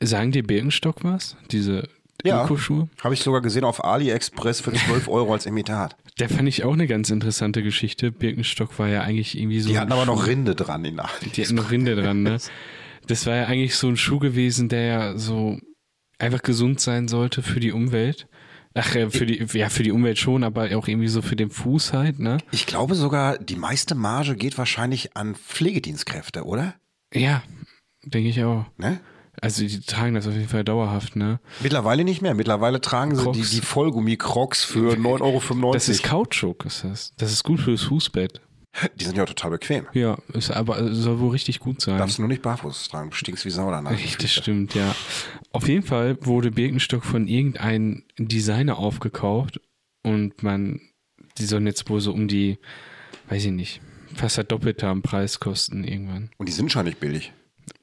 Sagen 0.00 0.32
dir 0.32 0.42
Birkenstock 0.46 1.04
was? 1.04 1.36
Diese 1.50 1.88
Ja. 2.24 2.44
Ökoschuhe? 2.44 2.88
Habe 3.02 3.14
ich 3.14 3.20
sogar 3.20 3.40
gesehen 3.42 3.64
auf 3.64 3.84
AliExpress 3.84 4.60
für 4.60 4.72
12 4.72 5.08
Euro 5.08 5.32
als 5.32 5.46
Imitat. 5.46 5.96
Da 6.18 6.28
fand 6.28 6.48
ich 6.48 6.64
auch 6.64 6.72
eine 6.72 6.86
ganz 6.86 7.10
interessante 7.10 7.62
Geschichte. 7.62 8.10
Birkenstock 8.12 8.78
war 8.78 8.88
ja 8.88 9.02
eigentlich 9.02 9.38
irgendwie 9.38 9.60
so. 9.60 9.68
Die 9.68 9.78
hatten 9.78 9.92
aber 9.92 10.06
noch 10.06 10.22
Schuh- 10.22 10.28
Rinde 10.28 10.54
dran 10.54 10.84
in 10.84 11.00
Die 11.34 11.42
hatten 11.42 11.54
noch 11.54 11.70
Rinde 11.70 11.94
dran, 11.96 12.22
ne? 12.22 12.38
Das 13.06 13.24
war 13.26 13.36
ja 13.36 13.44
eigentlich 13.46 13.76
so 13.76 13.86
ein 13.88 13.96
Schuh 13.96 14.18
gewesen, 14.18 14.68
der 14.68 14.82
ja 14.84 15.16
so 15.18 15.58
einfach 16.18 16.42
gesund 16.42 16.80
sein 16.80 17.06
sollte 17.06 17.40
für 17.42 17.60
die 17.60 17.70
Umwelt. 17.70 18.26
Ach, 18.74 18.94
äh, 18.96 19.10
für 19.10 19.26
die, 19.26 19.46
ja, 19.56 19.68
für 19.68 19.84
die 19.84 19.92
Umwelt 19.92 20.18
schon, 20.18 20.42
aber 20.42 20.76
auch 20.76 20.88
irgendwie 20.88 21.06
so 21.08 21.22
für 21.22 21.36
den 21.36 21.50
Fuß 21.50 21.92
halt, 21.92 22.18
ne? 22.18 22.38
Ich 22.50 22.66
glaube 22.66 22.96
sogar, 22.96 23.38
die 23.38 23.54
meiste 23.56 23.94
Marge 23.94 24.34
geht 24.34 24.58
wahrscheinlich 24.58 25.16
an 25.16 25.36
Pflegedienstkräfte, 25.36 26.44
oder? 26.44 26.74
Ja, 27.14 27.42
denke 28.04 28.28
ich 28.28 28.42
auch. 28.42 28.66
Ne? 28.76 28.98
Also 29.40 29.62
die 29.66 29.80
tragen 29.80 30.14
das 30.14 30.26
auf 30.26 30.34
jeden 30.34 30.48
Fall 30.48 30.64
dauerhaft, 30.64 31.16
ne? 31.16 31.40
Mittlerweile 31.60 32.04
nicht 32.04 32.22
mehr. 32.22 32.34
Mittlerweile 32.34 32.80
tragen 32.80 33.14
sie 33.14 33.22
die, 33.32 33.40
Crocs. 33.40 33.50
die 33.50 33.60
Vollgummi-Crocs 33.60 34.64
für 34.64 34.92
9,95 34.96 35.20
Euro. 35.62 35.72
Das 35.72 35.88
ist 35.88 36.02
Kautschuk, 36.02 36.64
ist 36.64 36.84
das. 36.84 37.12
Das 37.16 37.32
ist 37.32 37.44
gut 37.44 37.60
fürs 37.60 37.82
Fußbett. 37.82 38.40
die 39.00 39.04
sind 39.04 39.16
ja 39.16 39.22
auch 39.24 39.28
total 39.28 39.50
bequem. 39.52 39.86
Ja, 39.92 40.18
ist 40.32 40.50
aber 40.50 40.92
soll 40.94 41.20
wohl 41.20 41.30
richtig 41.30 41.60
gut 41.60 41.80
sein. 41.80 41.98
Darfst 41.98 42.18
du 42.18 42.22
nur 42.22 42.28
nicht 42.28 42.42
barfuß 42.42 42.88
tragen. 42.88 43.10
Du 43.10 43.16
stinkst 43.16 43.44
wie 43.44 43.50
Sau 43.50 43.70
danach. 43.70 43.90
Richtig, 43.90 44.16
das 44.18 44.32
stimmt, 44.32 44.74
ja. 44.74 44.94
Auf 45.52 45.68
jeden 45.68 45.82
Fall 45.84 46.18
wurde 46.20 46.50
Birkenstock 46.50 47.04
von 47.04 47.26
irgendeinem 47.28 48.04
Designer 48.18 48.78
aufgekauft 48.78 49.60
und 50.02 50.42
man, 50.42 50.80
die 51.38 51.46
sollen 51.46 51.66
jetzt 51.66 51.88
wohl 51.88 52.00
so 52.00 52.12
um 52.12 52.28
die, 52.28 52.58
weiß 53.28 53.44
ich 53.46 53.52
nicht, 53.52 53.80
fast 54.14 54.38
das 54.38 54.46
Doppelte 54.46 54.86
am 54.88 55.02
Preis 55.02 55.40
kosten 55.40 55.84
irgendwann. 55.84 56.30
Und 56.36 56.48
die 56.48 56.52
sind 56.52 56.70
schon 56.72 56.84
nicht 56.84 57.00
billig. 57.00 57.32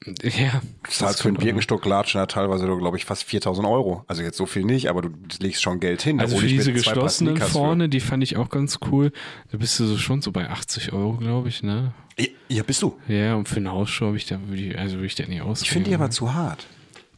Ja. 0.23 0.61
Du 0.83 0.91
zahlst 0.91 1.21
für 1.21 1.29
einen 1.29 1.37
Birkenstock 1.37 1.85
latschen 1.85 2.19
ja 2.19 2.25
teilweise, 2.25 2.65
glaube 2.65 2.97
ich, 2.97 3.05
fast 3.05 3.23
4000 3.23 3.67
Euro. 3.67 4.03
Also 4.07 4.21
jetzt 4.21 4.37
so 4.37 4.45
viel 4.45 4.63
nicht, 4.63 4.89
aber 4.89 5.01
du 5.01 5.09
legst 5.39 5.61
schon 5.61 5.79
Geld 5.79 6.01
hin. 6.01 6.19
Also 6.19 6.37
für 6.37 6.47
diese 6.47 6.73
geschlossenen 6.73 7.35
Sneakers 7.35 7.51
für. 7.51 7.57
vorne, 7.57 7.89
die 7.89 7.99
fand 7.99 8.23
ich 8.23 8.37
auch 8.37 8.49
ganz 8.49 8.79
cool. 8.91 9.11
Da 9.51 9.57
bist 9.57 9.79
du 9.79 9.85
so 9.85 9.97
schon 9.97 10.21
so 10.21 10.31
bei 10.31 10.49
80 10.49 10.93
Euro, 10.93 11.13
glaube 11.17 11.49
ich, 11.49 11.63
ne? 11.63 11.93
Ja, 12.17 12.27
ja, 12.49 12.63
bist 12.63 12.81
du. 12.81 12.97
Ja, 13.07 13.35
und 13.35 13.47
für 13.47 13.57
eine 13.57 13.71
Hausschuh 13.71 14.07
habe 14.07 14.17
ich 14.17 14.25
da, 14.25 14.39
würde 14.47 14.61
ich, 14.61 14.77
also 14.77 14.95
würde 14.95 15.07
ich 15.07 15.15
da 15.15 15.25
nicht 15.25 15.41
ausgeben. 15.41 15.65
Ich 15.65 15.71
finde 15.71 15.89
die 15.89 15.95
aber 15.95 16.09
zu 16.09 16.33
hart. 16.33 16.67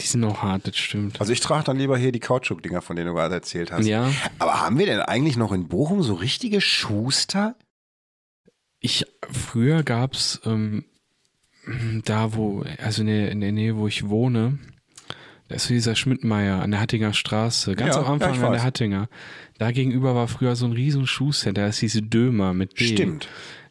Die 0.02 0.06
sind 0.06 0.24
auch 0.26 0.42
hart, 0.42 0.68
das 0.68 0.78
stimmt. 0.78 1.22
Also 1.22 1.32
ich 1.32 1.40
trage 1.40 1.64
dann 1.64 1.78
lieber 1.78 1.98
hier 1.98 2.12
die 2.12 2.20
Kautschuk-Dinger, 2.20 2.82
von 2.82 2.96
denen 2.96 3.10
du 3.10 3.14
gerade 3.14 3.36
erzählt 3.36 3.72
hast. 3.72 3.86
Ja. 3.86 4.12
Aber 4.40 4.62
haben 4.62 4.78
wir 4.78 4.86
denn 4.86 5.00
eigentlich 5.00 5.38
noch 5.38 5.54
in 5.54 5.68
Bochum 5.68 6.04
so 6.04 6.16
richtige 6.16 6.60
Schuster? 6.60 7.56
Ich, 8.80 9.06
früher 9.32 9.84
gab's 9.84 10.42
ähm, 10.46 10.86
da, 12.06 12.34
wo, 12.34 12.64
also 12.82 13.02
in 13.02 13.08
der, 13.08 13.32
in 13.32 13.42
der 13.42 13.52
Nähe, 13.52 13.76
wo 13.78 13.88
ich 13.88 14.08
wohne, 14.10 14.60
da 15.48 15.56
ist 15.56 15.68
so 15.68 15.74
dieser 15.74 15.96
Schmidtmeier 15.96 16.62
an 16.62 16.72
der 16.72 16.80
Hattinger 16.80 17.14
Straße, 17.14 17.76
ganz 17.76 17.96
Ja, 17.96 18.02
am 18.02 18.14
Anfang 18.14 18.36
ja, 18.36 18.46
an 18.46 18.52
der 18.52 18.64
Hattinger. 18.64 19.10
Da 19.58 19.72
gegenüber 19.72 20.16
war 20.16 20.28
früher 20.28 20.56
so 20.56 20.66
ein 20.66 20.72
riesen 20.72 21.06
Schuhcenter, 21.08 21.66
das 21.66 21.78
hieß 21.80 22.02
Dömer 22.04 22.54
mit 22.54 22.80
D. 22.80 22.88
Stimmt. 22.88 23.30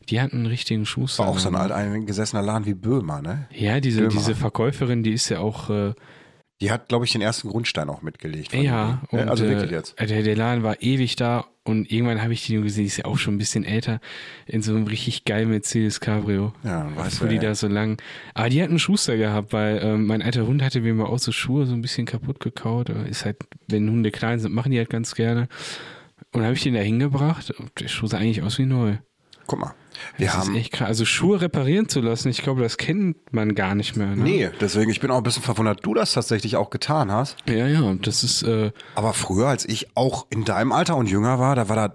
Die 0.08 0.20
hatten 0.20 0.38
einen 0.38 0.46
richtigen 0.46 0.86
Schuhcenter. 0.86 1.28
War 1.28 1.34
auch 1.34 1.38
so 1.38 1.48
ein 1.48 1.54
alteingesessener 1.56 2.42
Laden 2.42 2.66
wie 2.66 2.74
Böhmer, 2.74 3.22
ne? 3.22 3.48
Ja, 3.50 3.80
diese, 3.80 4.00
Dömer. 4.02 4.12
diese 4.12 4.34
Verkäuferin, 4.34 5.02
die 5.02 5.12
ist 5.12 5.30
ja 5.30 5.38
auch, 5.40 5.70
äh, 5.70 5.94
Die 6.60 6.70
hat, 6.70 6.88
glaube 6.88 7.04
ich, 7.04 7.12
den 7.12 7.20
ersten 7.20 7.48
Grundstein 7.48 7.88
auch 7.88 8.02
mitgelegt. 8.02 8.54
ja, 8.54 9.02
Ding. 9.10 9.20
und, 9.20 9.28
also 9.28 9.44
äh, 9.44 9.50
wirklich 9.50 9.70
jetzt. 9.70 9.98
Der, 9.98 10.22
der 10.22 10.36
Laden 10.36 10.62
war 10.62 10.80
ewig 10.80 11.16
da 11.16 11.46
und 11.64 11.90
irgendwann 11.90 12.22
habe 12.22 12.32
ich 12.32 12.44
die 12.44 12.54
nur 12.54 12.62
gesehen, 12.62 12.82
die 12.82 12.88
ist 12.88 12.98
ja 12.98 13.06
auch 13.06 13.16
schon 13.16 13.34
ein 13.34 13.38
bisschen 13.38 13.64
älter, 13.64 14.00
in 14.46 14.60
so 14.62 14.72
einem 14.72 14.86
richtig 14.86 15.24
geilen 15.24 15.48
Mercedes 15.48 15.98
Cabrio. 15.98 16.52
Ja, 16.62 16.94
weißt 16.94 17.22
du, 17.22 17.26
die 17.26 17.36
ey. 17.36 17.40
da 17.40 17.54
so 17.54 17.68
lang. 17.68 18.00
Aber 18.34 18.50
die 18.50 18.60
hatten 18.62 18.72
einen 18.72 18.78
Schuster 18.78 19.16
gehabt, 19.16 19.52
weil 19.52 19.80
ähm, 19.82 20.06
mein 20.06 20.22
alter 20.22 20.46
Hund 20.46 20.62
hatte 20.62 20.80
mir 20.80 20.94
mal 20.94 21.06
auch 21.06 21.18
so 21.18 21.32
Schuhe 21.32 21.66
so 21.66 21.72
ein 21.72 21.80
bisschen 21.80 22.06
kaputt 22.06 22.38
gekaut. 22.38 22.90
Ist 22.90 23.24
halt, 23.24 23.38
wenn 23.66 23.90
Hunde 23.90 24.10
klein 24.10 24.38
sind, 24.38 24.54
machen 24.54 24.72
die 24.72 24.78
halt 24.78 24.90
ganz 24.90 25.14
gerne. 25.14 25.48
Und 26.32 26.42
habe 26.42 26.52
ich 26.52 26.62
den 26.62 26.74
da 26.74 26.80
hingebracht. 26.80 27.50
Und 27.50 27.70
der 27.80 27.88
Schuh 27.88 28.06
sah 28.06 28.18
eigentlich 28.18 28.42
aus 28.42 28.58
wie 28.58 28.66
neu. 28.66 28.98
Guck 29.46 29.58
mal. 29.58 29.74
Wir 30.16 30.26
das 30.26 30.36
haben. 30.36 30.54
ist 30.54 30.60
echt 30.60 30.72
krass. 30.72 30.88
Also 30.88 31.04
Schuhe 31.04 31.40
reparieren 31.40 31.88
zu 31.88 32.00
lassen, 32.00 32.28
ich 32.28 32.42
glaube, 32.42 32.62
das 32.62 32.76
kennt 32.76 33.16
man 33.32 33.54
gar 33.54 33.74
nicht 33.74 33.96
mehr. 33.96 34.08
Ne? 34.08 34.22
Nee, 34.22 34.50
deswegen, 34.60 34.90
ich 34.90 35.00
bin 35.00 35.10
auch 35.10 35.18
ein 35.18 35.22
bisschen 35.22 35.42
verwundert, 35.42 35.80
du 35.84 35.94
das 35.94 36.12
tatsächlich 36.12 36.56
auch 36.56 36.70
getan 36.70 37.10
hast. 37.12 37.36
Ja, 37.48 37.66
ja, 37.66 37.94
das 38.02 38.24
ist, 38.24 38.42
äh, 38.42 38.70
Aber 38.94 39.12
früher, 39.12 39.48
als 39.48 39.64
ich 39.68 39.88
auch 39.96 40.26
in 40.30 40.44
deinem 40.44 40.72
Alter 40.72 40.96
und 40.96 41.08
jünger 41.10 41.38
war, 41.38 41.56
da 41.56 41.68
war 41.68 41.76
das 41.76 41.92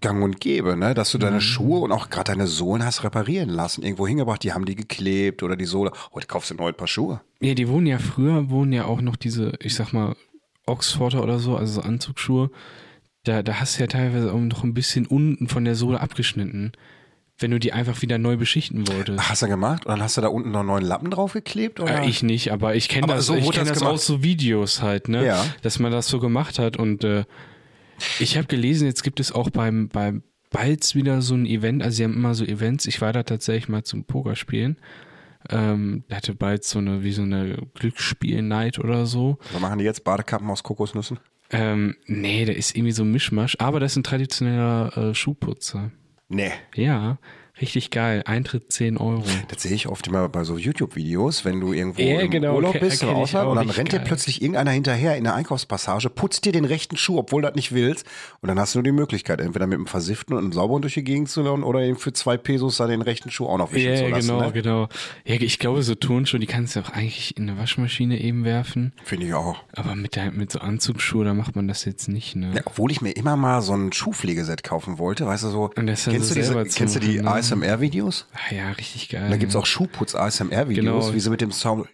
gang 0.00 0.22
und 0.24 0.40
gäbe, 0.40 0.74
ne? 0.76 0.94
dass 0.94 1.10
du 1.12 1.18
Mhm. 1.18 1.22
deine 1.22 1.40
Schuhe 1.42 1.80
und 1.80 1.92
auch 1.92 2.08
gerade 2.08 2.32
deine 2.32 2.46
Sohlen 2.46 2.82
hast 2.84 3.04
reparieren 3.04 3.50
lassen, 3.50 3.82
irgendwo 3.82 4.06
hingebracht, 4.06 4.42
die 4.42 4.52
haben 4.54 4.64
die 4.64 4.74
geklebt 4.74 5.42
oder 5.42 5.54
die 5.56 5.66
Sohle. 5.66 5.92
Heute 6.14 6.26
kaufst 6.26 6.50
du 6.50 6.54
ein 6.54 6.58
neues 6.58 6.76
Paar 6.76 6.88
Schuhe. 6.88 7.20
ja, 7.40 7.52
die 7.54 7.68
wohnen 7.68 7.86
ja 7.86 7.98
früher, 7.98 8.48
wohnen 8.48 8.72
ja 8.72 8.86
auch 8.86 9.02
noch 9.02 9.16
diese, 9.16 9.52
ich 9.60 9.74
sag 9.74 9.92
mal, 9.92 10.16
Oxforder 10.64 11.22
oder 11.22 11.38
so, 11.38 11.56
also 11.56 11.74
so 11.74 11.80
Anzugsschuhe. 11.82 12.50
Da, 13.24 13.42
da 13.42 13.60
hast 13.60 13.76
du 13.76 13.82
ja 13.82 13.86
teilweise 13.86 14.32
auch 14.32 14.38
noch 14.40 14.64
ein 14.64 14.72
bisschen 14.72 15.04
unten 15.06 15.48
von 15.48 15.64
der 15.64 15.74
Sohle 15.74 16.00
abgeschnitten, 16.00 16.72
wenn 17.38 17.50
du 17.50 17.58
die 17.58 17.72
einfach 17.72 18.00
wieder 18.02 18.18
neu 18.18 18.36
beschichten 18.36 18.88
wolltest. 18.88 19.28
Hast 19.28 19.42
du 19.42 19.48
gemacht? 19.48 19.84
Und 19.84 19.92
dann 19.92 20.02
hast 20.02 20.16
du 20.16 20.20
da 20.20 20.28
unten 20.28 20.50
noch 20.50 20.60
einen 20.60 20.68
neuen 20.68 20.84
Lappen 20.84 21.10
draufgeklebt? 21.10 21.80
Oder? 21.80 22.02
Äh, 22.02 22.08
ich 22.08 22.22
nicht, 22.22 22.50
aber 22.50 22.74
ich 22.74 22.88
kenne 22.88 23.06
das, 23.06 23.26
so 23.26 23.34
ich 23.34 23.50
kenn 23.50 23.66
das 23.66 23.80
das 23.80 23.82
aus 23.82 24.06
so 24.06 24.22
Videos 24.22 24.82
halt, 24.82 25.08
ne? 25.08 25.24
Ja. 25.24 25.44
Dass 25.62 25.78
man 25.78 25.92
das 25.92 26.08
so 26.08 26.18
gemacht 26.18 26.58
hat 26.58 26.76
und 26.78 27.04
äh, 27.04 27.24
ich 28.18 28.36
habe 28.36 28.46
gelesen, 28.46 28.86
jetzt 28.86 29.02
gibt 29.02 29.20
es 29.20 29.32
auch 29.32 29.50
beim, 29.50 29.88
beim 29.88 30.22
Balz 30.50 30.94
wieder 30.94 31.22
so 31.22 31.34
ein 31.34 31.46
Event, 31.46 31.82
also 31.82 31.96
sie 31.96 32.04
haben 32.04 32.14
immer 32.14 32.34
so 32.34 32.44
Events, 32.44 32.86
ich 32.86 33.00
war 33.00 33.12
da 33.12 33.22
tatsächlich 33.22 33.68
mal 33.68 33.84
zum 33.84 34.04
Pokerspielen. 34.04 34.78
Ähm, 35.48 36.04
da 36.08 36.16
hatte 36.16 36.34
Balz 36.34 36.70
so 36.70 36.78
eine, 36.78 37.04
wie 37.04 37.12
so 37.12 37.22
eine 37.22 37.56
Glücksspiel-Night 37.74 38.78
oder 38.78 39.06
so. 39.06 39.38
Was 39.52 39.60
machen 39.60 39.78
die 39.78 39.84
jetzt? 39.84 40.02
Badekappen 40.04 40.48
aus 40.50 40.62
Kokosnüssen? 40.62 41.18
Ähm, 41.50 41.96
nee, 42.06 42.44
der 42.44 42.56
ist 42.56 42.74
irgendwie 42.74 42.92
so 42.92 43.04
ein 43.04 43.12
Mischmasch, 43.12 43.56
aber 43.60 43.78
das 43.78 43.92
ist 43.92 43.96
ein 43.98 44.04
traditioneller 44.04 44.96
äh, 44.96 45.14
Schuhputzer. 45.14 45.92
Nee. 46.28 46.52
Ja, 46.74 47.18
Richtig 47.60 47.90
geil. 47.90 48.22
Eintritt 48.26 48.70
10 48.70 48.98
Euro. 48.98 49.22
Das 49.48 49.62
sehe 49.62 49.72
ich 49.72 49.88
oft 49.88 50.06
immer 50.06 50.28
bei 50.28 50.44
so 50.44 50.58
YouTube-Videos, 50.58 51.46
wenn 51.46 51.58
du 51.60 51.72
irgendwo 51.72 52.02
Ja, 52.02 52.20
im 52.20 52.30
genau, 52.30 52.56
Urlaub 52.56 52.78
bist 52.78 53.02
oder 53.02 53.16
Ausland 53.16 53.48
und 53.48 53.56
dann 53.56 53.70
rennt 53.70 53.92
dir 53.92 53.96
geil. 53.98 54.06
plötzlich 54.06 54.42
irgendeiner 54.42 54.72
hinterher 54.72 55.16
in 55.16 55.24
der 55.24 55.34
Einkaufspassage, 55.34 56.10
putzt 56.10 56.44
dir 56.44 56.52
den 56.52 56.66
rechten 56.66 56.98
Schuh, 56.98 57.16
obwohl 57.18 57.40
du 57.40 57.48
das 57.48 57.56
nicht 57.56 57.72
willst. 57.72 58.04
Und 58.42 58.48
dann 58.48 58.60
hast 58.60 58.74
du 58.74 58.78
nur 58.80 58.84
die 58.84 58.92
Möglichkeit, 58.92 59.40
entweder 59.40 59.66
mit 59.66 59.76
einem 59.76 59.86
versifften 59.86 60.34
und 60.36 60.40
einem 60.44 60.52
sauberen 60.52 60.82
durch 60.82 60.94
die 60.94 61.02
Gegend 61.04 61.30
zu 61.30 61.42
laufen 61.42 61.62
oder 61.62 61.80
eben 61.80 61.96
für 61.96 62.12
zwei 62.12 62.36
Pesos 62.36 62.76
da 62.76 62.86
den 62.86 63.00
rechten 63.00 63.30
Schuh 63.30 63.46
auch 63.46 63.56
noch 63.56 63.72
wischen 63.72 63.88
Ja, 63.90 63.96
zu 63.96 64.08
lassen. 64.08 64.28
genau, 64.28 64.40
ne? 64.42 64.52
genau. 64.52 64.88
Ja, 65.24 65.36
ich 65.40 65.58
glaube, 65.58 65.82
so 65.82 65.94
Turnschuhe, 65.94 66.38
die 66.40 66.46
kannst 66.46 66.76
du 66.76 66.80
auch 66.80 66.90
eigentlich 66.90 67.38
in 67.38 67.48
eine 67.48 67.58
Waschmaschine 67.58 68.20
eben 68.20 68.44
werfen. 68.44 68.92
Finde 69.04 69.26
ich 69.28 69.32
auch. 69.34 69.56
Aber 69.72 69.94
mit, 69.94 70.14
der, 70.16 70.30
mit 70.30 70.52
so 70.52 70.58
Anzugsschuhe, 70.58 71.24
da 71.24 71.32
macht 71.32 71.56
man 71.56 71.68
das 71.68 71.86
jetzt 71.86 72.08
nicht, 72.08 72.36
ne? 72.36 72.52
Ja, 72.54 72.60
obwohl 72.66 72.90
ich 72.90 73.00
mir 73.00 73.12
immer 73.12 73.36
mal 73.36 73.62
so 73.62 73.72
ein 73.72 73.92
Schuhpflegeset 73.94 74.62
kaufen 74.62 74.98
wollte, 74.98 75.24
weißt 75.26 75.44
du 75.44 75.48
so. 75.48 75.70
Und 75.74 75.86
das 75.86 76.04
kennst 76.04 76.28
so 76.28 76.34
du, 76.34 76.40
diese, 76.40 76.64
kennst 76.64 76.96
du 76.96 77.00
die 77.00 77.20
ne? 77.22 77.30
ASMR-Videos? 77.52 78.26
Ah, 78.34 78.54
ja, 78.54 78.70
richtig 78.72 79.08
geil. 79.08 79.28
Da 79.30 79.36
gibt's 79.36 79.56
auch 79.56 79.66
Schuhputz-ASMR-Videos, 79.66 80.84
Genau. 81.06 81.14
wie 81.14 81.20
sie 81.20 81.30
mit 81.30 81.40
dem 81.40 81.52
Sound. 81.52 81.88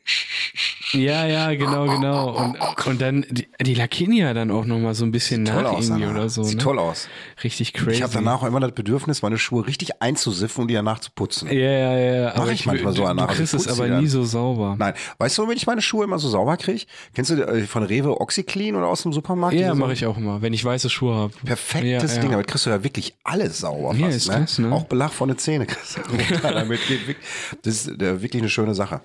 Ja, 0.93 1.27
ja, 1.27 1.55
genau, 1.55 1.87
genau. 1.87 2.31
Und, 2.31 2.87
und 2.87 3.01
dann, 3.01 3.27
die, 3.31 3.49
die 3.61 3.75
lackieren 3.75 4.13
ja 4.13 4.35
dann 4.35 4.51
auch 4.51 4.65
nochmal 4.65 4.95
so 4.95 5.05
ein 5.05 5.13
bisschen 5.13 5.45
Toll 5.45 5.63
nach 5.63 5.73
aus, 5.73 5.87
irgendwie 5.87 6.03
danach. 6.03 6.17
oder 6.17 6.29
so. 6.29 6.43
Sieht 6.43 6.59
ne? 6.59 6.63
toll 6.63 6.79
aus. 6.79 7.09
Richtig 7.43 7.73
crazy. 7.73 7.97
Ich 7.97 8.03
habe 8.03 8.13
danach 8.13 8.43
auch 8.43 8.47
immer 8.47 8.61
das 8.61 8.73
Bedürfnis, 8.73 9.23
meine 9.23 9.39
Schuhe 9.39 9.67
richtig 9.67 10.03
einzusiffen 10.03 10.63
und 10.63 10.69
die 10.69 10.75
danach 10.75 11.01
zu 11.01 11.11
putzen. 11.15 11.49
Ja, 11.53 11.55
ja, 11.55 11.99
ja. 11.99 12.35
Aber 12.35 12.53
ich 12.53 12.67
manchmal 12.67 12.93
so 12.93 13.05
danach, 13.05 13.25
du 13.25 13.31
also 13.31 13.39
kriegst 13.39 13.55
ich 13.55 13.73
es 13.73 13.81
aber 13.81 14.01
nie 14.01 14.07
so 14.07 14.25
sauber. 14.25 14.77
Nein, 14.79 14.95
weißt 15.19 15.39
du, 15.39 15.49
wenn 15.49 15.57
ich 15.57 15.67
meine 15.67 15.83
Schuhe 15.83 16.05
immer 16.05 16.19
so 16.19 16.29
sauber 16.29 16.57
kriege? 16.57 16.85
Kennst 17.15 17.31
du 17.31 17.43
äh, 17.43 17.63
von 17.63 17.83
Rewe 17.83 18.21
Oxyclean 18.21 18.77
oder 18.77 18.87
aus 18.87 19.03
dem 19.03 19.13
Supermarkt? 19.13 19.57
Ja, 19.57 19.75
mache 19.75 19.93
ich 19.95 20.07
auch 20.07 20.17
immer, 20.17 20.43
wenn 20.43 20.53
ich 20.53 20.65
weiße 20.65 20.91
Schuhe 20.91 21.15
habe. 21.15 21.33
Perfektes 21.45 22.11
ja, 22.11 22.17
ja. 22.17 22.21
Ding, 22.21 22.31
damit 22.31 22.47
kriegst 22.47 22.67
du 22.67 22.71
ja 22.71 22.85
wirklich 22.85 23.15
alles 23.25 23.59
sauber. 23.59 23.95
Ja, 23.95 24.07
fast, 24.07 24.17
ist 24.17 24.29
ne? 24.29 24.35
krass, 24.35 24.59
ne? 24.59 24.73
Auch 24.73 24.85
Belach 24.85 25.13
den 25.13 25.39
Zähnen 25.39 25.67
kriegst 25.67 25.97
du 25.97 26.03
damit 26.43 26.81
geht 26.87 27.17
das 27.63 27.87
ist 27.87 28.01
äh, 28.01 28.23
wirklich 28.23 28.43
eine 28.43 28.51
schöne 28.51 28.75
Sache. 28.75 29.01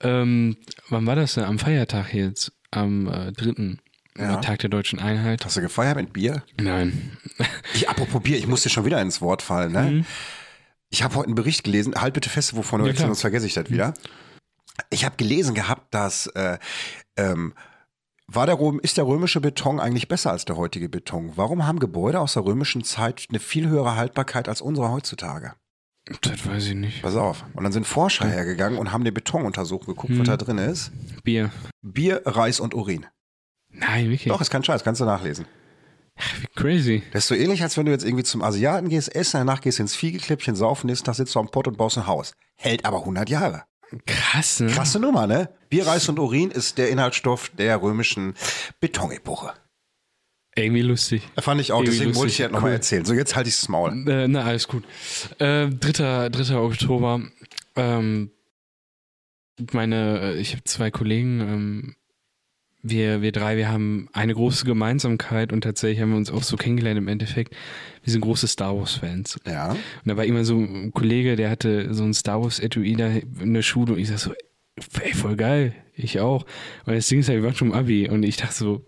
Ähm, 0.00 0.56
wann 0.88 1.06
war 1.06 1.16
das 1.16 1.34
denn? 1.34 1.44
Am 1.44 1.58
Feiertag 1.58 2.12
jetzt? 2.14 2.52
Am 2.70 3.06
äh, 3.08 3.32
dritten. 3.32 3.80
Ja. 4.18 4.36
Tag 4.36 4.60
der 4.60 4.70
deutschen 4.70 4.98
Einheit. 4.98 5.44
Hast 5.44 5.56
du 5.56 5.60
gefeiert 5.60 5.96
mit 5.96 6.12
Bier? 6.12 6.42
Nein. 6.58 7.18
Ich, 7.74 7.88
apropos 7.88 8.22
Bier, 8.22 8.38
ich 8.38 8.46
muss 8.46 8.62
dir 8.62 8.70
schon 8.70 8.86
wieder 8.86 9.00
ins 9.02 9.20
Wort 9.20 9.42
fallen. 9.42 9.72
Ne? 9.72 10.06
Ich 10.88 11.02
habe 11.02 11.14
heute 11.16 11.26
einen 11.26 11.34
Bericht 11.34 11.64
gelesen, 11.64 11.94
halt 12.00 12.14
bitte 12.14 12.30
fest, 12.30 12.56
wovon 12.56 12.80
du 12.80 12.86
Mhm. 12.86 12.94
Ja, 12.94 13.06
sonst 13.06 13.20
vergesse 13.20 13.46
ich 13.46 13.54
das 13.54 13.70
wieder. 13.70 13.92
Ich 14.88 15.04
habe 15.04 15.16
gelesen 15.16 15.54
gehabt, 15.54 15.92
dass 15.92 16.28
äh, 16.28 16.58
ähm, 17.16 17.54
war 18.26 18.46
der, 18.46 18.58
ist 18.82 18.96
der 18.96 19.06
römische 19.06 19.40
Beton 19.40 19.78
eigentlich 19.78 20.08
besser 20.08 20.32
als 20.32 20.44
der 20.44 20.56
heutige 20.56 20.88
Beton? 20.88 21.32
Warum 21.36 21.66
haben 21.66 21.78
Gebäude 21.78 22.20
aus 22.20 22.34
der 22.34 22.44
römischen 22.44 22.82
Zeit 22.82 23.26
eine 23.28 23.38
viel 23.38 23.68
höhere 23.68 23.96
Haltbarkeit 23.96 24.48
als 24.48 24.60
unsere 24.60 24.90
heutzutage? 24.90 25.54
Das 26.22 26.46
weiß 26.46 26.66
ich 26.68 26.74
nicht. 26.74 27.02
Pass 27.02 27.16
auf. 27.16 27.44
Und 27.54 27.64
dann 27.64 27.72
sind 27.72 27.86
Forscher 27.86 28.28
hergegangen 28.28 28.78
und 28.78 28.92
haben 28.92 29.02
den 29.04 29.12
Beton 29.14 29.44
untersucht, 29.44 29.86
geguckt, 29.86 30.12
Mhm. 30.12 30.20
was 30.20 30.28
da 30.28 30.36
drin 30.36 30.58
ist. 30.58 30.92
Bier. 31.24 31.50
Bier, 31.82 32.22
Reis 32.24 32.60
und 32.60 32.74
Urin. 32.74 33.06
Nein, 33.70 34.04
wirklich. 34.10 34.28
Doch, 34.28 34.40
ist 34.40 34.50
kein 34.50 34.62
Scheiß, 34.64 34.84
kannst 34.84 35.00
du 35.00 35.04
nachlesen. 35.04 35.46
Wie 36.40 36.46
crazy. 36.54 37.02
Das 37.12 37.24
ist 37.24 37.28
so 37.28 37.34
ähnlich, 37.34 37.62
als 37.62 37.76
wenn 37.76 37.84
du 37.86 37.92
jetzt 37.92 38.04
irgendwie 38.04 38.24
zum 38.24 38.42
Asiaten 38.42 38.88
gehst, 38.88 39.14
essen, 39.14 39.38
danach 39.38 39.60
gehst 39.60 39.80
ins 39.80 39.94
Viehgeklippchen, 39.96 40.54
saufen, 40.56 40.86
nächsten 40.86 41.04
Tag 41.04 41.16
sitzt 41.16 41.34
du 41.34 41.40
am 41.40 41.48
Pott 41.50 41.66
und 41.68 41.76
baust 41.76 41.98
ein 41.98 42.06
Haus. 42.06 42.32
Hält 42.56 42.84
aber 42.86 43.00
100 43.00 43.28
Jahre. 43.28 43.64
Krass, 44.06 44.60
ne? 44.60 44.68
Krasse 44.68 44.98
Nummer, 44.98 45.26
ne? 45.26 45.50
Bier, 45.68 45.86
Reis 45.86 46.08
und 46.08 46.18
Urin 46.18 46.50
ist 46.50 46.78
der 46.78 46.88
Inhaltsstoff 46.88 47.50
der 47.50 47.82
römischen 47.82 48.34
Betonepoche. 48.80 49.52
Irgendwie 50.56 50.82
lustig. 50.82 51.22
Fand 51.38 51.60
ich 51.60 51.72
auch, 51.72 51.80
Irgendwie 51.80 51.98
deswegen 51.98 52.14
wollte 52.16 52.32
ich 52.32 52.32
lustig, 52.32 52.36
dir 52.38 52.42
das 52.44 52.52
nochmal 52.52 52.70
cool. 52.70 52.76
erzählen. 52.76 53.04
So, 53.04 53.14
jetzt 53.14 53.36
halte 53.36 53.48
ich 53.50 53.56
das 53.56 53.68
Maul. 53.68 54.08
Äh, 54.08 54.26
na, 54.26 54.42
alles 54.42 54.66
gut. 54.66 54.84
Äh, 55.38 55.68
3. 55.68 56.30
3. 56.30 56.56
Oktober. 56.56 57.20
Ähm, 57.76 58.30
meine, 59.72 60.20
äh, 60.20 60.40
ich 60.40 60.52
habe 60.52 60.64
zwei 60.64 60.90
Kollegen. 60.90 61.40
Ähm, 61.40 61.96
wir, 62.88 63.20
wir 63.20 63.32
drei, 63.32 63.56
wir 63.56 63.68
haben 63.68 64.08
eine 64.12 64.34
große 64.34 64.64
Gemeinsamkeit 64.64 65.52
und 65.52 65.62
tatsächlich 65.62 66.00
haben 66.00 66.10
wir 66.10 66.16
uns 66.16 66.30
auch 66.30 66.42
so 66.42 66.56
kennengelernt 66.56 66.98
im 66.98 67.08
Endeffekt. 67.08 67.54
Wir 68.04 68.12
sind 68.12 68.20
große 68.20 68.46
Star 68.46 68.76
Wars-Fans. 68.76 69.40
Ja. 69.46 69.70
Und 69.72 69.78
da 70.04 70.16
war 70.16 70.24
immer 70.24 70.44
so 70.44 70.56
ein 70.56 70.92
Kollege, 70.92 71.36
der 71.36 71.50
hatte 71.50 71.92
so 71.92 72.04
ein 72.04 72.14
Star 72.14 72.42
Wars 72.42 72.60
Etui 72.60 72.94
da 72.94 73.08
in 73.08 73.54
der 73.54 73.62
Schule 73.62 73.94
und 73.94 73.98
ich 73.98 74.08
sag 74.08 74.18
so, 74.18 74.34
ey, 75.00 75.14
voll 75.14 75.36
geil, 75.36 75.74
ich 75.94 76.20
auch. 76.20 76.46
Und 76.84 76.94
das 76.94 77.08
Ding 77.08 77.20
ist 77.20 77.28
halt, 77.28 77.38
wir 77.38 77.44
waren 77.44 77.56
schon 77.56 77.68
im 77.68 77.74
Abi 77.74 78.08
und 78.08 78.22
ich 78.22 78.36
dachte 78.36 78.54
so, 78.54 78.86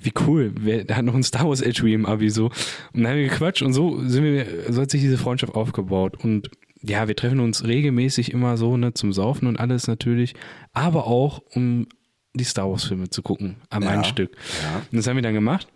wie 0.00 0.12
cool, 0.26 0.52
wer, 0.58 0.84
der 0.84 0.96
hat 0.96 1.04
noch 1.04 1.14
ein 1.14 1.22
Star 1.22 1.48
Wars 1.48 1.60
Etui 1.60 1.92
im 1.94 2.06
Abi 2.06 2.30
so. 2.30 2.46
Und 2.92 3.02
dann 3.02 3.08
haben 3.08 3.18
wir 3.18 3.28
gequatscht 3.28 3.62
und 3.62 3.72
so 3.74 4.00
sind 4.06 4.24
wir, 4.24 4.46
so 4.72 4.80
hat 4.82 4.90
sich 4.90 5.00
diese 5.02 5.18
Freundschaft 5.18 5.54
aufgebaut 5.54 6.22
und 6.24 6.50
ja, 6.82 7.06
wir 7.08 7.14
treffen 7.16 7.40
uns 7.40 7.64
regelmäßig 7.66 8.32
immer 8.32 8.56
so, 8.56 8.76
ne, 8.78 8.94
zum 8.94 9.12
Saufen 9.12 9.46
und 9.46 9.58
alles 9.58 9.86
natürlich, 9.86 10.34
aber 10.72 11.06
auch 11.06 11.42
um 11.54 11.86
die 12.32 12.44
Star 12.44 12.70
Wars 12.70 12.84
Filme 12.84 13.10
zu 13.10 13.22
gucken, 13.22 13.56
am 13.68 13.82
Ja. 13.82 13.90
ein 13.90 14.04
Stück. 14.04 14.30
Ja. 14.62 14.78
Und 14.90 14.96
das 14.96 15.06
haben 15.06 15.16
wir 15.16 15.22
dann 15.22 15.34
gemacht. 15.34 15.68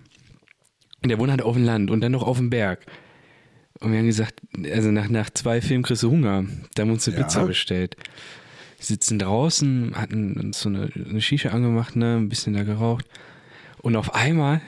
Und 1.02 1.10
der 1.10 1.18
wohnt 1.18 1.30
halt 1.30 1.42
auf 1.42 1.54
dem 1.56 1.64
Land 1.64 1.90
und 1.90 2.00
dann 2.00 2.12
noch 2.12 2.22
auf 2.22 2.38
dem 2.38 2.48
Berg. 2.48 2.86
Und 3.80 3.90
wir 3.92 3.98
haben 3.98 4.06
gesagt, 4.06 4.40
also 4.72 4.90
nach, 4.90 5.08
nach 5.10 5.28
zwei 5.28 5.60
Filmen 5.60 5.82
kriegst 5.82 6.02
du 6.04 6.10
Hunger. 6.10 6.44
Da 6.74 6.82
haben 6.82 6.88
wir 6.88 6.94
uns 6.94 7.06
eine 7.06 7.18
Ja. 7.18 7.24
Pizza 7.24 7.44
bestellt. 7.44 7.96
Wir 8.78 8.86
sitzen 8.86 9.18
draußen, 9.18 9.92
hatten 9.96 10.40
uns 10.40 10.60
so 10.60 10.70
eine, 10.70 10.88
eine 10.94 11.20
Shisha 11.20 11.50
angemacht, 11.50 11.96
ne, 11.96 12.16
ein 12.16 12.30
bisschen 12.30 12.54
da 12.54 12.62
geraucht. 12.62 13.04
Und 13.84 13.96
auf 13.96 14.14
einmal 14.14 14.62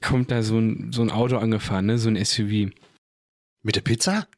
kommt 0.00 0.30
da 0.30 0.44
so 0.44 0.56
ein, 0.56 0.92
so 0.92 1.02
ein 1.02 1.10
Auto 1.10 1.38
angefahren, 1.38 1.86
ne, 1.86 1.98
so 1.98 2.08
ein 2.08 2.24
SUV. 2.24 2.70
Mit 3.64 3.74
der 3.74 3.80
Pizza? 3.80 4.28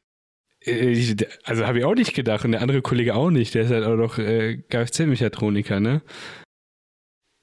Äh, 0.61 1.15
Also 1.43 1.67
habe 1.67 1.77
ich 1.77 1.85
auch 1.85 1.93
nicht 1.93 2.15
gedacht 2.15 2.45
und 2.45 2.53
der 2.53 2.61
andere 2.63 2.81
Kollege 2.81 3.13
auch 3.13 3.29
nicht. 3.29 3.53
Der 3.53 3.65
ist 3.65 3.69
halt 3.69 3.83
auch 3.85 3.95
noch 3.95 4.17
äh, 4.17 4.57
Kfz-Mechatroniker, 4.57 5.79
ne? 5.79 6.01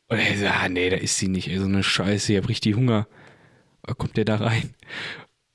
Und 0.08 0.18
er 0.18 0.36
so, 0.36 0.46
ah 0.46 0.68
nee, 0.68 0.90
da 0.90 0.96
ist 0.96 1.16
sie 1.16 1.28
nicht, 1.28 1.46
ey, 1.46 1.58
so 1.58 1.66
eine 1.66 1.84
Scheiße, 1.84 2.32
ich 2.32 2.38
hab 2.38 2.48
richtig 2.48 2.74
Hunger. 2.74 3.06
Da 3.82 3.94
kommt 3.94 4.16
der 4.16 4.24
da 4.24 4.36
rein. 4.36 4.74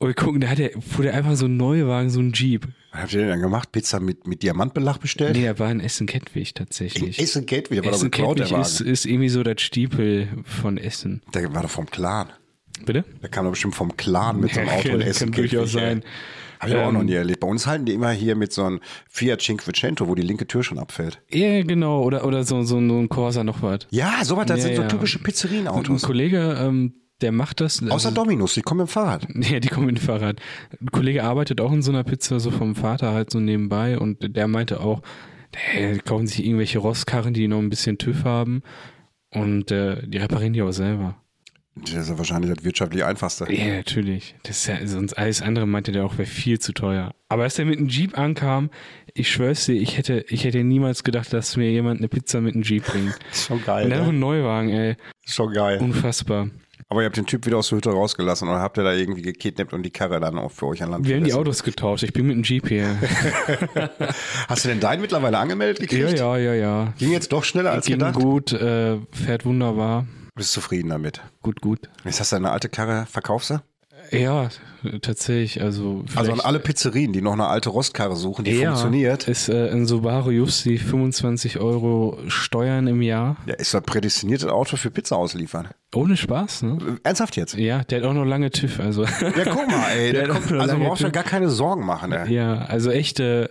Und 0.00 0.06
wir 0.08 0.14
gucken, 0.14 0.40
da 0.40 0.48
hat 0.48 0.60
er, 0.60 0.70
fuhr 0.80 1.04
der 1.04 1.14
einfach 1.14 1.34
so 1.34 1.46
ein 1.46 1.56
Neuwagen, 1.56 2.08
so 2.08 2.20
ein 2.20 2.32
Jeep. 2.32 2.68
Was 2.92 3.02
habt 3.02 3.12
ihr 3.14 3.20
denn 3.20 3.28
dann 3.30 3.40
gemacht? 3.42 3.72
Pizza 3.72 3.98
mit, 3.98 4.26
mit 4.28 4.42
Diamantbelach 4.44 4.98
bestellt? 4.98 5.36
Nee, 5.36 5.44
er 5.44 5.58
war 5.58 5.70
in 5.72 5.80
Essen-Kettwig 5.80 6.54
tatsächlich. 6.54 7.18
Essen 7.18 7.46
Gate 7.46 7.70
wieder, 7.70 7.84
war 7.84 7.90
doch 7.92 8.00
geklaut, 8.02 8.38
der 8.38 8.44
Essen-Kettwig 8.46 8.80
ist, 8.90 9.04
ist 9.04 9.06
irgendwie 9.06 9.28
so 9.28 9.42
das 9.42 9.60
Stiepel 9.60 10.28
von 10.44 10.78
Essen. 10.78 11.22
Der 11.34 11.52
war 11.52 11.62
doch 11.62 11.70
vom 11.70 11.86
Clan. 11.86 12.28
Bitte? 12.86 13.04
Der 13.22 13.28
kam 13.28 13.44
doch 13.44 13.50
bestimmt 13.50 13.74
vom 13.74 13.96
Clan 13.96 14.40
mit 14.40 14.54
so 14.54 14.60
einem 14.60 14.68
Auto 14.68 14.88
in 14.90 15.00
Essen. 15.00 15.32
kann 15.32 15.42
durchaus 15.42 15.72
sein. 15.72 16.04
Habe 16.60 16.70
ich 16.72 16.76
auch 16.76 16.88
Ähm, 16.88 16.94
noch 16.94 17.02
nie 17.02 17.14
erlebt. 17.14 17.40
Bei 17.40 17.48
uns 17.48 17.66
halten 17.66 17.84
die 17.84 17.92
immer 17.94 18.10
hier 18.12 18.34
mit 18.36 18.52
so 18.52 18.64
einem 18.64 18.80
Fiat 19.08 19.42
Cinquecento, 19.42 20.06
wo 20.08 20.14
die 20.14 20.22
linke 20.22 20.46
Tür 20.46 20.62
schon 20.62 20.78
abfällt. 20.78 21.20
Ja, 21.30 21.62
genau. 21.62 22.02
Oder, 22.02 22.24
oder 22.24 22.44
so, 22.44 22.62
so, 22.62 22.76
so 22.86 22.98
ein 22.98 23.08
Corsa 23.08 23.42
noch 23.44 23.62
was. 23.62 23.80
Ja, 23.90 24.24
sowas, 24.24 24.46
das 24.46 24.58
Ja, 24.60 24.62
sind 24.66 24.76
so 24.76 24.82
ja. 24.82 24.88
typische 24.88 25.18
Ein 25.18 25.22
Pizzerienautos. 25.24 26.02
Kollege, 26.02 26.56
ähm, 26.60 26.94
der 27.20 27.32
macht 27.32 27.60
das. 27.60 27.82
Außer 27.82 27.92
also, 27.92 28.10
Dominus, 28.10 28.54
die 28.54 28.62
kommen 28.62 28.80
mit 28.82 28.88
dem 28.88 28.92
Fahrrad. 28.92 29.26
Ja, 29.50 29.60
die 29.60 29.68
kommen 29.68 29.86
mit 29.86 29.98
dem 29.98 30.02
Fahrrad. 30.04 30.40
Ein 30.80 30.90
Kollege 30.90 31.24
arbeitet 31.24 31.60
auch 31.60 31.72
in 31.72 31.82
so 31.82 31.90
einer 31.92 32.04
Pizza, 32.04 32.38
so 32.40 32.50
vom 32.50 32.74
Vater 32.74 33.12
halt 33.12 33.30
so 33.30 33.40
nebenbei 33.40 33.98
und 33.98 34.36
der 34.36 34.48
meinte 34.48 34.80
auch, 34.80 35.02
hey, 35.54 35.94
die 35.94 36.00
kaufen 36.00 36.26
sich 36.26 36.44
irgendwelche 36.44 36.78
Rostkarren, 36.78 37.34
die 37.34 37.48
noch 37.48 37.58
ein 37.58 37.70
bisschen 37.70 37.98
TÜV 37.98 38.24
haben 38.24 38.62
und 39.30 39.70
äh, 39.70 40.06
die 40.06 40.18
reparieren 40.18 40.52
die 40.52 40.62
auch 40.62 40.72
selber. 40.72 41.16
Das 41.80 41.92
ist 41.94 42.08
ja 42.08 42.18
wahrscheinlich 42.18 42.52
das 42.52 42.64
wirtschaftlich 42.64 43.04
einfachste. 43.04 43.46
Ja, 43.52 43.76
natürlich. 43.76 44.34
Das 44.42 44.56
ist 44.58 44.66
ja, 44.66 44.84
sonst 44.84 45.12
alles 45.12 45.42
andere 45.42 45.64
meinte 45.64 45.92
der 45.92 46.04
auch, 46.04 46.18
wäre 46.18 46.26
viel 46.26 46.58
zu 46.58 46.72
teuer. 46.72 47.14
Aber 47.28 47.44
als 47.44 47.54
der 47.54 47.66
mit 47.66 47.78
einem 47.78 47.88
Jeep 47.88 48.18
ankam, 48.18 48.70
ich 49.14 49.30
schwör's 49.30 49.66
dir, 49.66 49.74
ich 49.74 49.96
hätte, 49.96 50.24
ich 50.28 50.42
hätte 50.42 50.64
niemals 50.64 51.04
gedacht, 51.04 51.32
dass 51.32 51.56
mir 51.56 51.70
jemand 51.70 52.00
eine 52.00 52.08
Pizza 52.08 52.40
mit 52.40 52.54
einem 52.54 52.64
Jeep 52.64 52.84
bringt. 52.84 53.16
Schon 53.32 53.58
Und 53.58 53.66
geil. 53.66 53.88
dann 53.88 54.02
Ne? 54.02 54.08
ein 54.08 54.18
Neuwagen, 54.18 54.70
ey. 54.70 54.96
Schon 55.24 55.52
geil. 55.52 55.78
Unfassbar. 55.80 56.50
Aber 56.90 57.02
ihr 57.02 57.06
habt 57.06 57.18
den 57.18 57.26
Typ 57.26 57.44
wieder 57.44 57.58
aus 57.58 57.68
der 57.68 57.76
Hütte 57.76 57.90
rausgelassen 57.90 58.48
oder 58.48 58.60
habt 58.60 58.78
ihr 58.78 58.84
da 58.84 58.94
irgendwie 58.94 59.20
gekidnappt 59.20 59.74
und 59.74 59.82
die 59.82 59.90
Karre 59.90 60.20
dann 60.20 60.38
auch 60.38 60.50
für 60.50 60.66
euch 60.66 60.82
an 60.82 60.90
Land 60.90 61.06
Wir 61.06 61.16
haben 61.16 61.24
die? 61.24 61.34
Autos 61.34 61.62
getauscht. 61.62 62.02
Ich 62.02 62.14
bin 62.14 62.26
mit 62.26 62.36
dem 62.36 62.44
Jeep 62.44 62.66
hier. 62.66 62.96
Hast 64.48 64.64
du 64.64 64.68
denn 64.68 64.80
deinen 64.80 65.02
mittlerweile 65.02 65.36
angemeldet 65.38 65.80
ja, 65.80 65.86
gekriegt? 65.86 66.18
ja, 66.18 66.38
ja, 66.38 66.54
ja. 66.54 66.94
Ging 66.98 67.12
jetzt 67.12 67.30
doch 67.32 67.44
schneller 67.44 67.72
als 67.72 67.84
Ging 67.84 67.98
gedacht? 67.98 68.14
gut, 68.14 68.52
äh, 68.52 68.96
fährt 69.12 69.44
wunderbar. 69.44 70.06
Bist 70.34 70.52
zufrieden 70.52 70.88
damit? 70.88 71.20
Gut, 71.42 71.60
gut. 71.60 71.90
Jetzt 72.04 72.20
hast 72.20 72.32
du 72.32 72.36
eine 72.36 72.50
alte 72.52 72.70
Karre, 72.70 73.04
verkaufst 73.06 73.50
du? 73.50 73.60
Ja, 74.10 74.48
tatsächlich. 75.02 75.62
Also, 75.62 76.04
Also 76.14 76.32
an 76.32 76.40
alle 76.40 76.60
Pizzerien, 76.60 77.12
die 77.12 77.20
noch 77.20 77.32
eine 77.32 77.46
alte 77.46 77.70
Rostkarre 77.70 78.16
suchen, 78.16 78.44
die 78.44 78.52
ja, 78.52 78.70
funktioniert. 78.70 79.28
Ist 79.28 79.48
äh, 79.48 79.70
ein 79.70 79.86
Subaru 79.86 80.30
Jussi 80.30 80.78
25 80.78 81.58
Euro 81.58 82.18
Steuern 82.28 82.86
im 82.86 83.02
Jahr. 83.02 83.36
Ja, 83.46 83.54
ist 83.54 83.74
das 83.74 83.82
prädestiniertes 83.82 84.48
Auto 84.48 84.76
für 84.76 84.90
Pizza 84.90 85.16
ausliefern. 85.16 85.68
Ohne 85.94 86.16
Spaß, 86.16 86.62
ne? 86.62 86.98
Ernsthaft 87.02 87.36
jetzt? 87.36 87.54
Ja, 87.56 87.82
der 87.84 88.00
hat 88.00 88.06
auch 88.06 88.14
noch 88.14 88.24
lange 88.24 88.50
TÜV, 88.50 88.80
also. 88.80 89.04
Ja, 89.04 89.44
guck 89.44 89.68
mal, 89.68 89.88
ey. 89.96 90.12
Der 90.12 90.26
Der 90.26 90.34
kommt, 90.34 90.52
also 90.52 90.78
brauchst 90.78 91.02
du 91.02 91.10
gar 91.10 91.24
keine 91.24 91.48
Sorgen 91.48 91.84
machen, 91.84 92.12
ey. 92.12 92.32
ja, 92.32 92.58
also 92.66 92.90
echt, 92.90 93.20
äh, 93.20 93.48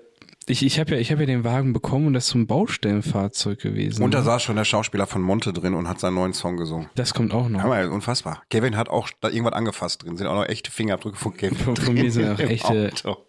Ich, 0.49 0.63
ich 0.65 0.79
habe 0.79 0.91
ja, 0.91 0.97
ich 0.97 1.11
hab 1.11 1.19
ja 1.19 1.25
den 1.25 1.43
Wagen 1.43 1.73
bekommen 1.73 2.07
und 2.07 2.13
das 2.13 2.25
ist 2.25 2.31
so 2.31 2.37
ein 2.39 2.47
Baustellenfahrzeug 2.47 3.59
gewesen. 3.59 4.01
Und 4.03 4.13
da 4.13 4.19
ne? 4.19 4.23
saß 4.23 4.41
schon 4.43 4.55
der 4.55 4.63
Schauspieler 4.63 5.05
von 5.05 5.21
Monte 5.21 5.51
drin 5.51 5.73
und 5.73 5.89
hat 5.89 5.99
seinen 5.99 6.15
neuen 6.15 6.33
Song 6.33 6.55
gesungen. 6.55 6.89
das 6.95 7.13
kommt 7.13 7.33
auch 7.33 7.49
noch. 7.49 7.63
Ja, 7.65 7.87
unfassbar. 7.89 8.43
Kevin 8.49 8.77
hat 8.77 8.87
auch 8.89 9.09
da 9.19 9.29
irgendwas 9.29 9.53
angefasst 9.53 10.03
drin. 10.03 10.15
Sind 10.15 10.27
auch 10.27 10.35
noch 10.35 10.47
echte 10.47 10.71
Fingerabdrücke 10.71 11.17
von 11.17 11.35
Kevin. 11.35 11.57
Von- 11.57 11.75
von 11.75 11.93
mir 11.93 12.09
sind 12.11 12.29
auch 12.29 12.39
echte- 12.39 12.91
Auto. 13.05 13.26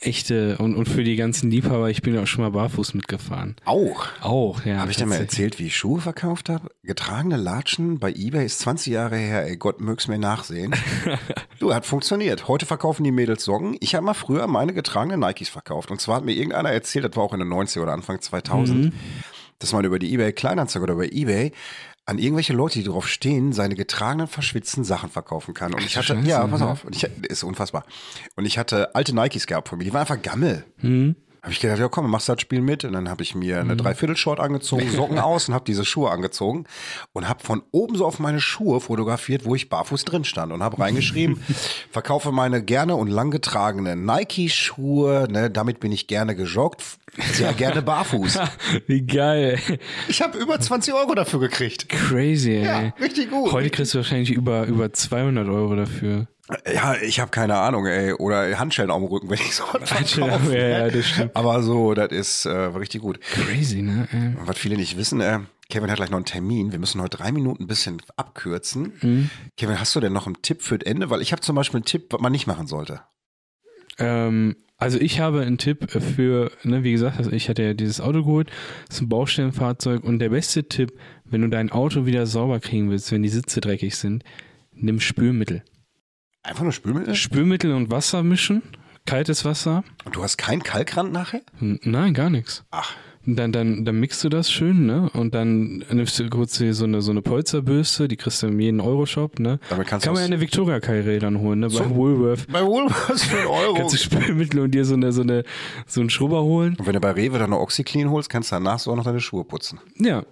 Echte 0.00 0.58
und, 0.58 0.76
und 0.76 0.88
für 0.88 1.02
die 1.02 1.16
ganzen 1.16 1.50
Liebhaber, 1.50 1.88
ich 1.88 2.02
bin 2.02 2.14
ja 2.14 2.22
auch 2.22 2.26
schon 2.26 2.44
mal 2.44 2.50
barfuß 2.50 2.94
mitgefahren. 2.94 3.56
Auch. 3.64 4.06
Auch, 4.20 4.64
ja. 4.64 4.78
Habe 4.78 4.90
ich 4.90 4.96
dir 4.96 5.06
mal 5.06 5.18
erzählt, 5.18 5.58
wie 5.58 5.66
ich 5.66 5.76
Schuhe 5.76 6.00
verkauft 6.00 6.48
habe? 6.48 6.70
Getragene 6.82 7.36
Latschen 7.36 7.98
bei 7.98 8.12
eBay 8.12 8.44
ist 8.44 8.60
20 8.60 8.92
Jahre 8.92 9.16
her. 9.16 9.46
Ey, 9.46 9.56
Gott 9.56 9.80
mög's 9.80 10.08
mir 10.08 10.18
nachsehen. 10.18 10.74
du, 11.58 11.72
hat 11.72 11.86
funktioniert. 11.86 12.48
Heute 12.48 12.66
verkaufen 12.66 13.04
die 13.04 13.12
Mädels 13.12 13.44
Socken. 13.44 13.76
Ich 13.80 13.94
habe 13.94 14.04
mal 14.04 14.14
früher 14.14 14.46
meine 14.46 14.74
getragenen 14.74 15.20
Nikes 15.20 15.48
verkauft. 15.48 15.90
Und 15.90 16.00
zwar 16.00 16.16
hat 16.16 16.24
mir 16.24 16.32
irgendeiner 16.32 16.70
erzählt, 16.70 17.04
das 17.04 17.16
war 17.16 17.24
auch 17.24 17.32
in 17.32 17.40
den 17.40 17.48
90er 17.48 17.80
oder 17.80 17.92
Anfang 17.92 18.20
2000, 18.20 18.92
dass 19.58 19.72
man 19.72 19.84
über 19.84 19.98
die 19.98 20.12
eBay 20.12 20.32
Kleinanzeige 20.32 20.82
oder 20.82 20.94
über 20.94 21.10
eBay 21.10 21.52
an 22.04 22.18
irgendwelche 22.18 22.52
Leute, 22.52 22.78
die 22.78 22.84
drauf 22.84 23.08
stehen, 23.08 23.52
seine 23.52 23.74
getragenen, 23.74 24.26
verschwitzten 24.26 24.84
Sachen 24.84 25.08
verkaufen 25.10 25.54
kann. 25.54 25.72
Und 25.72 25.84
ich 25.84 25.96
hatte, 25.96 26.14
Scheiße, 26.14 26.28
ja, 26.28 26.46
pass 26.46 26.60
ja. 26.60 26.70
auf, 26.70 26.84
und 26.84 26.96
ich, 26.96 27.04
ist 27.28 27.44
unfassbar. 27.44 27.84
Und 28.34 28.44
ich 28.44 28.58
hatte 28.58 28.94
alte 28.94 29.14
Nikes 29.14 29.46
gehabt 29.46 29.68
von 29.68 29.78
mir, 29.78 29.84
die 29.84 29.92
waren 29.92 30.00
einfach 30.00 30.20
Gammel. 30.20 30.64
Habe 31.42 31.52
ich 31.52 31.58
gedacht, 31.58 31.80
ja 31.80 31.88
komm, 31.88 32.08
machst 32.08 32.28
das 32.28 32.40
Spiel 32.40 32.60
mit. 32.60 32.84
Und 32.84 32.92
dann 32.92 33.08
habe 33.08 33.24
ich 33.24 33.34
mir 33.34 33.58
eine 33.58 33.74
Dreiviertelshort 33.76 34.38
angezogen, 34.38 34.88
Socken 34.90 35.18
aus 35.18 35.48
und 35.48 35.54
habe 35.54 35.64
diese 35.64 35.84
Schuhe 35.84 36.08
angezogen 36.10 36.66
und 37.12 37.28
habe 37.28 37.42
von 37.42 37.62
oben 37.72 37.96
so 37.96 38.06
auf 38.06 38.20
meine 38.20 38.40
Schuhe 38.40 38.80
fotografiert, 38.80 39.44
wo 39.44 39.56
ich 39.56 39.68
barfuß 39.68 40.04
drin 40.04 40.22
stand 40.22 40.52
und 40.52 40.62
habe 40.62 40.78
reingeschrieben, 40.78 41.42
verkaufe 41.90 42.30
meine 42.30 42.62
gerne 42.62 42.94
und 42.94 43.08
lang 43.08 43.32
getragenen 43.32 44.04
Nike-Schuhe, 44.04 45.26
ne, 45.28 45.50
damit 45.50 45.80
bin 45.80 45.90
ich 45.90 46.06
gerne 46.06 46.36
gejoggt, 46.36 46.80
sehr 47.32 47.52
gerne 47.54 47.82
barfuß. 47.82 48.38
Wie 48.86 49.02
geil. 49.02 49.58
Ich 50.06 50.22
habe 50.22 50.38
über 50.38 50.60
20 50.60 50.94
Euro 50.94 51.12
dafür 51.16 51.40
gekriegt. 51.40 51.88
Crazy, 51.88 52.52
ey. 52.52 52.64
Ja, 52.64 52.78
richtig 53.00 53.30
gut. 53.30 53.50
Heute 53.50 53.70
kriegst 53.70 53.94
du 53.94 53.98
wahrscheinlich 53.98 54.30
über, 54.30 54.66
über 54.66 54.92
200 54.92 55.48
Euro 55.48 55.74
dafür. 55.74 56.28
Ja, 56.74 56.96
ich 57.00 57.20
habe 57.20 57.30
keine 57.30 57.56
Ahnung, 57.56 57.86
ey. 57.86 58.12
Oder 58.12 58.58
Handschellen 58.58 58.90
auf 58.90 59.00
dem 59.00 59.06
Rücken, 59.06 59.30
wenn 59.30 59.38
ich 59.38 59.54
so 59.54 59.64
Handschellen, 59.72 60.52
ja, 60.52 60.68
ja, 60.68 60.90
das 60.90 61.06
stimmt. 61.06 61.36
Aber 61.36 61.62
so, 61.62 61.94
das 61.94 62.10
ist 62.10 62.46
äh, 62.46 62.50
richtig 62.50 63.00
gut. 63.00 63.20
Crazy, 63.20 63.82
ne? 63.82 64.08
Und 64.12 64.46
was 64.46 64.58
viele 64.58 64.76
nicht 64.76 64.96
wissen, 64.96 65.20
äh, 65.20 65.38
Kevin 65.70 65.90
hat 65.90 65.96
gleich 65.96 66.10
noch 66.10 66.18
einen 66.18 66.26
Termin. 66.26 66.72
Wir 66.72 66.78
müssen 66.78 67.00
heute 67.00 67.16
drei 67.16 67.32
Minuten 67.32 67.64
ein 67.64 67.66
bisschen 67.66 68.02
abkürzen. 68.16 68.92
Mhm. 69.00 69.30
Kevin, 69.56 69.78
hast 69.80 69.94
du 69.94 70.00
denn 70.00 70.12
noch 70.12 70.26
einen 70.26 70.42
Tipp 70.42 70.62
für 70.62 70.78
das 70.78 70.86
Ende? 70.86 71.10
Weil 71.10 71.22
ich 71.22 71.32
habe 71.32 71.40
zum 71.40 71.56
Beispiel 71.56 71.78
einen 71.78 71.86
Tipp, 71.86 72.06
was 72.10 72.20
man 72.20 72.32
nicht 72.32 72.46
machen 72.46 72.66
sollte. 72.66 73.00
Ähm, 73.98 74.56
also 74.76 75.00
ich 75.00 75.20
habe 75.20 75.42
einen 75.42 75.58
Tipp 75.58 75.90
für, 75.90 76.50
ne, 76.64 76.82
wie 76.82 76.92
gesagt, 76.92 77.16
also 77.18 77.30
ich 77.30 77.48
hatte 77.48 77.62
ja 77.62 77.72
dieses 77.72 78.00
Auto 78.00 78.24
geholt, 78.24 78.50
das 78.88 78.96
ist 78.96 79.02
ein 79.02 79.08
Baustellenfahrzeug 79.08 80.02
und 80.02 80.18
der 80.18 80.30
beste 80.30 80.68
Tipp, 80.68 80.98
wenn 81.24 81.42
du 81.42 81.48
dein 81.48 81.70
Auto 81.70 82.04
wieder 82.04 82.26
sauber 82.26 82.58
kriegen 82.58 82.90
willst, 82.90 83.12
wenn 83.12 83.22
die 83.22 83.28
Sitze 83.28 83.60
dreckig 83.60 83.96
sind, 83.96 84.24
nimm 84.74 84.98
Spülmittel. 84.98 85.62
Einfach 86.42 86.62
nur 86.62 86.72
Spülmittel? 86.72 87.14
Spülmittel 87.14 87.72
und 87.72 87.90
Wasser 87.90 88.22
mischen, 88.22 88.62
kaltes 89.06 89.44
Wasser. 89.44 89.84
Und 90.04 90.16
du 90.16 90.22
hast 90.22 90.36
keinen 90.38 90.62
Kalkrand 90.62 91.12
nachher? 91.12 91.42
N- 91.60 91.78
Nein, 91.84 92.14
gar 92.14 92.30
nichts. 92.30 92.64
Ach, 92.72 92.94
Dann, 93.24 93.52
dann, 93.52 93.84
dann 93.84 94.00
mixt 94.00 94.24
du 94.24 94.28
das 94.28 94.50
schön, 94.50 94.84
ne? 94.84 95.08
Und 95.14 95.32
dann 95.34 95.84
nimmst 95.92 96.18
du 96.18 96.28
kurz 96.28 96.58
hier 96.58 96.74
so 96.74 96.84
eine, 96.84 97.00
so 97.00 97.12
eine 97.12 97.22
Polsterbürste, 97.22 98.08
die 98.08 98.16
kriegst 98.16 98.42
du 98.42 98.48
in 98.48 98.58
jedem 98.58 98.80
Euroshop, 98.80 99.38
ne? 99.38 99.60
Damit 99.70 99.86
kannst 99.86 100.04
Kann 100.04 100.14
man 100.14 100.22
ja 100.22 100.26
eine 100.26 100.40
Victoria 100.40 100.80
Kai 100.80 101.18
dann 101.20 101.38
holen, 101.38 101.60
ne? 101.60 101.68
Bei 101.68 101.74
So. 101.74 101.90
Woolworth. 101.94 102.48
bei 102.50 102.64
Woolworths 102.64 103.22
für 103.22 103.36
einen 103.38 103.46
Euro. 103.60 103.74
Kannst 103.74 103.94
du 103.94 103.98
Spülmittel 103.98 104.58
und 104.58 104.72
dir 104.72 104.84
so 104.84 104.94
eine, 104.94 105.12
so 105.12 105.22
eine, 105.22 105.44
so 105.86 106.00
einen 106.00 106.10
Schrubber 106.10 106.42
holen. 106.42 106.74
Und 106.76 106.86
wenn 106.88 106.94
du 106.94 107.00
bei 107.00 107.12
Rewe 107.12 107.38
dann 107.38 107.50
noch 107.50 107.60
Oxyclean 107.60 108.10
holst, 108.10 108.28
kannst 108.28 108.50
du 108.50 108.56
danach 108.56 108.80
so 108.80 108.90
auch 108.90 108.96
noch 108.96 109.04
deine 109.04 109.20
Schuhe 109.20 109.44
putzen. 109.44 109.78
Ja. 109.96 110.24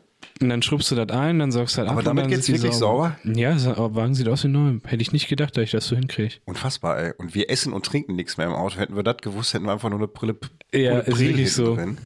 Und 0.42 0.48
dann 0.48 0.62
schrubbst 0.62 0.90
du 0.90 0.94
das 0.94 1.10
ein, 1.10 1.38
dann 1.38 1.52
saugst 1.52 1.76
du 1.76 1.82
das 1.82 1.88
ab. 1.90 1.92
Aber 1.94 2.02
damit 2.02 2.28
geht's 2.28 2.48
wirklich 2.48 2.72
sauber? 2.72 3.18
Ja, 3.24 3.58
sa- 3.58 3.72
aber 3.72 3.94
Wagen 3.94 4.14
sieht 4.14 4.26
aus 4.28 4.42
wie 4.44 4.48
neu. 4.48 4.78
Hätte 4.84 5.02
ich 5.02 5.12
nicht 5.12 5.28
gedacht, 5.28 5.56
dass 5.56 5.64
ich 5.64 5.70
das 5.70 5.86
so 5.86 5.94
hinkriege. 5.96 6.36
Unfassbar, 6.46 6.98
ey. 6.98 7.12
Und 7.18 7.34
wir 7.34 7.50
essen 7.50 7.72
und 7.74 7.84
trinken 7.84 8.16
nichts 8.16 8.38
mehr 8.38 8.46
im 8.46 8.54
Auto. 8.54 8.78
Hätten 8.78 8.96
wir 8.96 9.02
das 9.02 9.18
gewusst, 9.18 9.52
hätten 9.52 9.66
wir 9.66 9.72
einfach 9.72 9.90
nur 9.90 9.98
eine 9.98 10.08
Brille. 10.08 10.36
Ja, 10.72 10.92
eine 10.92 11.00
ist 11.00 11.18
wirklich 11.18 11.52
so. 11.52 11.74
drin. 11.74 11.98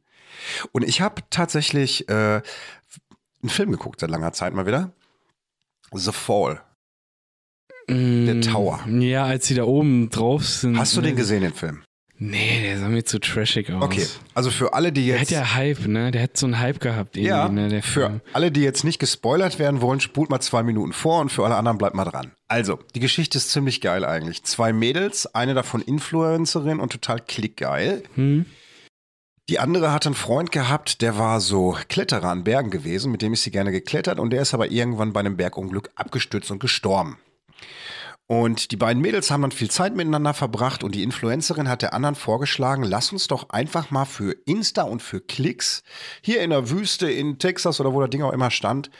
Und 0.73 0.83
ich 0.83 1.01
habe 1.01 1.23
tatsächlich 1.31 2.09
äh, 2.09 2.13
einen 3.43 3.51
Film 3.51 3.71
geguckt 3.71 4.01
seit 4.01 4.11
langer 4.11 4.33
Zeit 4.33 4.53
mal 4.53 4.67
wieder. 4.67 4.93
The 5.93 6.11
Fall. 6.13 6.61
Der 7.89 8.41
Tower. 8.41 8.81
Ja, 8.89 9.25
als 9.27 9.47
sie 9.47 9.55
da 9.55 9.65
oben 9.65 10.11
drauf 10.11 10.45
sind. 10.49 10.79
Hast 10.79 10.97
du 10.97 11.03
ne? 11.03 11.09
den 11.09 11.17
gesehen, 11.17 11.43
den 11.43 11.53
Film? 11.53 11.83
Nee, 12.17 12.63
der 12.63 12.79
sah 12.79 12.89
mir 12.89 13.05
zu 13.05 13.19
trashig 13.19 13.73
aus. 13.73 13.83
Okay. 13.83 14.07
Also 14.35 14.51
für 14.51 14.73
alle, 14.73 14.93
die 14.93 15.07
Der 15.07 15.15
hat 15.17 15.21
jetzt. 15.23 15.31
ja 15.33 15.55
Hype, 15.55 15.87
ne? 15.87 16.13
Der 16.13 16.23
hat 16.23 16.37
so 16.37 16.47
einen 16.47 16.61
Hype 16.61 16.79
gehabt 16.81 17.17
irgendwie, 17.17 17.29
Ja, 17.29 17.49
ne? 17.49 17.83
Für 17.83 18.21
alle, 18.33 18.53
die 18.53 18.61
jetzt 18.61 18.85
nicht 18.85 19.01
gespoilert 19.01 19.59
werden 19.59 19.81
wollen, 19.81 19.99
spult 20.01 20.31
mal 20.31 20.41
zwei 20.41 20.63
Minuten 20.63 20.93
vor 20.93 21.21
und 21.21 21.31
für 21.33 21.45
alle 21.45 21.57
anderen 21.57 21.77
bleibt 21.77 21.97
mal 21.97 22.05
dran. 22.05 22.31
Also, 22.47 22.79
die 22.95 23.01
Geschichte 23.01 23.39
ist 23.39 23.51
ziemlich 23.51 23.81
geil 23.81 24.05
eigentlich. 24.05 24.45
Zwei 24.45 24.73
Mädels, 24.73 25.27
eine 25.35 25.55
davon 25.55 25.83
Influencerin 25.83 26.79
und 26.79 26.93
total 26.93 27.19
klickgeil. 27.21 28.05
Hm? 28.15 28.47
Die 29.49 29.59
andere 29.59 29.93
hat 29.93 30.07
einen 30.07 30.15
Freund 30.15 30.53
gehabt, 30.53 31.03
der 31.03 31.19
war 31.19 31.41
so 31.41 31.77
Kletterer 31.89 32.29
an 32.31 32.45
Bergen 32.45 32.71
gewesen, 32.71 33.11
mit 33.13 33.21
dem 33.23 33.33
ist 33.35 33.43
sie 33.43 33.51
gerne 33.51 33.73
geklettert 33.73 34.19
und 34.19 34.31
der 34.31 34.41
ist 34.43 34.55
aber 34.55 34.71
irgendwann 34.71 35.13
bei 35.13 35.21
einem 35.21 35.37
Bergunglück 35.37 35.91
abgestürzt 35.97 36.51
und 36.51 36.61
gestorben. 36.61 37.19
Und 38.27 38.71
die 38.71 38.77
beiden 38.77 39.03
Mädels 39.03 39.31
haben 39.31 39.43
dann 39.43 39.51
viel 39.51 39.71
Zeit 39.71 39.95
miteinander 39.95 40.33
verbracht 40.33 40.83
und 40.83 40.95
die 40.95 41.03
Influencerin 41.03 41.69
hat 41.69 41.83
der 41.83 41.93
anderen 41.93 42.15
vorgeschlagen, 42.15 42.83
lass 42.83 43.13
uns 43.13 43.27
doch 43.27 43.51
einfach 43.51 43.91
mal 43.91 44.07
für 44.07 44.35
Insta 44.47 44.83
und 44.83 45.03
für 45.03 45.21
Klicks 45.21 45.83
hier 46.23 46.41
in 46.41 46.49
der 46.51 46.71
Wüste 46.71 47.11
in 47.11 47.39
Texas 47.39 47.81
oder 47.81 47.93
wo 47.93 48.01
das 48.01 48.09
Ding 48.09 48.23
auch 48.23 48.33
immer 48.33 48.51
stand, 48.51 48.91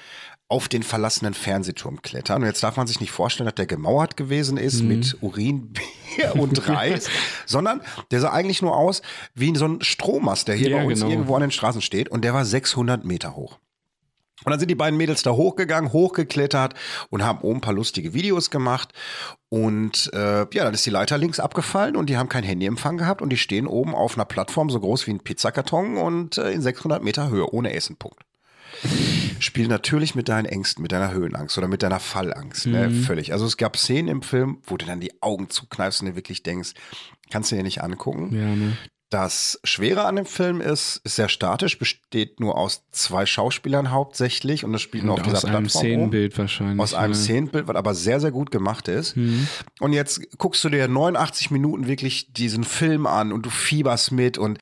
auf 0.49 0.69
den 0.69 0.83
verlassenen 0.83 1.33
Fernsehturm 1.33 2.03
klettern. 2.03 2.43
Und 2.43 2.49
jetzt 2.49 2.63
darf 2.63 2.77
man 2.77 2.87
sich 2.87 3.01
nicht 3.01 3.13
vorstellen, 3.13 3.47
dass 3.47 3.55
der 3.55 3.67
gemauert 3.67 4.19
gewesen 4.19 4.59
ist 4.59 4.83
mit 4.83 5.17
Urin, 5.23 5.73
Bier 5.73 6.37
und 6.37 6.69
Reis, 6.69 7.09
sondern 7.47 7.81
der 8.11 8.21
sah 8.21 8.31
eigentlich 8.31 8.61
nur 8.61 8.77
aus 8.77 9.01
wie 9.35 9.57
so 9.57 9.65
ein 9.65 9.81
Strommast, 9.81 10.49
der 10.49 10.55
hier 10.55 10.69
Ja, 10.69 10.77
bei 10.79 10.85
uns 10.85 11.01
genau. 11.01 11.11
irgendwo 11.11 11.35
an 11.35 11.41
den 11.41 11.51
Straßen 11.51 11.81
steht 11.81 12.11
und 12.11 12.25
der 12.25 12.35
war 12.35 12.45
600 12.45 13.05
Meter 13.07 13.37
hoch. 13.37 13.59
Und 14.45 14.51
dann 14.51 14.61
sind 14.61 14.71
die 14.71 14.75
beiden 14.75 14.97
Mädels 14.97 15.23
da 15.23 15.33
hochgegangen, 15.33 15.93
hochgeklettert 15.93 16.75
und 17.11 17.25
haben 17.25 17.41
oben 17.41 17.59
ein 17.59 17.61
paar 17.61 17.75
lustige 17.75 18.15
Videos 18.15 18.51
gemacht. 18.51 18.93
Und 19.49 20.11
äh, 20.13 20.47
ja, 20.53 20.65
dann 20.65 20.75
ist 20.75 20.85
die 20.87 20.91
Leiter 20.91 21.19
links 21.19 21.41
abgefallen 21.41 21.97
und 21.97 22.11
die 22.11 22.17
haben 22.17 22.29
kein 22.29 22.45
Handyempfang 22.45 22.97
gehabt 22.97 23.23
und 23.23 23.31
die 23.31 23.37
stehen 23.37 23.67
oben 23.67 23.95
auf 23.95 24.17
einer 24.17 24.25
Plattform 24.25 24.71
so 24.71 24.81
groß 24.81 25.07
wie 25.07 25.13
ein 25.13 25.21
Pizzakarton 25.21 25.97
und 25.97 26.39
äh, 26.39 26.51
in 26.51 26.63
600 26.63 27.03
Meter 27.03 27.31
Höhe, 27.31 27.53
ohne 27.53 27.73
Essen, 27.73 27.97
Punkt. 27.97 28.25
Spiel 29.39 29.69
natürlich 29.69 30.15
mit 30.15 30.29
deinen 30.29 30.47
Ängsten, 30.47 30.83
mit 30.83 30.93
deiner 30.93 31.13
Höhenangst 31.13 31.57
oder 31.59 31.69
mit 31.69 31.83
deiner 31.83 32.01
Fallangst. 32.01 32.67
Ne? 32.67 32.91
Völlig. 32.91 33.33
Also 33.33 33.47
es 33.47 33.57
gab 33.57 33.77
Szenen 33.77 34.09
im 34.09 34.23
Film, 34.23 34.59
wo 34.65 34.77
du 34.77 34.85
dann 34.85 35.01
die 35.01 35.23
Augen 35.23 35.49
zukneifst 35.49 36.03
und 36.03 36.09
dir 36.09 36.17
wirklich 36.17 36.43
denkst, 36.43 36.73
kannst 37.31 37.53
du 37.53 37.57
dir 37.57 37.63
nicht 37.63 37.83
angucken. 37.83 38.35
Ja, 38.35 38.55
ne? 38.55 38.77
Das 39.15 39.61
Schwere 39.63 40.07
an 40.07 40.17
dem 40.17 40.27
Film 40.27 40.61
ist, 40.61 41.01
ist 41.05 41.15
sehr 41.15 41.29
statisch, 41.29 41.79
besteht 41.79 42.41
nur 42.41 42.59
aus 42.59 42.83
zwei 42.91 43.27
Schauspielern 43.27 43.93
hauptsächlich 43.93 44.65
und 44.65 44.73
das 44.73 44.83
spielt 44.83 45.05
nur 45.05 45.15
auf 45.15 45.23
dieser 45.23 45.37
aus 45.37 45.45
einem 45.45 45.63
Plattform. 45.63 45.83
Szenenbild 45.83 46.37
wahrscheinlich. 46.37 46.81
Aus 46.81 46.95
einem 46.95 47.13
ne? 47.13 47.19
Szenenbild, 47.19 47.69
was 47.69 47.77
aber 47.77 47.95
sehr, 47.95 48.19
sehr 48.19 48.33
gut 48.33 48.51
gemacht 48.51 48.89
ist. 48.89 49.17
Und 49.79 49.93
jetzt 49.93 50.37
guckst 50.37 50.65
du 50.65 50.69
dir 50.69 50.89
89 50.89 51.53
Minuten 51.53 51.87
wirklich 51.87 52.33
diesen 52.33 52.65
Film 52.65 53.07
an 53.07 53.31
und 53.31 53.47
du 53.47 53.51
fieberst 53.51 54.11
mit 54.11 54.37
und 54.37 54.59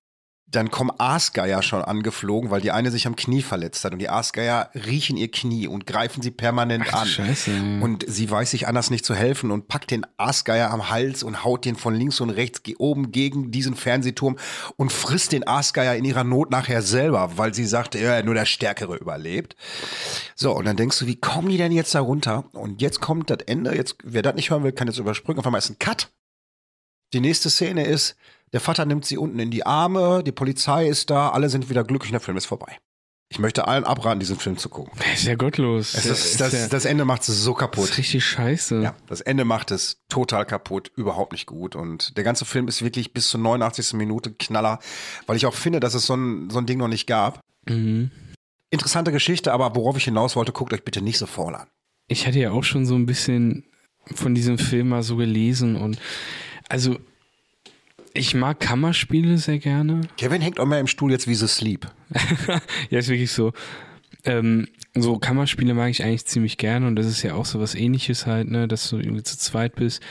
dann 0.52 0.70
kommen 0.70 0.90
Aasgeier 0.98 1.62
schon 1.62 1.82
angeflogen, 1.82 2.50
weil 2.50 2.60
die 2.60 2.70
eine 2.70 2.90
sich 2.90 3.06
am 3.06 3.16
Knie 3.16 3.42
verletzt 3.42 3.84
hat 3.84 3.92
und 3.92 3.98
die 3.98 4.10
Aasgeier 4.10 4.70
riechen 4.74 5.16
ihr 5.16 5.30
Knie 5.30 5.66
und 5.66 5.86
greifen 5.86 6.22
sie 6.22 6.30
permanent 6.30 6.84
Ach, 6.92 7.02
an. 7.02 7.08
Scheiße. 7.08 7.50
Und 7.80 8.04
sie 8.06 8.30
weiß 8.30 8.50
sich 8.50 8.68
anders 8.68 8.90
nicht 8.90 9.04
zu 9.04 9.14
helfen 9.14 9.50
und 9.50 9.68
packt 9.68 9.90
den 9.90 10.06
Aasgeier 10.18 10.70
am 10.70 10.90
Hals 10.90 11.22
und 11.22 11.42
haut 11.42 11.64
den 11.64 11.76
von 11.76 11.94
links 11.94 12.20
und 12.20 12.30
rechts 12.30 12.60
oben 12.78 13.12
gegen 13.12 13.50
diesen 13.50 13.74
Fernsehturm 13.74 14.38
und 14.76 14.92
frisst 14.92 15.32
den 15.32 15.46
Aasgeier 15.46 15.96
in 15.96 16.04
ihrer 16.04 16.24
Not 16.24 16.50
nachher 16.50 16.82
selber, 16.82 17.32
weil 17.36 17.54
sie 17.54 17.64
sagt, 17.64 17.94
ja, 17.94 18.22
nur 18.22 18.34
der 18.34 18.44
Stärkere 18.44 18.96
überlebt. 18.96 19.56
So, 20.34 20.52
und 20.54 20.66
dann 20.66 20.76
denkst 20.76 20.98
du, 20.98 21.06
wie 21.06 21.16
kommen 21.16 21.48
die 21.48 21.56
denn 21.56 21.72
jetzt 21.72 21.94
da 21.94 22.00
runter? 22.00 22.44
Und 22.52 22.82
jetzt 22.82 23.00
kommt 23.00 23.30
das 23.30 23.38
Ende. 23.46 23.74
Jetzt, 23.74 23.96
wer 24.04 24.22
das 24.22 24.34
nicht 24.34 24.50
hören 24.50 24.64
will, 24.64 24.72
kann 24.72 24.86
jetzt 24.86 24.98
überspringen. 24.98 25.38
Auf 25.38 25.46
einmal 25.46 25.60
ist 25.60 25.70
ein 25.70 25.78
Cut. 25.78 26.10
Die 27.14 27.20
nächste 27.20 27.50
Szene 27.50 27.84
ist, 27.86 28.16
der 28.52 28.60
Vater 28.60 28.84
nimmt 28.84 29.04
sie 29.04 29.18
unten 29.18 29.38
in 29.38 29.50
die 29.50 29.64
Arme, 29.64 30.22
die 30.24 30.32
Polizei 30.32 30.86
ist 30.86 31.10
da, 31.10 31.30
alle 31.30 31.48
sind 31.48 31.70
wieder 31.70 31.84
glücklich 31.84 32.10
und 32.10 32.14
der 32.14 32.20
Film 32.20 32.36
ist 32.36 32.46
vorbei. 32.46 32.78
Ich 33.32 33.38
möchte 33.38 33.66
allen 33.66 33.84
abraten, 33.84 34.20
diesen 34.20 34.36
Film 34.36 34.58
zu 34.58 34.68
gucken. 34.68 34.92
Ist 35.14 35.24
ja 35.24 35.36
gottlos. 35.36 35.94
Es 35.94 36.04
ist, 36.04 36.38
das, 36.38 36.52
ja, 36.52 36.68
das 36.68 36.84
Ende 36.84 37.06
macht 37.06 37.22
es 37.22 37.42
so 37.42 37.52
das 37.52 37.60
kaputt. 37.60 37.84
ist 37.84 37.96
richtig 37.96 38.26
scheiße. 38.26 38.82
Ja, 38.82 38.94
das 39.06 39.22
Ende 39.22 39.46
macht 39.46 39.70
es 39.70 40.02
total 40.10 40.44
kaputt, 40.44 40.92
überhaupt 40.96 41.32
nicht 41.32 41.46
gut. 41.46 41.74
Und 41.74 42.18
der 42.18 42.24
ganze 42.24 42.44
Film 42.44 42.68
ist 42.68 42.82
wirklich 42.82 43.14
bis 43.14 43.30
zur 43.30 43.40
89. 43.40 43.94
Minute 43.94 44.34
Knaller, 44.34 44.80
weil 45.26 45.36
ich 45.36 45.46
auch 45.46 45.54
finde, 45.54 45.80
dass 45.80 45.94
es 45.94 46.04
so 46.04 46.14
ein, 46.14 46.50
so 46.50 46.58
ein 46.58 46.66
Ding 46.66 46.76
noch 46.76 46.88
nicht 46.88 47.06
gab. 47.06 47.40
Mhm. 47.66 48.10
Interessante 48.68 49.12
Geschichte, 49.12 49.50
aber 49.54 49.74
worauf 49.76 49.96
ich 49.96 50.04
hinaus 50.04 50.36
wollte, 50.36 50.52
guckt 50.52 50.74
euch 50.74 50.84
bitte 50.84 51.00
nicht 51.00 51.16
so 51.16 51.24
voll 51.24 51.54
an. 51.54 51.68
Ich 52.08 52.26
hatte 52.26 52.38
ja 52.38 52.50
auch 52.50 52.64
schon 52.64 52.84
so 52.84 52.96
ein 52.96 53.06
bisschen 53.06 53.64
von 54.14 54.34
diesem 54.34 54.58
Film 54.58 54.90
mal 54.90 55.02
so 55.02 55.16
gelesen 55.16 55.76
und 55.76 55.98
also 56.68 56.98
Ich 58.14 58.34
mag 58.34 58.60
Kammerspiele 58.60 59.38
sehr 59.38 59.58
gerne. 59.58 60.02
Kevin 60.16 60.42
hängt 60.42 60.60
auch 60.60 60.66
mehr 60.66 60.80
im 60.80 60.86
Stuhl 60.86 61.10
jetzt 61.10 61.28
wie 61.28 61.34
The 61.34 61.48
Sleep. 61.48 61.86
ja, 62.90 62.98
ist 62.98 63.08
wirklich 63.08 63.32
so. 63.32 63.52
Ähm, 64.24 64.68
so 64.94 65.18
Kammerspiele 65.18 65.74
mag 65.74 65.90
ich 65.90 66.04
eigentlich 66.04 66.26
ziemlich 66.26 66.58
gerne 66.58 66.86
und 66.86 66.96
das 66.96 67.06
ist 67.06 67.22
ja 67.22 67.34
auch 67.34 67.46
so 67.46 67.60
was 67.60 67.74
ähnliches 67.74 68.26
halt, 68.26 68.50
ne, 68.50 68.68
dass 68.68 68.88
du 68.90 68.98
irgendwie 68.98 69.22
zu 69.22 69.38
zweit 69.38 69.74
bist. 69.74 70.02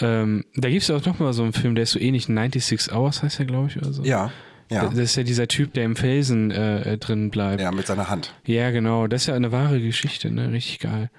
Ähm, 0.00 0.44
da 0.56 0.68
gibt 0.68 0.82
es 0.82 0.90
auch 0.90 1.04
noch 1.06 1.20
mal 1.20 1.32
so 1.32 1.44
einen 1.44 1.52
Film, 1.52 1.74
der 1.74 1.84
ist 1.84 1.92
so 1.92 2.00
ähnlich, 2.00 2.26
96 2.26 2.92
Hours 2.92 3.22
heißt 3.22 3.38
der, 3.38 3.46
glaube 3.46 3.68
ich, 3.68 3.76
oder 3.76 3.92
so. 3.92 4.02
Ja, 4.02 4.32
ja. 4.70 4.86
Das 4.86 4.98
ist 4.98 5.16
ja 5.16 5.22
dieser 5.22 5.46
Typ, 5.46 5.72
der 5.74 5.84
im 5.84 5.94
Felsen 5.94 6.50
äh, 6.50 6.98
drin 6.98 7.30
bleibt. 7.30 7.60
Ja, 7.60 7.70
mit 7.70 7.86
seiner 7.86 8.08
Hand. 8.08 8.34
Ja, 8.44 8.70
genau. 8.70 9.06
Das 9.06 9.22
ist 9.22 9.26
ja 9.28 9.34
eine 9.34 9.52
wahre 9.52 9.80
Geschichte, 9.80 10.30
ne? 10.30 10.52
Richtig 10.52 10.80
geil. 10.80 11.10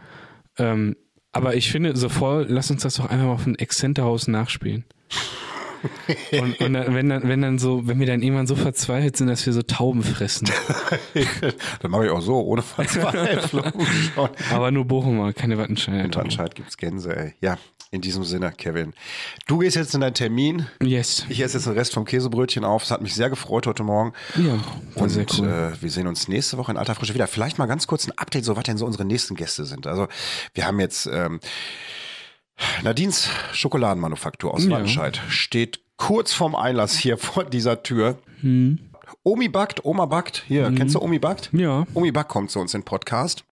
Ähm, 0.58 0.96
aber 1.32 1.56
ich 1.56 1.72
finde, 1.72 1.96
so 1.96 2.10
voll, 2.10 2.48
lass 2.50 2.72
uns 2.72 2.84
das 2.84 2.96
doch 2.96 3.06
einfach 3.06 3.26
mal 3.26 3.38
von 3.38 3.56
Exzenterhaus 3.56 4.28
nachspielen. 4.28 4.86
Und, 6.32 6.60
und 6.60 6.74
dann, 6.74 6.94
wenn 6.94 7.10
dann, 7.10 7.28
wenn 7.28 7.42
dann 7.42 7.60
so, 7.60 7.88
wenn 7.88 8.00
wir 8.00 8.08
dann 8.08 8.22
irgendwann 8.22 8.48
so 8.48 8.56
verzweifelt 8.56 9.18
sind, 9.18 9.28
dass 9.28 9.46
wir 9.46 9.54
so 9.54 9.62
Tauben 9.62 10.04
fressen. 10.04 10.50
dann 11.82 11.92
mache 11.92 12.06
ich 12.06 12.12
auch 12.12 12.22
so, 12.22 12.40
ohne 12.42 12.62
Verzweiflung. 12.62 13.72
Aber 14.52 14.72
nur 14.72 14.86
Bochumer, 14.86 15.34
keine 15.34 15.58
Wattenscheid. 15.58 16.06
In 16.06 16.16
Wattenscheid 16.16 16.56
gibt's 16.56 16.78
Gänse, 16.78 17.16
ey. 17.16 17.34
Ja, 17.42 17.58
in 17.92 18.02
diesem 18.02 18.24
Sinne, 18.24 18.52
Kevin. 18.52 18.94
Du 19.48 19.60
gehst 19.60 19.76
jetzt 19.76 19.94
in 19.96 20.02
deinen 20.02 20.14
Termin. 20.14 20.68
Yes. 20.82 21.26
Ich 21.30 21.40
esse 21.40 21.58
jetzt 21.58 21.66
den 21.68 21.74
Rest 21.74 21.94
vom 21.94 22.04
Käsebrötchen 22.06 22.66
auf. 22.66 22.84
Es 22.84 22.92
hat 22.92 23.02
mich 23.02 23.16
sehr 23.16 23.30
gefreut 23.30 23.68
heute 23.68 23.84
Morgen. 23.84 24.14
Ja, 24.36 24.60
Und 24.96 25.10
sehr 25.10 25.26
cool. 25.38 25.48
äh, 25.48 25.82
wir 25.82 25.90
sehen 25.90 26.08
uns 26.08 26.28
nächste 26.28 26.58
Woche 26.58 26.72
in 26.72 26.78
alter 26.78 26.96
Frische 26.96 27.14
wieder. 27.14 27.28
Vielleicht 27.28 27.58
mal 27.58 27.68
ganz 27.68 27.88
kurz 27.88 28.08
ein 28.08 28.18
Update, 28.18 28.44
so 28.44 28.56
was 28.58 28.64
denn 28.64 28.78
so 28.78 28.86
unsere 28.86 29.06
nächsten 29.06 29.36
Gäste 29.36 29.66
sind. 29.66 29.88
Also 29.88 30.08
wir 30.54 30.66
haben 30.66 30.80
jetzt 30.80 31.08
ähm, 31.12 31.40
Nadines 32.84 33.30
Schokoladenmanufaktur 33.53 34.53
aus 34.53 34.66
Ja. 34.66 34.86
Steht 35.30 35.82
kurz 35.97 36.34
vorm 36.34 36.56
Einlass 36.56 36.97
hier 36.97 37.18
vor 37.18 37.43
dieser 37.45 37.84
Tür. 37.84 38.18
Hm. 38.41 38.80
Omi 39.24 39.49
backt, 39.49 39.84
Oma 39.86 40.06
backt. 40.06 40.43
Hier, 40.47 40.72
kennst 40.76 40.95
du 40.95 41.01
Omi 41.01 41.20
backt? 41.20 41.49
Ja, 41.51 41.86
Omi 41.93 42.12
Back 42.12 42.28
kommt 42.28 42.51
zu 42.51 42.60
uns 42.60 42.74
in 42.74 42.82
den 42.82 42.86
Podcast. 42.86 43.43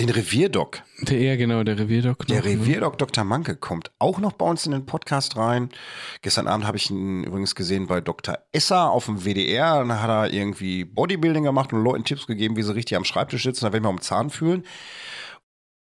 Den 0.00 0.08
Revierdoc. 0.08 0.82
der 1.02 1.18
eher 1.18 1.36
genau, 1.36 1.62
der 1.62 1.78
Revierdoktor. 1.78 2.26
Der 2.26 2.44
ne? 2.44 2.50
Revierdoc 2.50 2.98
Dr. 2.98 3.22
Manke 3.22 3.54
kommt 3.54 3.92
auch 4.00 4.18
noch 4.18 4.32
bei 4.32 4.44
uns 4.44 4.66
in 4.66 4.72
den 4.72 4.86
Podcast 4.86 5.36
rein. 5.36 5.70
Gestern 6.20 6.48
Abend 6.48 6.66
habe 6.66 6.76
ich 6.76 6.90
ihn 6.90 7.22
übrigens 7.22 7.54
gesehen 7.54 7.86
bei 7.86 8.00
Dr. 8.00 8.40
Esser 8.50 8.90
auf 8.90 9.04
dem 9.06 9.24
WDR. 9.24 9.78
Dann 9.78 10.02
hat 10.02 10.10
er 10.10 10.32
irgendwie 10.32 10.84
Bodybuilding 10.84 11.44
gemacht 11.44 11.72
und 11.72 11.84
Leuten 11.84 12.02
Tipps 12.02 12.26
gegeben, 12.26 12.56
wie 12.56 12.64
sie 12.64 12.74
richtig 12.74 12.96
am 12.96 13.04
Schreibtisch 13.04 13.44
sitzen. 13.44 13.66
Da 13.66 13.72
werden 13.72 13.84
wir 13.84 13.88
am 13.88 14.00
Zahn 14.00 14.30
fühlen. 14.30 14.64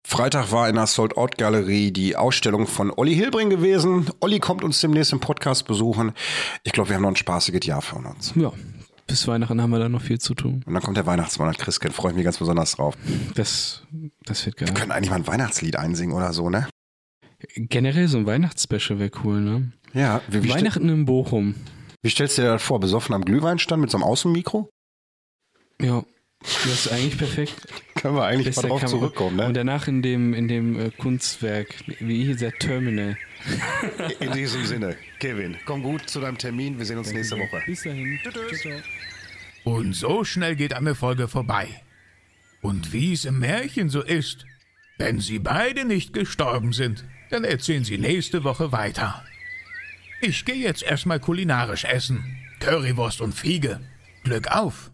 Freitag 0.07 0.51
war 0.51 0.69
in 0.69 0.75
der 0.75 0.87
Sold 0.87 1.17
Out 1.17 1.37
Galerie 1.37 1.91
die 1.91 2.15
Ausstellung 2.15 2.67
von 2.67 2.91
Olli 2.95 3.13
Hilbring 3.13 3.49
gewesen. 3.49 4.09
Olli 4.21 4.39
kommt 4.39 4.63
uns 4.63 4.81
demnächst 4.81 5.13
im 5.13 5.19
Podcast 5.19 5.67
besuchen. 5.67 6.13
Ich 6.63 6.71
glaube, 6.71 6.89
wir 6.89 6.95
haben 6.95 7.03
noch 7.03 7.09
ein 7.09 7.15
spaßiges 7.15 7.65
Jahr 7.65 7.81
vor 7.81 8.03
uns. 8.05 8.33
Ja, 8.35 8.51
bis 9.07 9.27
Weihnachten 9.27 9.61
haben 9.61 9.71
wir 9.71 9.79
da 9.79 9.89
noch 9.89 10.01
viel 10.01 10.19
zu 10.19 10.35
tun. 10.35 10.63
Und 10.65 10.73
dann 10.73 10.83
kommt 10.83 10.97
der 10.97 11.05
Weihnachtsmann 11.05 11.49
und 11.49 11.57
Christkind. 11.57 11.93
Freue 11.93 12.11
ich 12.11 12.15
mich 12.15 12.23
ganz 12.23 12.37
besonders 12.37 12.75
drauf. 12.75 12.95
Das, 13.35 13.83
das 14.23 14.45
wird 14.45 14.57
geil. 14.57 14.67
Wir 14.67 14.75
können 14.75 14.91
eigentlich 14.91 15.09
mal 15.09 15.17
ein 15.17 15.27
Weihnachtslied 15.27 15.75
einsingen 15.75 16.15
oder 16.15 16.31
so, 16.33 16.49
ne? 16.49 16.67
Generell 17.55 18.07
so 18.07 18.17
ein 18.17 18.25
Weihnachtsspecial 18.25 18.99
wäre 18.99 19.11
cool, 19.23 19.41
ne? 19.41 19.71
Ja, 19.93 20.21
wie, 20.27 20.43
wie, 20.43 20.49
Weihnachten 20.49 20.89
in 20.89 21.05
Bochum. 21.05 21.55
wie 22.01 22.09
stellst 22.09 22.37
du 22.37 22.43
dir 22.43 22.49
das 22.49 22.61
vor? 22.61 22.79
Besoffen 22.79 23.15
am 23.15 23.25
Glühweinstand 23.25 23.81
mit 23.81 23.89
so 23.89 23.97
einem 23.97 24.03
Außenmikro? 24.03 24.69
Ja, 25.81 26.03
das 26.41 26.65
ist 26.65 26.91
eigentlich 26.91 27.17
perfekt. 27.17 27.55
Können 27.95 28.15
wir 28.15 28.25
eigentlich 28.25 28.55
mal 28.55 28.61
drauf 28.63 28.85
zurückkommen, 28.85 29.39
Und 29.39 29.47
ne? 29.47 29.53
danach 29.53 29.87
in 29.87 30.01
dem, 30.01 30.33
in 30.33 30.47
dem 30.47 30.79
äh, 30.79 30.89
Kunstwerk, 30.91 31.67
wie 31.99 32.25
hieß 32.25 32.37
der 32.37 32.53
Terminal. 32.53 33.17
In 34.19 34.33
diesem 34.33 34.65
Sinne, 34.65 34.97
Kevin, 35.19 35.55
komm 35.65 35.81
gut 35.81 36.09
zu 36.09 36.19
deinem 36.19 36.37
Termin. 36.37 36.77
Wir 36.77 36.85
sehen 36.85 36.97
uns 36.97 37.13
nächste 37.13 37.37
Woche. 37.37 37.61
Bis 37.65 37.83
dahin. 37.83 38.19
Ciao. 38.61 38.73
Und 39.63 39.93
so 39.93 40.25
schnell 40.25 40.57
geht 40.57 40.73
eine 40.73 40.93
Folge 40.93 41.29
vorbei. 41.29 41.67
Und 42.61 42.91
wie 42.91 43.13
es 43.13 43.23
im 43.23 43.39
Märchen 43.39 43.89
so 43.89 44.01
ist, 44.03 44.45
wenn 44.97 45.21
sie 45.21 45.39
beide 45.39 45.85
nicht 45.85 46.13
gestorben 46.13 46.73
sind, 46.73 47.05
dann 47.29 47.45
erzählen 47.45 47.85
sie 47.85 47.97
nächste 47.97 48.43
Woche 48.43 48.73
weiter. 48.73 49.23
Ich 50.21 50.43
gehe 50.43 50.55
jetzt 50.55 50.83
erstmal 50.83 51.21
kulinarisch 51.21 51.85
essen. 51.85 52.37
Currywurst 52.59 53.21
und 53.21 53.33
Fiege. 53.33 53.79
Glück 54.23 54.47
auf! 54.47 54.88